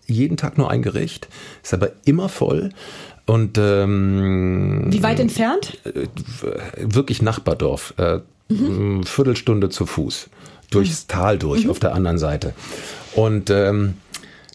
jeden 0.09 0.37
Tag 0.37 0.59
nur 0.59 0.71
ein 0.71 0.83
Gericht, 0.83 1.29
ist 1.63 1.75
aber 1.75 1.93
immer 2.05 2.29
voll. 2.29 2.71
Und 3.27 3.59
ähm, 3.59 4.87
wie 4.89 5.03
weit 5.03 5.21
entfernt? 5.21 5.79
Äh, 5.85 6.07
wirklich 6.79 7.21
Nachbardorf. 7.21 7.93
Äh, 7.99 8.21
mhm. 8.49 9.05
Viertelstunde 9.05 9.69
zu 9.69 9.85
Fuß. 9.85 10.31
Durchs 10.71 11.05
mhm. 11.05 11.09
Tal 11.09 11.39
durch, 11.39 11.65
mhm. 11.65 11.71
auf 11.71 11.79
der 11.79 11.95
anderen 11.95 12.19
Seite. 12.19 12.55
Und 13.15 13.51
ähm, 13.51 13.95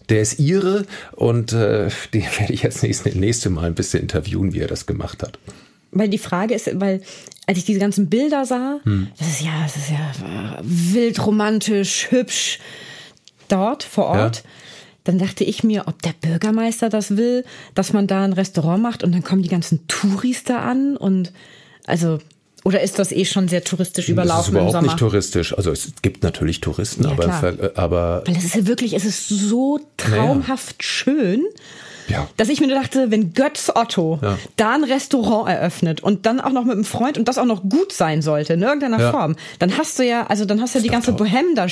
der 0.10 0.22
ist 0.22 0.40
ihre 0.40 0.86
und 1.12 1.54
äh, 1.54 1.90
den 2.14 2.24
werde 2.40 2.52
ich 2.52 2.64
jetzt 2.64 2.82
nächste, 2.82 3.10
nächste 3.18 3.52
Mal 3.52 3.66
ein 3.66 3.76
bisschen 3.76 4.02
interviewen, 4.02 4.54
wie 4.54 4.60
er 4.60 4.68
das 4.68 4.88
gemacht 4.88 5.22
hat. 5.22 5.38
Weil 5.92 6.10
die 6.10 6.18
Frage 6.18 6.56
ist, 6.56 6.80
weil 6.80 7.04
als 7.46 7.60
ich 7.60 7.66
diese 7.66 7.80
ganzen 7.80 8.10
Bilder 8.10 8.46
sah, 8.46 8.80
hm. 8.84 9.10
das 9.20 9.28
ist 9.28 9.42
ja, 9.42 9.52
das 9.62 9.76
ist 9.76 9.92
ja 9.92 10.58
wild 10.64 11.24
romantisch, 11.24 12.10
hübsch 12.10 12.58
dort 13.50 13.84
vor 13.84 14.06
Ort. 14.06 14.38
Ja 14.38 14.50
dann 15.04 15.20
dachte 15.20 15.44
ich 15.44 15.64
mir, 15.64 15.84
ob 15.88 16.02
der 16.02 16.14
Bürgermeister 16.22 16.90
das 16.90 17.18
will, 17.18 17.44
dass 17.76 17.94
man 17.94 18.08
da 18.08 18.24
ein 18.24 18.34
Restaurant 18.34 18.82
macht 18.82 19.04
und 19.04 19.14
dann 19.14 19.24
kommen 19.24 19.42
die 19.42 19.50
ganzen 19.50 19.88
Touris 19.88 20.44
da 20.44 20.60
an 20.60 20.98
und 20.98 21.32
also 21.86 22.20
oder 22.64 22.82
ist 22.82 22.98
das 22.98 23.12
eh 23.12 23.26
schon 23.26 23.50
sehr 23.50 23.64
touristisch 23.64 24.08
überlaufen 24.08 24.38
das 24.38 24.46
ist 24.46 24.52
überhaupt 24.52 24.68
im 24.70 24.72
Sommer? 24.72 24.88
nicht 24.88 25.00
touristisch. 25.00 25.58
Also 25.58 25.72
es 25.72 25.92
gibt 26.02 26.24
natürlich 26.24 26.62
Touristen, 26.62 27.04
ja, 27.04 27.12
aber, 27.12 27.72
aber 27.76 28.24
weil 28.26 28.38
es 28.38 28.46
ist 28.46 28.56
ja 28.56 28.68
wirklich, 28.68 28.94
es 28.94 29.04
ist 29.04 29.28
so 29.28 29.80
traumhaft 29.98 30.78
ja. 30.80 30.88
schön. 30.88 31.46
Ja. 32.10 32.28
Dass 32.36 32.50
ich 32.50 32.60
mir 32.60 32.68
dachte, 32.68 33.12
wenn 33.12 33.34
Götz 33.34 33.72
Otto 33.74 34.20
ja. 34.22 34.38
da 34.58 34.76
ein 34.76 34.84
Restaurant 34.84 35.50
eröffnet 35.50 36.02
und 36.02 36.26
dann 36.26 36.42
auch 36.42 36.52
noch 36.52 36.66
mit 36.66 36.74
einem 36.74 36.84
Freund 36.84 37.18
und 37.18 37.30
das 37.30 37.38
auch 37.38 37.46
noch 37.46 37.64
gut 37.64 37.94
sein 37.94 38.22
sollte 38.22 38.54
in 38.54 38.62
irgendeiner. 38.62 39.12
Form, 39.12 39.36
dann 39.60 39.78
hast 39.78 40.00
du 40.00 40.04
ja, 40.04 40.28
also 40.28 40.46
dann 40.46 40.62
hast 40.62 40.76
du 40.76 40.80
ja 40.80 40.84
die 40.84 40.90
ganze 40.90 41.12
Bohème 41.12 41.56
da 41.56 41.68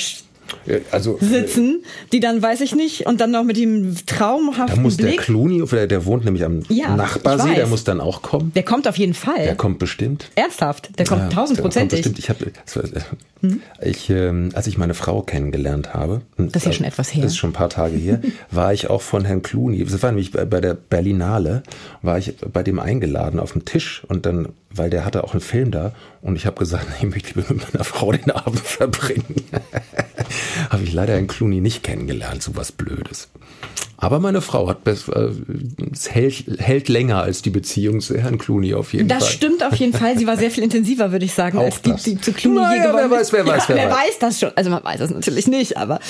also, 0.90 1.18
sitzen, 1.20 1.84
die 2.12 2.20
dann, 2.20 2.42
weiß 2.42 2.60
ich 2.60 2.74
nicht, 2.74 3.06
und 3.06 3.20
dann 3.20 3.30
noch 3.30 3.44
mit 3.44 3.56
dem 3.56 3.96
traumhaften 4.06 4.76
Da 4.76 4.80
muss 4.80 4.96
Blick. 4.96 5.16
der 5.16 5.24
Clooney, 5.24 5.64
der 5.88 6.04
wohnt 6.04 6.24
nämlich 6.24 6.44
am 6.44 6.60
ja, 6.68 6.94
Nachbarsee, 6.94 7.54
der 7.54 7.66
muss 7.66 7.84
dann 7.84 8.00
auch 8.00 8.22
kommen. 8.22 8.52
Der 8.54 8.62
kommt 8.62 8.86
auf 8.86 8.96
jeden 8.96 9.14
Fall. 9.14 9.44
Der 9.44 9.56
kommt 9.56 9.78
bestimmt. 9.78 10.30
Ernsthaft, 10.34 10.90
der 10.98 11.06
kommt 11.06 11.32
tausendprozentig. 11.32 12.04
Ja, 12.04 12.12
ich 12.16 12.28
habe, 12.28 12.52
hm? 13.40 13.60
ich, 13.82 14.10
ähm, 14.10 14.50
als 14.54 14.66
ich 14.66 14.78
meine 14.78 14.94
Frau 14.94 15.22
kennengelernt 15.22 15.94
habe, 15.94 16.22
das 16.36 16.56
ist 16.56 16.66
ja 16.66 16.72
schon 16.72 16.86
etwas 16.86 17.14
her, 17.14 17.24
ist 17.24 17.36
schon 17.36 17.50
ein 17.50 17.54
paar 17.54 17.70
Tage 17.70 17.96
her, 17.96 18.20
war 18.50 18.72
ich 18.72 18.88
auch 18.88 19.02
von 19.02 19.24
Herrn 19.24 19.42
Clooney, 19.42 19.84
das 19.84 20.02
war 20.02 20.10
nämlich 20.10 20.30
bei, 20.30 20.44
bei 20.44 20.60
der 20.60 20.74
Berlinale, 20.74 21.62
war 22.02 22.18
ich 22.18 22.36
bei 22.52 22.62
dem 22.62 22.78
eingeladen 22.78 23.40
auf 23.40 23.52
dem 23.52 23.64
Tisch 23.64 24.04
und 24.08 24.26
dann, 24.26 24.50
weil 24.70 24.90
der 24.90 25.04
hatte 25.04 25.24
auch 25.24 25.32
einen 25.32 25.40
Film 25.40 25.70
da 25.70 25.92
und 26.22 26.36
ich 26.36 26.46
habe 26.46 26.58
gesagt, 26.58 26.86
ich 26.98 27.04
möchte 27.04 27.38
mit 27.38 27.50
meiner 27.50 27.84
Frau 27.84 28.12
den 28.12 28.30
Abend 28.30 28.60
verbringen. 28.60 29.44
habe 30.70 30.84
ich 30.84 30.92
leider 30.92 31.14
Herrn 31.14 31.26
Clooney 31.26 31.60
nicht 31.60 31.82
kennengelernt, 31.82 32.42
so 32.42 32.56
was 32.56 32.72
Blödes. 32.72 33.28
Aber 34.02 34.18
meine 34.18 34.40
Frau 34.40 34.68
hat 34.68 34.78
äh, 34.84 34.90
es 35.92 36.10
hält, 36.10 36.44
hält 36.58 36.88
länger 36.88 37.22
als 37.22 37.40
die 37.40 37.50
Beziehung 37.50 38.00
zu 38.00 38.18
Herrn 38.18 38.36
Clooney 38.36 38.74
auf 38.74 38.92
jeden 38.94 39.06
das 39.06 39.18
Fall. 39.18 39.28
Das 39.28 39.32
stimmt 39.32 39.64
auf 39.64 39.76
jeden 39.76 39.92
Fall. 39.92 40.18
Sie 40.18 40.26
war 40.26 40.36
sehr 40.36 40.50
viel 40.50 40.64
intensiver, 40.64 41.12
würde 41.12 41.24
ich 41.24 41.34
sagen, 41.34 41.56
Auch 41.58 41.62
als 41.62 41.82
die, 41.82 41.94
die 41.94 42.20
zu 42.20 42.32
Clooney 42.32 42.62
naja, 42.62 42.86
je 42.86 42.96
wer 42.96 43.10
weiß, 43.12 43.32
wer 43.32 43.46
weiß, 43.46 43.68
ja, 43.68 43.68
wer, 43.68 43.76
wer 43.76 43.90
weiß. 43.90 43.98
weiß. 43.98 44.18
das 44.18 44.40
schon. 44.40 44.50
Also 44.56 44.70
man 44.70 44.82
weiß 44.82 44.98
das 44.98 45.10
natürlich 45.10 45.46
nicht, 45.46 45.76
aber 45.76 46.00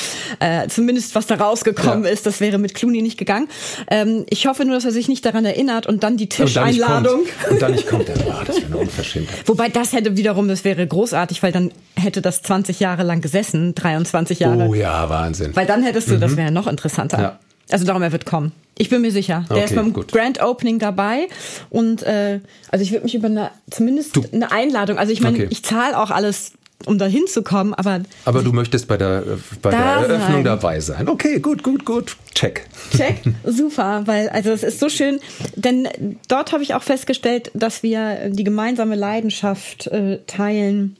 äh, 0.40 0.68
zumindest 0.68 1.14
was 1.14 1.26
da 1.26 1.34
rausgekommen 1.34 2.04
ja. 2.04 2.10
ist, 2.10 2.24
das 2.24 2.40
wäre 2.40 2.56
mit 2.56 2.72
Clooney 2.72 3.02
nicht 3.02 3.18
gegangen. 3.18 3.48
Ähm, 3.90 4.24
ich 4.30 4.46
hoffe 4.46 4.64
nur, 4.64 4.76
dass 4.76 4.86
er 4.86 4.92
sich 4.92 5.08
nicht 5.08 5.26
daran 5.26 5.44
erinnert 5.44 5.86
und 5.86 6.02
dann 6.02 6.16
die 6.16 6.30
Tischeinladung. 6.30 7.20
Und 7.50 7.60
dann 7.60 7.72
nicht 7.72 7.86
kommt, 7.86 8.08
und 8.08 8.16
dann 8.16 8.16
nicht 8.16 8.26
kommt. 8.26 8.36
Oh, 8.40 8.44
das 8.46 8.56
wäre 8.56 8.66
eine 8.68 8.76
Unverschämtheit. 8.78 9.46
Wobei 9.46 9.68
das 9.68 9.92
hätte 10.04 10.16
wiederum, 10.16 10.48
das 10.48 10.64
wäre 10.64 10.86
großartig, 10.86 11.42
weil 11.42 11.52
dann 11.52 11.72
hätte 11.96 12.22
das 12.22 12.42
20 12.42 12.80
Jahre 12.80 13.02
lang 13.02 13.20
gesessen, 13.20 13.74
23 13.74 14.40
Jahre. 14.40 14.66
Oh 14.68 14.74
ja, 14.74 15.08
Wahnsinn. 15.08 15.54
Weil 15.54 15.66
dann 15.66 15.82
hättest 15.82 16.08
du, 16.10 16.14
mhm. 16.14 16.20
das 16.20 16.36
wäre 16.36 16.50
noch 16.50 16.66
interessanter. 16.66 17.20
Ja. 17.20 17.38
Also 17.70 17.86
darum, 17.86 18.02
er 18.02 18.12
wird 18.12 18.26
kommen. 18.26 18.52
Ich 18.76 18.88
bin 18.88 19.02
mir 19.02 19.12
sicher. 19.12 19.44
Der 19.48 19.58
okay, 19.58 19.66
ist 19.66 19.74
beim 19.74 19.92
gut. 19.92 20.10
Grand 20.10 20.42
Opening 20.42 20.78
dabei. 20.78 21.28
Und 21.70 22.02
äh, 22.02 22.40
also 22.70 22.82
ich 22.82 22.90
würde 22.90 23.04
mich 23.04 23.14
über 23.14 23.28
eine, 23.28 23.50
zumindest 23.70 24.16
du. 24.16 24.24
eine 24.32 24.50
Einladung, 24.50 24.98
also 24.98 25.12
ich 25.12 25.20
meine, 25.20 25.38
okay. 25.38 25.48
ich 25.50 25.62
zahle 25.62 25.98
auch 25.98 26.10
alles 26.10 26.52
um 26.86 26.98
da 26.98 27.06
hinzukommen. 27.06 27.74
Aber, 27.74 28.00
aber 28.24 28.42
du 28.42 28.52
möchtest 28.52 28.88
bei 28.88 28.96
der, 28.96 29.24
bei 29.60 29.70
der 29.70 29.80
Eröffnung 29.80 30.18
sein. 30.18 30.44
dabei 30.44 30.80
sein. 30.80 31.08
Okay, 31.08 31.40
gut, 31.40 31.62
gut, 31.62 31.84
gut. 31.84 32.16
Check. 32.34 32.66
Check, 32.96 33.22
super, 33.44 34.02
weil 34.06 34.28
also 34.28 34.50
es 34.50 34.62
ist 34.62 34.80
so 34.80 34.88
schön, 34.88 35.20
denn 35.54 35.88
dort 36.28 36.52
habe 36.52 36.62
ich 36.62 36.74
auch 36.74 36.82
festgestellt, 36.82 37.50
dass 37.54 37.82
wir 37.82 38.30
die 38.30 38.44
gemeinsame 38.44 38.96
Leidenschaft 38.96 39.86
äh, 39.88 40.18
teilen, 40.26 40.96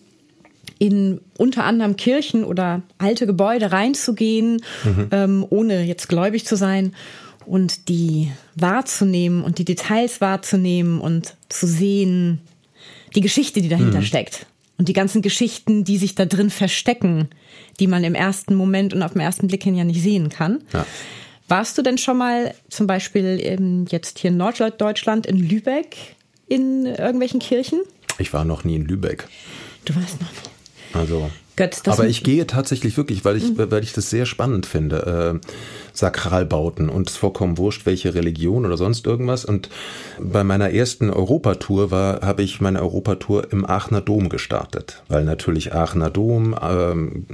in 0.79 1.21
unter 1.39 1.65
anderem 1.65 1.97
Kirchen 1.97 2.45
oder 2.45 2.83
alte 2.99 3.27
Gebäude 3.27 3.71
reinzugehen, 3.71 4.63
mhm. 4.83 5.09
ähm, 5.13 5.47
ohne 5.49 5.85
jetzt 5.85 6.09
gläubig 6.09 6.45
zu 6.45 6.57
sein 6.57 6.95
und 7.47 7.89
die 7.89 8.33
wahrzunehmen 8.57 9.45
und 9.45 9.59
die 9.59 9.65
Details 9.65 10.21
wahrzunehmen 10.21 11.01
und 11.01 11.37
zu 11.49 11.69
sehen, 11.69 12.41
die 13.15 13.21
Geschichte, 13.21 13.63
die 13.63 13.69
dahinter 13.69 14.01
mhm. 14.01 14.05
steckt 14.05 14.47
und 14.83 14.89
die 14.89 14.95
ganzen 14.95 15.23
Geschichten, 15.23 15.85
die 15.85 15.97
sich 15.97 16.17
da 16.17 16.25
drin 16.25 16.51
verstecken, 16.51 17.29
die 17.79 17.87
man 17.87 18.03
im 18.03 18.17
ersten 18.17 18.57
Moment 18.57 18.93
und 18.93 19.05
auf 19.05 19.13
den 19.13 19.21
ersten 19.21 19.47
Blick 19.47 19.63
hin 19.63 19.77
ja 19.77 19.85
nicht 19.85 20.03
sehen 20.03 20.29
kann. 20.29 20.65
Ja. 20.73 20.85
Warst 21.47 21.79
du 21.79 21.83
denn 21.83 21.99
schon 21.99 22.19
mal 22.19 22.53
zum 22.69 22.89
Beispiel 22.89 23.87
jetzt 23.89 24.19
hier 24.19 24.33
in 24.33 24.39
Norddeutschland 24.39 25.27
in 25.27 25.37
Lübeck 25.37 26.17
in 26.49 26.87
irgendwelchen 26.87 27.39
Kirchen? 27.39 27.79
Ich 28.19 28.33
war 28.33 28.45
noch 28.45 28.65
nie 28.65 28.75
in 28.75 28.85
Lübeck. 28.85 29.29
Du 29.85 29.95
warst 29.95 30.21
noch 30.21 30.33
nie. 30.33 30.99
Also. 30.99 31.31
Götz, 31.63 31.83
aber 31.87 32.07
ich 32.07 32.23
gehe 32.25 32.47
tatsächlich 32.47 32.97
wirklich, 32.97 33.25
weil 33.25 33.37
ich, 33.37 33.57
weil 33.57 33.83
ich 33.85 33.93
das 33.93 34.11
sehr 34.11 34.27
spannend 34.27 34.67
finde, 34.67 35.41
äh, 35.43 35.47
Sakralbauten 35.93 36.89
und 36.89 37.09
es 37.09 37.17
vollkommen 37.17 37.59
wurscht, 37.59 37.87
welche 37.87 38.15
Religion 38.15 38.67
oder 38.67 38.77
sonst 38.77 39.07
irgendwas. 39.07 39.45
Und 39.45 39.69
bei 40.19 40.43
meiner 40.43 40.71
ersten 40.71 41.11
Europatour 41.11 41.91
war, 41.91 42.23
habe 42.23 42.43
ich 42.43 42.61
meine 42.61 42.81
Europatour 42.81 43.53
im 43.53 43.65
Aachener 43.65 44.01
Dom 44.01 44.29
gestartet, 44.29 45.03
weil 45.09 45.25
natürlich 45.25 45.73
Aachener 45.73 46.11
Dom, 46.11 46.57
ähm, 46.61 47.27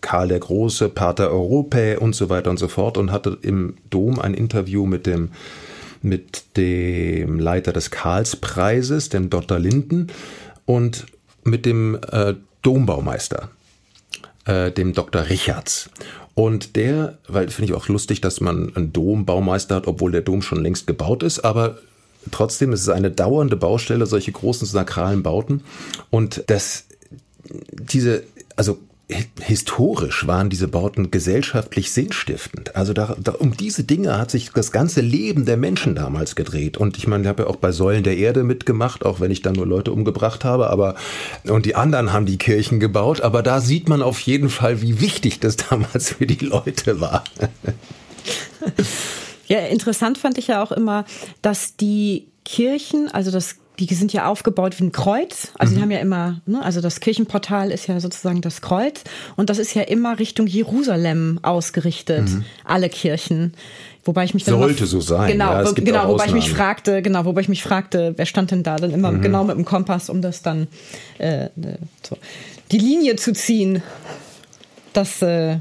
Karl 0.00 0.28
der 0.28 0.40
Große, 0.40 0.88
Pater 0.88 1.30
Europae 1.30 1.96
und 1.98 2.14
so 2.14 2.28
weiter 2.28 2.50
und 2.50 2.58
so 2.58 2.68
fort 2.68 2.98
und 2.98 3.12
hatte 3.12 3.38
im 3.42 3.76
Dom 3.88 4.18
ein 4.18 4.34
Interview 4.34 4.86
mit 4.86 5.06
dem 5.06 5.30
mit 6.02 6.56
dem 6.56 7.38
Leiter 7.38 7.74
des 7.74 7.90
Karlspreises, 7.90 9.10
dem 9.10 9.28
Dr. 9.28 9.58
Linden 9.58 10.06
und 10.64 11.04
mit 11.44 11.66
dem 11.66 11.98
äh, 12.10 12.34
Dombaumeister, 12.62 13.50
äh, 14.44 14.70
dem 14.70 14.92
Dr. 14.92 15.28
Richards. 15.28 15.90
Und 16.34 16.76
der, 16.76 17.18
weil 17.28 17.48
finde 17.48 17.72
ich 17.72 17.78
auch 17.78 17.88
lustig, 17.88 18.20
dass 18.20 18.40
man 18.40 18.74
einen 18.74 18.92
Dombaumeister 18.92 19.74
hat, 19.74 19.86
obwohl 19.86 20.12
der 20.12 20.22
Dom 20.22 20.42
schon 20.42 20.62
längst 20.62 20.86
gebaut 20.86 21.22
ist, 21.22 21.40
aber 21.40 21.78
trotzdem 22.30 22.72
ist 22.72 22.82
es 22.82 22.88
eine 22.88 23.10
dauernde 23.10 23.56
Baustelle, 23.56 24.06
solche 24.06 24.32
großen 24.32 24.66
sakralen 24.66 25.22
Bauten. 25.22 25.62
Und 26.10 26.44
das, 26.46 26.86
diese, 27.72 28.24
also 28.56 28.78
historisch 29.40 30.26
waren 30.26 30.50
diese 30.50 30.68
Bauten 30.68 31.10
gesellschaftlich 31.10 31.92
sinnstiftend. 31.92 32.76
Also 32.76 32.92
da, 32.92 33.16
da, 33.20 33.32
um 33.32 33.56
diese 33.56 33.84
Dinge 33.84 34.18
hat 34.18 34.30
sich 34.30 34.50
das 34.50 34.72
ganze 34.72 35.00
Leben 35.00 35.44
der 35.44 35.56
Menschen 35.56 35.94
damals 35.94 36.36
gedreht. 36.36 36.76
Und 36.76 36.96
ich 36.98 37.06
meine, 37.06 37.24
ich 37.24 37.28
habe 37.28 37.44
ja 37.44 37.48
auch 37.48 37.56
bei 37.56 37.72
Säulen 37.72 38.02
der 38.02 38.16
Erde 38.16 38.44
mitgemacht, 38.44 39.04
auch 39.04 39.20
wenn 39.20 39.30
ich 39.30 39.42
da 39.42 39.52
nur 39.52 39.66
Leute 39.66 39.92
umgebracht 39.92 40.44
habe. 40.44 40.70
Aber 40.70 40.94
und 41.44 41.66
die 41.66 41.74
anderen 41.74 42.12
haben 42.12 42.26
die 42.26 42.38
Kirchen 42.38 42.80
gebaut. 42.80 43.20
Aber 43.20 43.42
da 43.42 43.60
sieht 43.60 43.88
man 43.88 44.02
auf 44.02 44.20
jeden 44.20 44.50
Fall, 44.50 44.82
wie 44.82 45.00
wichtig 45.00 45.40
das 45.40 45.56
damals 45.70 46.10
für 46.10 46.26
die 46.26 46.44
Leute 46.44 47.00
war. 47.00 47.24
Ja, 49.46 49.60
interessant 49.60 50.18
fand 50.18 50.38
ich 50.38 50.46
ja 50.46 50.62
auch 50.62 50.70
immer, 50.70 51.04
dass 51.42 51.76
die 51.76 52.28
Kirchen, 52.44 53.08
also 53.08 53.30
das 53.30 53.56
die 53.86 53.94
sind 53.94 54.12
ja 54.12 54.26
aufgebaut 54.26 54.78
wie 54.78 54.84
ein 54.84 54.92
Kreuz. 54.92 55.52
Also 55.58 55.72
mhm. 55.72 55.76
die 55.76 55.82
haben 55.82 55.90
ja 55.90 55.98
immer, 55.98 56.40
ne, 56.46 56.62
also 56.62 56.80
das 56.80 57.00
Kirchenportal 57.00 57.70
ist 57.70 57.86
ja 57.86 58.00
sozusagen 58.00 58.40
das 58.40 58.60
Kreuz 58.60 59.04
und 59.36 59.50
das 59.50 59.58
ist 59.58 59.74
ja 59.74 59.82
immer 59.82 60.18
Richtung 60.18 60.46
Jerusalem 60.46 61.40
ausgerichtet, 61.42 62.28
mhm. 62.28 62.44
alle 62.64 62.88
Kirchen. 62.88 63.54
Wobei 64.04 64.24
ich 64.24 64.32
mich 64.32 64.44
dann 64.44 64.58
sollte 64.58 64.86
so 64.86 65.00
sein. 65.00 65.30
Genau, 65.32 65.52
ja, 65.52 65.72
genau, 65.72 66.08
wobei 66.08 66.26
ich 66.26 66.32
mich 66.32 66.50
fragte, 66.50 67.02
genau, 67.02 67.26
wobei 67.26 67.42
ich 67.42 67.48
mich 67.48 67.62
fragte, 67.62 68.14
wer 68.16 68.26
stand 68.26 68.50
denn 68.50 68.62
da 68.62 68.76
dann 68.76 68.92
immer 68.92 69.12
mhm. 69.12 69.20
genau 69.20 69.44
mit 69.44 69.56
dem 69.56 69.64
Kompass, 69.64 70.08
um 70.08 70.22
das 70.22 70.42
dann 70.42 70.68
äh, 71.18 71.48
so, 72.02 72.16
die 72.72 72.78
Linie 72.78 73.16
zu 73.16 73.32
ziehen. 73.32 73.82
Das 74.92 75.20
äh, 75.22 75.58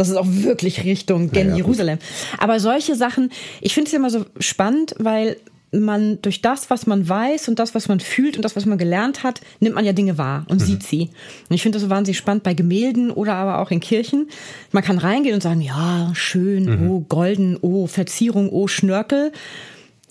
das 0.00 0.08
ist 0.08 0.16
auch 0.16 0.26
wirklich 0.26 0.82
Richtung 0.84 1.30
gen 1.30 1.50
ja, 1.50 1.56
Jerusalem. 1.56 1.98
Aber 2.38 2.58
solche 2.58 2.94
Sachen, 2.94 3.30
ich 3.60 3.74
finde 3.74 3.88
es 3.88 3.92
immer 3.92 4.08
so 4.08 4.24
spannend, 4.38 4.94
weil 4.98 5.36
man 5.72 6.20
durch 6.22 6.42
das, 6.42 6.68
was 6.70 6.86
man 6.86 7.08
weiß 7.08 7.48
und 7.48 7.58
das, 7.58 7.74
was 7.74 7.88
man 7.88 8.00
fühlt 8.00 8.36
und 8.36 8.44
das, 8.44 8.56
was 8.56 8.66
man 8.66 8.78
gelernt 8.78 9.22
hat, 9.22 9.40
nimmt 9.60 9.76
man 9.76 9.84
ja 9.84 9.92
Dinge 9.92 10.18
wahr 10.18 10.44
und 10.48 10.60
mhm. 10.60 10.64
sieht 10.64 10.82
sie. 10.82 11.10
Und 11.48 11.54
ich 11.54 11.62
finde 11.62 11.76
das 11.76 11.82
so 11.82 11.90
wahnsinnig 11.90 12.18
spannend 12.18 12.42
bei 12.42 12.54
Gemälden 12.54 13.10
oder 13.10 13.34
aber 13.34 13.60
auch 13.60 13.70
in 13.70 13.80
Kirchen. 13.80 14.28
Man 14.72 14.82
kann 14.82 14.98
reingehen 14.98 15.34
und 15.34 15.42
sagen, 15.42 15.60
ja, 15.60 16.10
schön, 16.14 16.64
mhm. 16.64 16.90
oh, 16.90 17.00
golden, 17.08 17.56
oh, 17.60 17.86
Verzierung, 17.86 18.50
oh, 18.50 18.66
Schnörkel. 18.66 19.32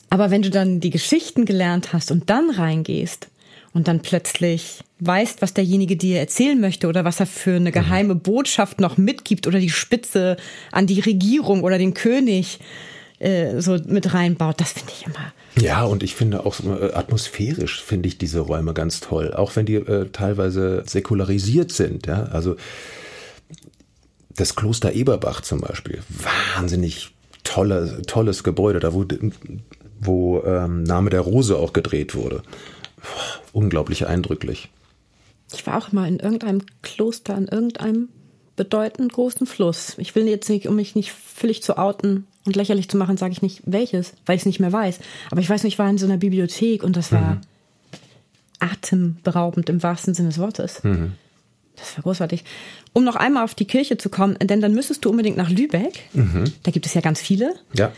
Aber 0.10 0.32
wenn 0.32 0.42
du 0.42 0.50
dann 0.50 0.80
die 0.80 0.90
Geschichten 0.90 1.46
gelernt 1.46 1.92
hast 1.94 2.12
und 2.12 2.30
dann 2.30 2.50
reingehst 2.50 3.28
und 3.74 3.88
dann 3.88 4.02
plötzlich 4.02 4.80
weißt, 5.00 5.42
was 5.42 5.54
derjenige 5.54 5.96
dir 5.96 6.20
erzählen 6.20 6.60
möchte 6.60 6.88
oder 6.88 7.06
was 7.06 7.20
er 7.20 7.26
für 7.26 7.56
eine 7.56 7.70
mhm. 7.70 7.74
geheime 7.74 8.16
Botschaft 8.16 8.80
noch 8.80 8.98
mitgibt 8.98 9.46
oder 9.46 9.60
die 9.60 9.70
Spitze 9.70 10.38
an 10.72 10.88
die 10.88 11.02
Regierung 11.02 11.64
oder 11.64 11.78
den 11.78 11.94
König 11.94 12.60
äh, 13.20 13.62
so 13.62 13.78
mit 13.86 14.14
reinbaut, 14.14 14.60
das 14.60 14.74
finde 14.74 14.92
ich 14.96 15.06
immer 15.06 15.34
ja, 15.62 15.84
und 15.84 16.04
ich 16.04 16.16
finde 16.16 16.46
auch 16.46 16.60
äh, 16.62 16.94
atmosphärisch 16.94 17.84
finde 17.84 18.08
ich 18.08 18.18
diese 18.18 18.40
Räume 18.40 18.74
ganz 18.74 19.00
toll, 19.00 19.34
auch 19.34 19.56
wenn 19.56 19.66
die 19.66 19.76
äh, 19.76 20.10
teilweise 20.12 20.84
säkularisiert 20.86 21.72
sind. 21.72 22.08
Ja, 22.08 22.24
also 22.26 22.56
das 24.36 24.56
Kloster 24.56 24.94
Eberbach 24.94 25.42
zum 25.42 25.62
Beispiel, 25.62 26.02
wahnsinnig 26.56 27.12
tolle, 27.44 28.02
tolles 28.04 28.44
Gebäude, 28.44 28.80
da 28.80 28.94
wo, 28.94 29.06
wo 30.00 30.44
ähm, 30.44 30.84
Name 30.84 31.10
der 31.10 31.22
Rose 31.22 31.58
auch 31.58 31.74
gedreht 31.74 32.16
wurde. 32.16 32.42
unglaublich 33.52 34.08
eindrücklich. 34.08 34.70
Ich 35.52 35.66
war 35.66 35.78
auch 35.78 35.92
mal 35.92 36.08
in 36.08 36.20
irgendeinem 36.20 36.62
Kloster, 36.84 37.36
in 37.36 37.48
irgendeinem 37.48 38.10
bedeutend 38.56 39.12
großen 39.14 39.48
Fluss. 39.48 39.96
Ich 39.98 40.16
will 40.16 40.28
jetzt 40.28 40.50
nicht, 40.50 40.68
um 40.68 40.76
mich 40.76 40.94
nicht 40.94 41.12
völlig 41.12 41.64
zu 41.64 41.78
outen, 41.78 42.28
und 42.50 42.56
lächerlich 42.56 42.90
zu 42.90 42.98
machen, 42.98 43.16
sage 43.16 43.32
ich 43.32 43.44
nicht 43.44 43.62
welches, 43.66 44.14
weil 44.26 44.36
ich 44.36 44.42
es 44.42 44.46
nicht 44.48 44.60
mehr 44.60 44.74
weiß. 44.74 45.00
Aber 45.30 45.40
ich 45.40 45.50
weiß 45.50 45.64
nicht, 45.64 45.74
ich 45.74 45.80
war 45.80 45.88
in 45.88 46.00
so 46.00 46.08
einer 46.08 46.18
Bibliothek 46.18 46.84
und 46.84 46.98
das 46.98 47.12
war 47.12 47.36
mhm. 47.36 47.42
atemberaubend 48.60 49.70
im 49.70 49.84
wahrsten 49.84 50.16
Sinne 50.16 50.30
des 50.30 50.40
Wortes. 50.40 50.84
Mhm. 50.84 51.14
Das 51.76 51.96
war 51.96 52.04
großartig. 52.04 52.44
Um 52.94 53.04
noch 53.04 53.16
einmal 53.16 53.44
auf 53.44 53.54
die 53.54 53.66
Kirche 53.66 53.98
zu 53.98 54.10
kommen, 54.10 54.36
denn 54.42 54.62
dann 54.62 54.74
müsstest 54.74 55.06
du 55.06 55.12
unbedingt 55.12 55.38
nach 55.38 55.52
Lübeck. 55.52 56.00
Mhm. 56.14 56.46
Da 56.64 56.72
gibt 56.72 56.88
es 56.88 56.96
ja 56.96 57.02
ganz 57.02 57.22
viele. 57.22 57.54
Ja. 57.74 57.92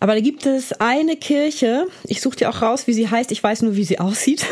Aber 0.00 0.14
da 0.14 0.20
gibt 0.20 0.44
es 0.44 0.72
eine 0.80 1.16
Kirche, 1.16 1.86
ich 2.04 2.20
suche 2.20 2.36
dir 2.36 2.50
auch 2.50 2.62
raus, 2.62 2.88
wie 2.88 2.94
sie 2.94 3.08
heißt, 3.08 3.30
ich 3.30 3.42
weiß 3.42 3.62
nur, 3.62 3.76
wie 3.76 3.84
sie 3.84 3.98
aussieht. 4.00 4.44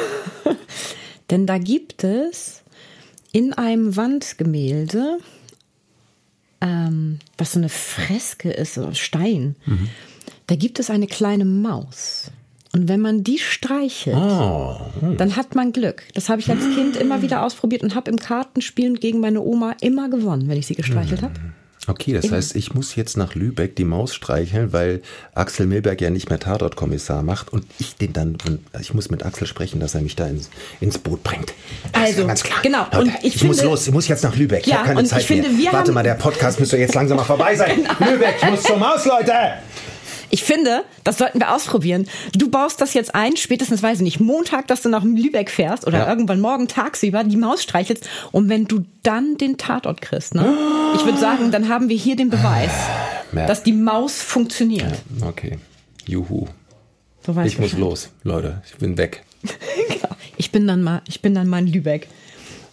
denn 1.30 1.46
da 1.46 1.58
gibt 1.58 2.04
es 2.04 2.62
in 3.32 3.52
einem 3.54 3.96
Wandgemälde, 3.96 5.18
ähm, 6.66 7.18
was 7.38 7.52
so 7.52 7.58
eine 7.58 7.68
Freske 7.68 8.50
ist, 8.50 8.74
so 8.74 8.92
Stein, 8.92 9.56
mhm. 9.66 9.88
da 10.46 10.56
gibt 10.56 10.78
es 10.78 10.90
eine 10.90 11.06
kleine 11.06 11.44
Maus. 11.44 12.30
Und 12.72 12.88
wenn 12.88 13.00
man 13.00 13.24
die 13.24 13.38
streichelt, 13.38 14.16
oh. 14.16 14.76
dann 15.16 15.36
hat 15.36 15.54
man 15.54 15.72
Glück. 15.72 16.02
Das 16.12 16.28
habe 16.28 16.42
ich 16.42 16.50
als 16.50 16.60
Kind 16.74 16.96
immer 16.96 17.22
wieder 17.22 17.42
ausprobiert 17.42 17.82
und 17.82 17.94
habe 17.94 18.10
im 18.10 18.18
Kartenspielen 18.18 18.96
gegen 18.96 19.20
meine 19.20 19.40
Oma 19.40 19.76
immer 19.80 20.10
gewonnen, 20.10 20.48
wenn 20.48 20.58
ich 20.58 20.66
sie 20.66 20.74
gestreichelt 20.74 21.22
habe. 21.22 21.34
Okay, 21.88 22.12
das 22.12 22.30
heißt, 22.30 22.56
ich 22.56 22.74
muss 22.74 22.96
jetzt 22.96 23.16
nach 23.16 23.34
Lübeck 23.34 23.76
die 23.76 23.84
Maus 23.84 24.14
streicheln, 24.14 24.72
weil 24.72 25.02
Axel 25.34 25.66
Milberg 25.66 26.00
ja 26.00 26.10
nicht 26.10 26.28
mehr 26.28 26.40
Tatortkommissar 26.40 27.22
macht 27.22 27.52
und 27.52 27.64
ich 27.78 27.96
den 27.96 28.12
dann, 28.12 28.36
ich 28.80 28.92
muss 28.92 29.10
mit 29.10 29.24
Axel 29.24 29.46
sprechen, 29.46 29.78
dass 29.78 29.94
er 29.94 30.00
mich 30.00 30.16
da 30.16 30.26
ins, 30.26 30.50
ins 30.80 30.98
Boot 30.98 31.22
bringt. 31.22 31.54
Das 31.92 32.02
also, 32.02 32.26
ganz 32.26 32.42
klar. 32.42 32.58
genau. 32.62 32.86
Leute, 32.92 32.98
und 32.98 33.08
ich, 33.20 33.24
ich 33.24 33.32
finde, 33.38 33.54
muss 33.54 33.62
los, 33.62 33.86
ich 33.86 33.92
muss 33.92 34.08
jetzt 34.08 34.24
nach 34.24 34.34
Lübeck. 34.34 34.62
Ich 34.62 34.72
ja, 34.72 34.78
habe 34.78 34.94
keine 34.94 35.04
Zeit 35.04 35.22
finde, 35.22 35.48
mehr. 35.50 35.72
Warte 35.72 35.92
mal, 35.92 36.02
der 36.02 36.14
Podcast 36.14 36.58
müsste 36.58 36.76
jetzt 36.76 36.94
langsam 36.94 37.16
mal 37.18 37.24
vorbei 37.24 37.54
sein. 37.54 37.66
Genau. 37.98 38.10
Lübeck, 38.10 38.36
ich 38.42 38.50
muss 38.50 38.62
zur 38.62 38.76
Maus, 38.76 39.04
Leute! 39.04 39.32
Ich 40.36 40.44
finde, 40.44 40.84
das 41.02 41.16
sollten 41.16 41.40
wir 41.40 41.50
ausprobieren. 41.50 42.06
Du 42.34 42.50
baust 42.50 42.82
das 42.82 42.92
jetzt 42.92 43.14
ein, 43.14 43.38
spätestens, 43.38 43.82
weiß 43.82 44.00
ich 44.00 44.04
nicht, 44.04 44.20
Montag, 44.20 44.66
dass 44.66 44.82
du 44.82 44.90
nach 44.90 45.02
Lübeck 45.02 45.48
fährst 45.50 45.86
oder 45.86 46.00
ja. 46.00 46.08
irgendwann 46.10 46.40
morgen 46.40 46.68
tagsüber 46.68 47.24
die 47.24 47.38
Maus 47.38 47.62
streichelst 47.62 48.06
und 48.32 48.50
wenn 48.50 48.66
du 48.66 48.84
dann 49.02 49.38
den 49.38 49.56
Tatort 49.56 50.02
kriegst, 50.02 50.34
ne? 50.34 50.54
Ich 50.94 51.06
würde 51.06 51.16
sagen, 51.16 51.50
dann 51.52 51.70
haben 51.70 51.88
wir 51.88 51.96
hier 51.96 52.16
den 52.16 52.28
Beweis, 52.28 52.70
ja. 53.32 53.46
dass 53.46 53.62
die 53.62 53.72
Maus 53.72 54.20
funktioniert. 54.20 54.92
Ja, 55.22 55.26
okay. 55.26 55.56
Juhu. 56.06 56.46
ich 57.46 57.58
muss 57.58 57.72
los, 57.72 58.10
Leute. 58.22 58.60
Ich 58.66 58.76
bin 58.76 58.98
weg. 58.98 59.24
genau. 59.88 60.14
Ich 60.36 60.52
bin 60.52 60.66
dann 60.66 60.82
mal, 60.82 61.00
ich 61.08 61.22
bin 61.22 61.34
dann 61.34 61.48
mal 61.48 61.60
in 61.60 61.68
Lübeck. 61.68 62.08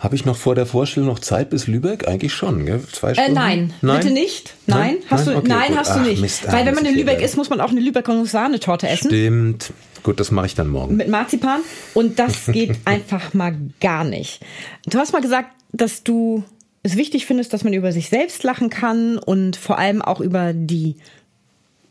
Habe 0.03 0.15
ich 0.15 0.25
noch 0.25 0.35
vor 0.35 0.53
der 0.53 0.65
Vorstellung 0.65 1.07
noch 1.07 1.19
Zeit 1.19 1.49
bis 1.49 1.67
Lübeck? 1.67 2.09
Eigentlich 2.09 2.33
schon, 2.33 2.65
gell? 2.65 2.81
Zwei 2.91 3.11
äh, 3.11 3.13
Stunden? 3.13 3.31
Äh, 3.31 3.33
nein, 3.33 3.73
nein, 3.81 3.99
bitte 4.01 4.13
nicht. 4.13 4.53
Nein, 4.67 4.79
nein? 4.79 4.97
hast 5.09 5.25
nein? 5.27 5.35
du, 5.35 5.39
okay, 5.39 5.47
nein, 5.47 5.77
hast 5.77 5.95
du 5.95 6.01
nicht. 6.01 6.21
Mist, 6.21 6.51
Weil 6.51 6.65
wenn 6.65 6.75
man 6.75 6.83
in 6.83 6.97
Lübeck 6.97 7.21
ist, 7.21 7.37
muss 7.37 7.49
man 7.49 7.61
auch 7.61 7.69
eine 7.69 7.79
Lübecker 7.79 8.25
Sahnetorte 8.25 8.89
essen. 8.89 9.07
Stimmt. 9.07 9.71
Gut, 10.03 10.19
das 10.19 10.29
mache 10.29 10.47
ich 10.47 10.55
dann 10.55 10.67
morgen. 10.67 10.97
Mit 10.97 11.07
Marzipan. 11.07 11.61
Und 11.93 12.19
das 12.19 12.45
geht 12.51 12.79
einfach 12.83 13.33
mal 13.33 13.55
gar 13.79 14.03
nicht. 14.03 14.41
Du 14.87 14.99
hast 14.99 15.13
mal 15.13 15.21
gesagt, 15.21 15.51
dass 15.71 16.03
du 16.03 16.43
es 16.83 16.97
wichtig 16.97 17.25
findest, 17.25 17.53
dass 17.53 17.63
man 17.63 17.71
über 17.71 17.93
sich 17.93 18.09
selbst 18.09 18.43
lachen 18.43 18.69
kann 18.69 19.17
und 19.17 19.55
vor 19.55 19.79
allem 19.79 20.01
auch 20.01 20.19
über 20.19 20.51
die 20.53 20.97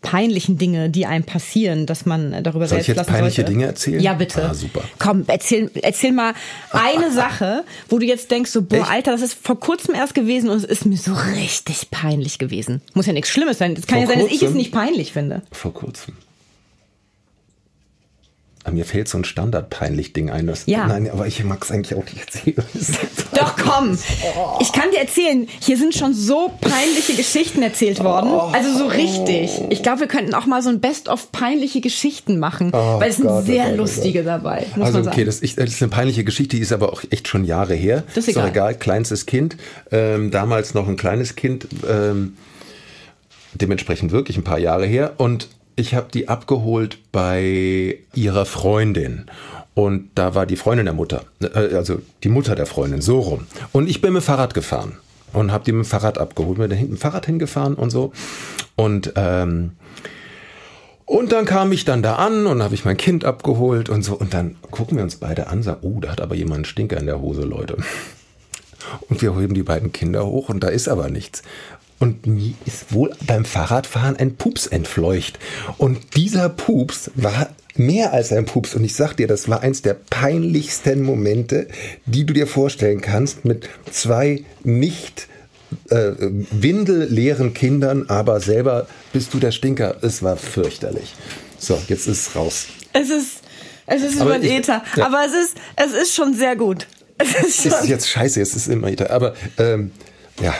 peinlichen 0.03 0.59
Dinge, 0.59 0.91
die 0.91 1.07
einem 1.07 1.25
passieren, 1.25 1.87
dass 1.87 2.05
man 2.05 2.33
darüber 2.43 2.67
Soll 2.67 2.83
selbst 2.83 2.89
ich 2.89 2.97
jetzt 2.97 3.07
peinliche 3.07 3.37
sollte. 3.37 3.51
Dinge 3.53 3.67
erzählen? 3.67 4.01
Ja, 4.01 4.13
bitte. 4.15 4.51
Ah, 4.51 4.55
super. 4.55 4.83
Komm, 4.99 5.25
erzähl, 5.29 5.71
erzähl 5.81 6.13
mal 6.13 6.35
eine 6.71 7.11
Sache, 7.13 7.65
wo 7.89 7.99
du 7.99 8.07
jetzt 8.07 8.31
denkst, 8.31 8.51
so, 8.51 8.63
boah, 8.63 8.81
Echt? 8.81 8.91
Alter, 8.91 9.13
das 9.13 9.23
ist 9.23 9.35
vor 9.35 9.59
kurzem 9.59 9.95
erst 9.95 10.15
gewesen 10.15 10.51
und 10.51 10.59
es 10.59 10.65
ist 10.65 10.85
mir 10.85 10.99
so 10.99 11.15
richtig 11.15 11.91
peinlich 11.91 12.39
gewesen. 12.39 12.83
Muss 12.95 13.07
ja 13.07 13.13
nichts 13.13 13.31
Schlimmes 13.31 13.59
sein. 13.59 13.75
Es 13.79 13.87
kann 13.87 14.01
vor 14.01 14.09
ja 14.09 14.15
sein, 14.15 14.25
dass 14.27 14.35
ich 14.35 14.43
es 14.43 14.55
nicht 14.55 14.73
peinlich 14.73 15.13
finde. 15.13 15.43
Vor 15.53 15.73
kurzem. 15.73 16.15
Aber 18.65 18.75
mir 18.75 18.85
fällt 18.85 19.09
so 19.09 19.19
ein 19.19 19.25
Standard-peinlich-Ding 19.25 20.31
ein. 20.31 20.47
Das, 20.47 20.67
ja. 20.67 20.87
Nein, 20.87 21.11
aber 21.11 21.27
ich 21.27 21.43
mag 21.43 21.65
es 21.65 21.73
eigentlich 21.73 21.99
auch 21.99 22.05
nicht 22.05 22.21
erzählen. 22.21 22.65
Doch, 23.35 23.57
komm. 23.57 23.99
Ich 24.61 24.73
kann 24.73 24.91
dir 24.93 25.01
erzählen, 25.01 25.49
hier 25.61 25.77
sind 25.77 25.95
schon 25.95 26.15
so 26.15 26.53
peinliche 26.61 27.15
Geschichten 27.15 27.63
erzählt 27.63 28.05
worden. 28.05 28.31
Also 28.31 28.79
so 28.79 28.87
richtig. 28.87 29.51
Ich 29.71 29.83
glaube, 29.83 30.01
wir 30.01 30.07
könnten 30.07 30.35
auch 30.35 30.47
mal 30.47 30.63
so 30.63 30.69
ein 30.69 30.81
Best-of 30.81 31.33
peinliche 31.33 31.81
Geschichten 31.81 32.39
machen, 32.39 32.71
oh 32.73 33.01
weil 33.01 33.11
es 33.11 33.17
sind 33.17 33.27
Gott, 33.27 33.47
sehr 33.47 33.65
oh 33.65 33.69
Gott, 33.71 33.79
lustige 33.79 34.21
oh 34.21 34.25
dabei. 34.25 34.67
also 34.79 35.01
okay, 35.01 35.25
das, 35.25 35.43
ich, 35.43 35.57
das, 35.57 35.71
ist 35.71 35.83
eine 35.83 35.91
peinliche 35.91 36.23
Geschichte, 36.23 36.57
die 36.57 36.63
ist 36.63 36.73
aber 36.73 36.93
auch 36.93 37.03
echt 37.11 37.27
schon 37.27 37.45
Jahre 37.45 37.75
her. 37.75 38.05
Das 38.15 38.19
ist 38.19 38.29
egal. 38.29 38.45
Ist 38.45 38.47
auch 38.47 38.53
egal. 38.53 38.75
Kleinstes 38.77 39.27
Kind, 39.27 39.57
ähm, 39.91 40.31
damals 40.31 40.75
noch 40.75 40.87
ein 40.87 40.97
kleines 40.97 41.35
Kind, 41.35 41.67
ähm, 41.89 42.37
dementsprechend 43.55 44.13
wirklich 44.13 44.37
ein 44.37 44.45
paar 44.45 44.59
Jahre 44.59 44.87
her. 44.87 45.15
Und 45.17 45.49
ich 45.77 45.95
habe 45.95 46.09
die 46.13 46.29
abgeholt 46.29 46.99
bei 47.13 47.99
ihrer 48.15 48.47
Freundin. 48.47 49.27
Und 49.75 50.11
da 50.15 50.35
war 50.35 50.45
die 50.45 50.57
Freundin 50.57 50.85
der 50.85 50.95
Mutter, 50.95 51.25
äh, 51.41 51.75
also 51.75 52.03
die 52.23 52.29
Mutter 52.29 52.55
der 52.55 52.67
Freundin, 52.67 53.01
so 53.01 53.21
rum. 53.21 53.47
Und 53.73 53.89
ich 53.89 54.01
bin 54.01 54.13
mit 54.13 54.23
dem 54.23 54.27
Fahrrad 54.27 54.53
gefahren 54.53 54.97
und 55.33 55.51
habe 55.51 55.65
die 55.65 55.73
mit 55.73 55.87
dem 55.87 55.89
Fahrrad 55.89 56.19
abgeholt, 56.19 56.59
bin 56.59 56.69
da 56.69 56.77
hinten 56.77 56.93
mit 56.93 57.01
dem 57.01 57.03
Fahrrad 57.03 57.27
hingefahren 57.27 57.75
und 57.75 57.91
so. 57.91 58.13
Und 58.77 59.13
ähm, 59.17 59.73
und 61.05 61.33
dann 61.33 61.45
kam 61.45 61.73
ich 61.73 61.85
dann 61.85 62.03
da 62.03 62.15
an 62.17 62.47
und 62.47 62.63
habe 62.63 62.75
ich 62.75 62.87
mein 62.87 62.97
Kind 62.97 63.25
abgeholt 63.25 63.91
und 63.91 64.03
so. 64.03 64.15
Und 64.15 64.33
dann 64.33 64.57
gucken 64.71 64.97
wir 64.97 65.05
uns 65.05 65.17
beide 65.17 65.49
an, 65.49 65.63
sagen, 65.63 65.81
oh, 65.83 66.01
da 66.01 66.11
hat 66.11 66.21
aber 66.21 66.35
jemand 66.35 66.57
einen 66.57 66.65
Stinker 66.65 66.99
in 66.99 67.05
der 67.07 67.21
Hose, 67.21 67.43
Leute. 67.43 67.77
Und 69.09 69.21
wir 69.21 69.39
heben 69.39 69.55
die 69.55 69.63
beiden 69.63 69.93
Kinder 69.93 70.27
hoch 70.27 70.49
und 70.49 70.61
da 70.61 70.69
ist 70.69 70.89
aber 70.89 71.09
nichts. 71.09 71.43
Und 72.03 72.27
mir 72.27 72.55
ist 72.67 72.93
wohl 72.93 73.13
beim 73.29 73.45
Fahrradfahren 73.45 74.17
ein 74.17 74.35
Pups 74.35 74.67
entfleucht. 74.67 75.39
Und 75.79 76.17
dieser 76.17 76.49
Pups 76.49 77.13
war 77.15 77.51
mehr 77.77 78.13
als 78.13 78.33
ein 78.33 78.45
Pups. 78.45 78.75
Und 78.75 78.83
ich 78.83 78.97
sag 78.97 79.15
dir, 79.15 79.29
das 79.29 79.49
war 79.49 79.61
eins 79.61 79.83
der 79.83 79.95
peinlichsten 79.95 81.05
Momente, 81.05 81.69
die 82.07 82.27
du 82.27 82.35
dir 82.35 82.49
vorstellen 82.49 83.03
kannst, 83.03 83.45
mit 83.45 83.69
zwei 83.89 84.43
nicht 84.65 85.29
äh, 85.91 86.11
windelleeren 86.19 87.55
Kindern, 87.55 88.07
aber 88.09 88.41
selber 88.41 88.89
bist 89.13 89.33
du 89.33 89.39
der 89.39 89.53
Stinker. 89.53 89.95
Es 90.03 90.25
war 90.25 90.37
fürchterlich. 90.37 91.15
So, 91.57 91.81
jetzt 91.87 92.09
ist 92.09 92.27
es 92.27 92.35
raus. 92.35 92.67
Es 92.95 93.11
ist, 93.11 93.43
es 93.87 94.03
ist 94.03 94.21
über 94.21 94.41
den 94.41 94.51
Ether. 94.51 94.83
Ja. 94.97 95.07
Aber 95.07 95.25
es 95.25 95.35
ist, 95.35 95.57
es 95.77 95.93
ist 95.93 96.17
schon 96.17 96.35
sehr 96.35 96.57
gut. 96.57 96.89
Es 97.17 97.33
ist, 97.47 97.63
schon 97.63 97.81
ist 97.81 97.89
jetzt 97.89 98.09
scheiße, 98.09 98.41
es 98.41 98.57
ist 98.57 98.67
immer 98.67 98.89
Ether. 98.89 99.13
Aber, 99.13 99.37
ähm, 99.57 99.93
ja. 100.41 100.53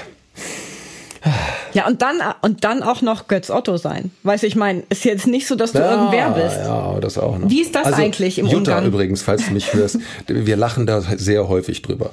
Ja, 1.73 1.87
und 1.87 2.03
dann, 2.03 2.17
und 2.43 2.65
dann 2.65 2.83
auch 2.83 3.01
noch 3.01 3.29
Götz 3.29 3.49
Otto 3.49 3.77
sein. 3.77 4.11
Weißt 4.25 4.43
du, 4.43 4.47
ich 4.47 4.57
meine, 4.57 4.83
ist 4.89 5.05
jetzt 5.05 5.27
nicht 5.27 5.47
so, 5.47 5.55
dass 5.55 5.73
du 5.73 5.79
ja, 5.79 5.93
irgendwer 5.93 6.31
bist. 6.31 6.59
Ja, 6.59 6.99
das 7.01 7.17
auch 7.17 7.39
noch. 7.39 7.49
Wie 7.49 7.61
ist 7.61 7.75
das 7.75 7.87
also, 7.87 8.03
eigentlich 8.03 8.39
im 8.39 8.47
Jutta 8.47 8.79
Umgang? 8.79 8.87
übrigens, 8.87 9.23
falls 9.23 9.47
du 9.47 9.53
mich 9.53 9.73
hörst, 9.73 9.99
wir 10.27 10.57
lachen 10.57 10.87
da 10.87 11.01
sehr 11.01 11.49
häufig 11.49 11.83
drüber. 11.83 12.11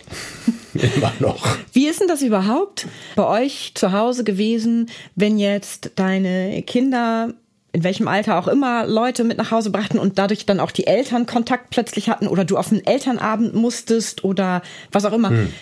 Immer 0.74 1.12
noch. 1.20 1.57
Wie 1.74 1.88
ist 1.88 1.99
denn 1.99 2.07
das 2.07 2.22
überhaupt 2.22 2.88
bei 3.16 3.26
euch 3.26 3.72
zu 3.76 3.91
Hause 3.91 4.24
gewesen, 4.24 4.89
wenn 5.16 5.39
jetzt 5.39 5.91
deine 5.95 6.62
Kinder 6.64 7.34
in 7.72 7.84
welchem 7.84 8.07
Alter 8.07 8.39
auch 8.39 8.47
immer 8.47 8.88
Leute 8.88 9.24
mit 9.24 9.38
nach 9.38 9.51
Hause 9.51 9.70
brachten 9.70 9.99
und 9.99 10.18
dadurch 10.18 10.45
dann 10.45 10.60
auch 10.60 10.72
die 10.72 10.88
Eltern 10.88 11.26
Kontakt 11.26 11.70
plötzlich 11.70 12.10
hatten 12.10 12.28
oder 12.28 12.43
du 12.43 12.57
auf 12.57 12.72
einen 12.72 12.84
Elternabend 12.84 13.53
musstest 13.53 14.24
oder 14.24 14.62
was 14.91 15.05
auch 15.05 15.14
immer. 15.14 15.30
Hm. 15.30 15.53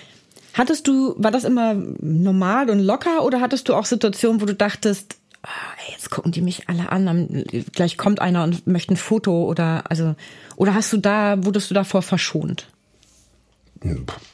Hattest 0.57 0.87
du, 0.87 1.13
war 1.17 1.29
das 1.29 1.43
immer 1.43 1.75
normal 2.01 2.69
und 2.71 2.79
locker 2.79 3.23
oder 3.23 3.41
hattest 3.41 3.69
du 3.69 3.75
auch 3.75 3.85
Situationen, 3.85 4.41
wo 4.41 4.45
du 4.45 4.55
dachtest, 4.55 5.17
oh, 5.43 5.91
jetzt 5.91 6.09
gucken 6.09 6.31
die 6.31 6.41
mich 6.41 6.67
alle 6.67 6.91
an, 6.91 7.43
gleich 7.73 7.97
kommt 7.97 8.19
einer 8.19 8.43
und 8.43 8.65
möchte 8.65 8.95
ein 8.95 8.97
Foto 8.97 9.45
oder 9.45 9.83
also 9.89 10.15
oder 10.55 10.73
hast 10.73 10.91
du 10.91 10.97
da, 10.97 11.45
wurdest 11.45 11.69
du 11.69 11.75
davor 11.75 12.01
verschont? 12.01 12.67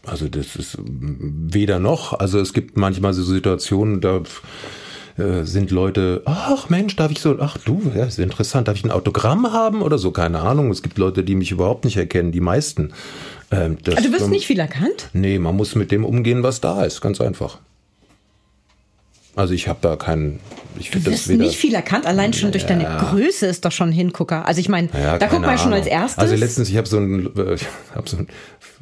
Also 0.05 0.29
das 0.29 0.55
ist 0.55 0.77
weder 0.79 1.79
noch. 1.79 2.13
Also 2.13 2.39
es 2.39 2.53
gibt 2.53 2.77
manchmal 2.77 3.13
so 3.13 3.23
Situationen, 3.23 3.99
da 3.99 4.21
äh, 5.17 5.43
sind 5.43 5.71
Leute, 5.71 6.21
ach 6.25 6.69
Mensch, 6.69 6.95
darf 6.95 7.11
ich 7.11 7.19
so, 7.19 7.37
ach 7.39 7.57
du, 7.57 7.91
ja, 7.95 8.05
ist 8.05 8.19
interessant, 8.19 8.67
darf 8.67 8.77
ich 8.77 8.83
ein 8.83 8.91
Autogramm 8.91 9.51
haben 9.51 9.81
oder 9.81 9.97
so, 9.97 10.11
keine 10.11 10.39
Ahnung. 10.39 10.71
Es 10.71 10.81
gibt 10.81 10.97
Leute, 10.97 11.23
die 11.23 11.35
mich 11.35 11.51
überhaupt 11.51 11.85
nicht 11.85 11.97
erkennen, 11.97 12.31
die 12.31 12.41
meisten. 12.41 12.93
Ähm, 13.53 13.77
das, 13.83 13.97
also 13.97 14.09
du 14.09 14.15
wirst 14.15 14.29
nicht 14.29 14.47
viel 14.47 14.59
erkannt? 14.59 15.09
Nee, 15.13 15.39
man 15.39 15.55
muss 15.55 15.75
mit 15.75 15.91
dem 15.91 16.05
umgehen, 16.05 16.43
was 16.43 16.61
da 16.61 16.83
ist, 16.83 17.01
ganz 17.01 17.21
einfach. 17.21 17.59
Also 19.35 19.53
ich 19.53 19.67
habe 19.67 19.79
da 19.81 19.95
keinen. 19.95 20.39
Ich 20.77 20.91
du 20.91 21.03
wirst 21.05 21.29
nicht 21.29 21.55
viel 21.55 21.73
erkannt, 21.73 22.05
allein 22.05 22.33
schon 22.33 22.51
durch 22.51 22.65
deine 22.65 22.83
Größe 22.83 23.45
ist 23.47 23.65
doch 23.65 23.71
schon 23.71 23.89
ein 23.89 23.93
Hingucker. 23.93 24.47
Also 24.47 24.59
ich 24.59 24.69
meine, 24.69 24.89
ja, 24.93 25.17
da 25.17 25.27
guckt 25.27 25.41
man 25.41 25.51
Ahnung. 25.51 25.63
schon 25.63 25.73
als 25.73 25.87
erstes. 25.87 26.19
Also 26.19 26.35
letztens, 26.35 26.69
ich 26.69 26.77
habe 26.77 26.87
so 26.87 26.97
ein, 26.97 27.25
äh, 27.35 27.57
hab 27.95 28.09
so 28.09 28.17
ein, 28.17 28.27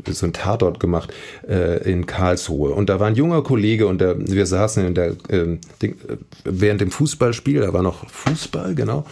so 0.08 0.26
ein 0.26 0.34
Tatort 0.34 0.80
gemacht 0.80 1.14
äh, 1.48 1.90
in 1.90 2.06
Karlsruhe 2.06 2.72
und 2.72 2.90
da 2.90 3.00
war 3.00 3.08
ein 3.08 3.16
junger 3.16 3.44
Kollege 3.44 3.88
und 3.88 4.00
der, 4.00 4.16
wir 4.20 4.46
saßen 4.46 4.86
in 4.86 4.96
der 4.96 5.12
äh, 5.30 5.58
Ding, 5.82 5.96
äh, 6.08 6.18
während 6.44 6.82
dem 6.82 6.92
Fußballspiel, 6.92 7.62
da 7.62 7.74
war 7.74 7.84
noch 7.84 8.10
Fußball 8.10 8.76
genau 8.76 9.06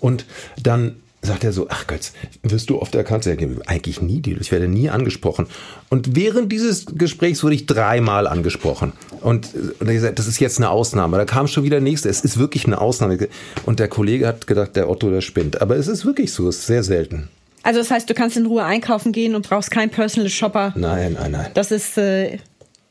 und 0.00 0.24
dann 0.62 0.96
sagt 1.26 1.44
er 1.44 1.52
so, 1.52 1.66
ach 1.68 1.86
Götz, 1.86 2.12
wirst 2.42 2.70
du 2.70 2.80
oft 2.80 2.94
erkannt? 2.94 3.26
Eigentlich 3.66 4.00
nie, 4.00 4.22
ich 4.40 4.52
werde 4.52 4.68
nie 4.68 4.88
angesprochen. 4.88 5.46
Und 5.88 6.16
während 6.16 6.50
dieses 6.50 6.86
Gesprächs 6.86 7.42
wurde 7.42 7.54
ich 7.54 7.66
dreimal 7.66 8.26
angesprochen. 8.26 8.92
Und, 9.20 9.48
und 9.80 9.88
er 9.88 9.94
gesagt, 9.94 10.18
das 10.18 10.26
ist 10.26 10.40
jetzt 10.40 10.58
eine 10.58 10.70
Ausnahme. 10.70 11.16
Da 11.16 11.24
kam 11.24 11.48
schon 11.48 11.64
wieder 11.64 11.80
nächste. 11.80 12.08
Es 12.08 12.20
ist 12.20 12.38
wirklich 12.38 12.66
eine 12.66 12.80
Ausnahme. 12.80 13.28
Und 13.64 13.80
der 13.80 13.88
Kollege 13.88 14.26
hat 14.26 14.46
gedacht, 14.46 14.76
der 14.76 14.88
Otto, 14.88 15.10
der 15.10 15.20
spinnt. 15.20 15.60
Aber 15.60 15.76
es 15.76 15.88
ist 15.88 16.04
wirklich 16.04 16.32
so, 16.32 16.48
es 16.48 16.58
ist 16.58 16.66
sehr 16.66 16.82
selten. 16.82 17.28
Also 17.62 17.80
das 17.80 17.90
heißt, 17.90 18.08
du 18.08 18.14
kannst 18.14 18.36
in 18.36 18.46
Ruhe 18.46 18.64
einkaufen 18.64 19.10
gehen 19.10 19.34
und 19.34 19.48
brauchst 19.48 19.72
keinen 19.72 19.90
Personal 19.90 20.30
Shopper. 20.30 20.72
Nein, 20.76 21.16
nein, 21.18 21.32
nein. 21.32 21.50
Das 21.54 21.72
ist 21.72 21.98
äh, 21.98 22.38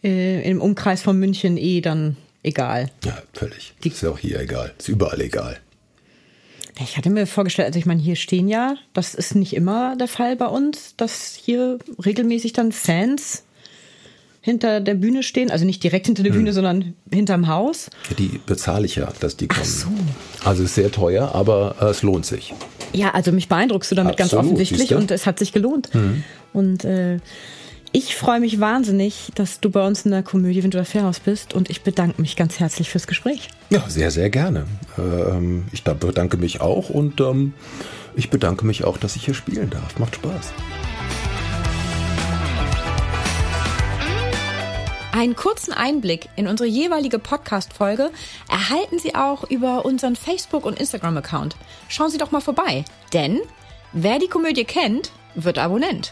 äh 0.03 0.49
im 0.49 0.59
Umkreis 0.59 1.01
von 1.01 1.17
München 1.17 1.55
eh 1.55 1.79
dann 1.79 2.17
egal. 2.43 2.91
Ja, 3.05 3.17
völlig. 3.33 3.73
Die 3.83 3.89
ist 3.89 4.01
ja 4.01 4.09
auch 4.09 4.19
hier 4.19 4.39
egal. 4.39 4.73
Ist 4.77 4.89
überall 4.89 5.21
egal. 5.21 5.59
Ich 6.79 6.97
hatte 6.97 7.09
mir 7.09 7.25
vorgestellt, 7.25 7.67
also 7.67 7.79
ich 7.79 7.85
meine, 7.85 8.01
hier 8.01 8.15
stehen 8.15 8.47
ja, 8.47 8.75
das 8.93 9.15
ist 9.15 9.35
nicht 9.35 9.55
immer 9.55 9.95
der 9.95 10.07
Fall 10.07 10.35
bei 10.35 10.47
uns, 10.47 10.95
dass 10.97 11.33
hier 11.33 11.79
regelmäßig 12.03 12.53
dann 12.53 12.71
Fans 12.71 13.43
hinter 14.41 14.79
der 14.79 14.93
Bühne 14.93 15.23
stehen, 15.23 15.49
also 15.49 15.65
nicht 15.65 15.83
direkt 15.83 16.05
hinter 16.05 16.21
der 16.21 16.31
hm. 16.31 16.39
Bühne, 16.39 16.53
sondern 16.53 16.93
hinterm 17.11 17.47
Haus. 17.47 17.89
Die 18.19 18.39
bezahle 18.45 18.85
ich 18.85 18.95
ja, 18.95 19.11
dass 19.19 19.37
die 19.37 19.47
kommen. 19.47 19.61
Ach 19.63 19.65
so. 19.65 19.87
Also 20.43 20.63
ist 20.63 20.75
sehr 20.75 20.91
teuer, 20.91 21.33
aber 21.33 21.77
äh, 21.81 21.85
es 21.85 22.03
lohnt 22.03 22.25
sich. 22.25 22.53
Ja, 22.93 23.11
also 23.15 23.31
mich 23.31 23.47
beeindruckst 23.47 23.91
du 23.91 23.95
damit 23.95 24.19
Absolut, 24.19 24.31
ganz 24.31 24.45
offensichtlich 24.45 24.93
und 24.93 25.09
es 25.11 25.25
hat 25.25 25.39
sich 25.39 25.51
gelohnt. 25.51 25.89
Mhm. 25.95 26.23
Und 26.53 26.85
äh, 26.85 27.19
ich 27.95 28.13
freue 28.13 28.41
mich 28.41 28.59
wahnsinnig, 28.59 29.31
dass 29.35 29.61
du 29.61 29.69
bei 29.69 29.87
uns 29.87 30.03
in 30.03 30.11
der 30.11 30.21
Komödie 30.21 30.61
Winter 30.61 30.83
Fairhaus 30.83 31.21
bist 31.21 31.53
und 31.53 31.69
ich 31.69 31.81
bedanke 31.81 32.21
mich 32.21 32.35
ganz 32.35 32.59
herzlich 32.59 32.89
fürs 32.89 33.07
Gespräch. 33.07 33.47
Ja, 33.69 33.85
sehr, 33.87 34.11
sehr 34.11 34.29
gerne. 34.29 34.65
Ähm, 34.97 35.63
ich 35.71 35.85
bedanke 35.85 36.35
mich 36.35 36.59
auch 36.59 36.89
und 36.89 37.21
ähm, 37.21 37.53
ich 38.13 38.29
bedanke 38.29 38.65
mich 38.65 38.83
auch, 38.83 38.97
dass 38.97 39.15
ich 39.15 39.23
hier 39.23 39.33
spielen 39.33 39.69
darf. 39.69 39.97
Macht 39.97 40.15
Spaß. 40.15 40.51
Einen 45.13 45.37
kurzen 45.37 45.71
Einblick 45.71 46.27
in 46.35 46.47
unsere 46.47 46.67
jeweilige 46.67 47.17
Podcast-Folge 47.17 48.11
erhalten 48.49 48.99
Sie 48.99 49.15
auch 49.15 49.49
über 49.49 49.85
unseren 49.85 50.17
Facebook- 50.17 50.65
und 50.65 50.77
Instagram-Account. 50.77 51.55
Schauen 51.87 52.09
Sie 52.09 52.17
doch 52.17 52.31
mal 52.31 52.41
vorbei, 52.41 52.83
denn 53.13 53.39
wer 53.93 54.19
die 54.19 54.27
Komödie 54.27 54.65
kennt, 54.65 55.13
wird 55.35 55.59
Abonnent. 55.59 56.11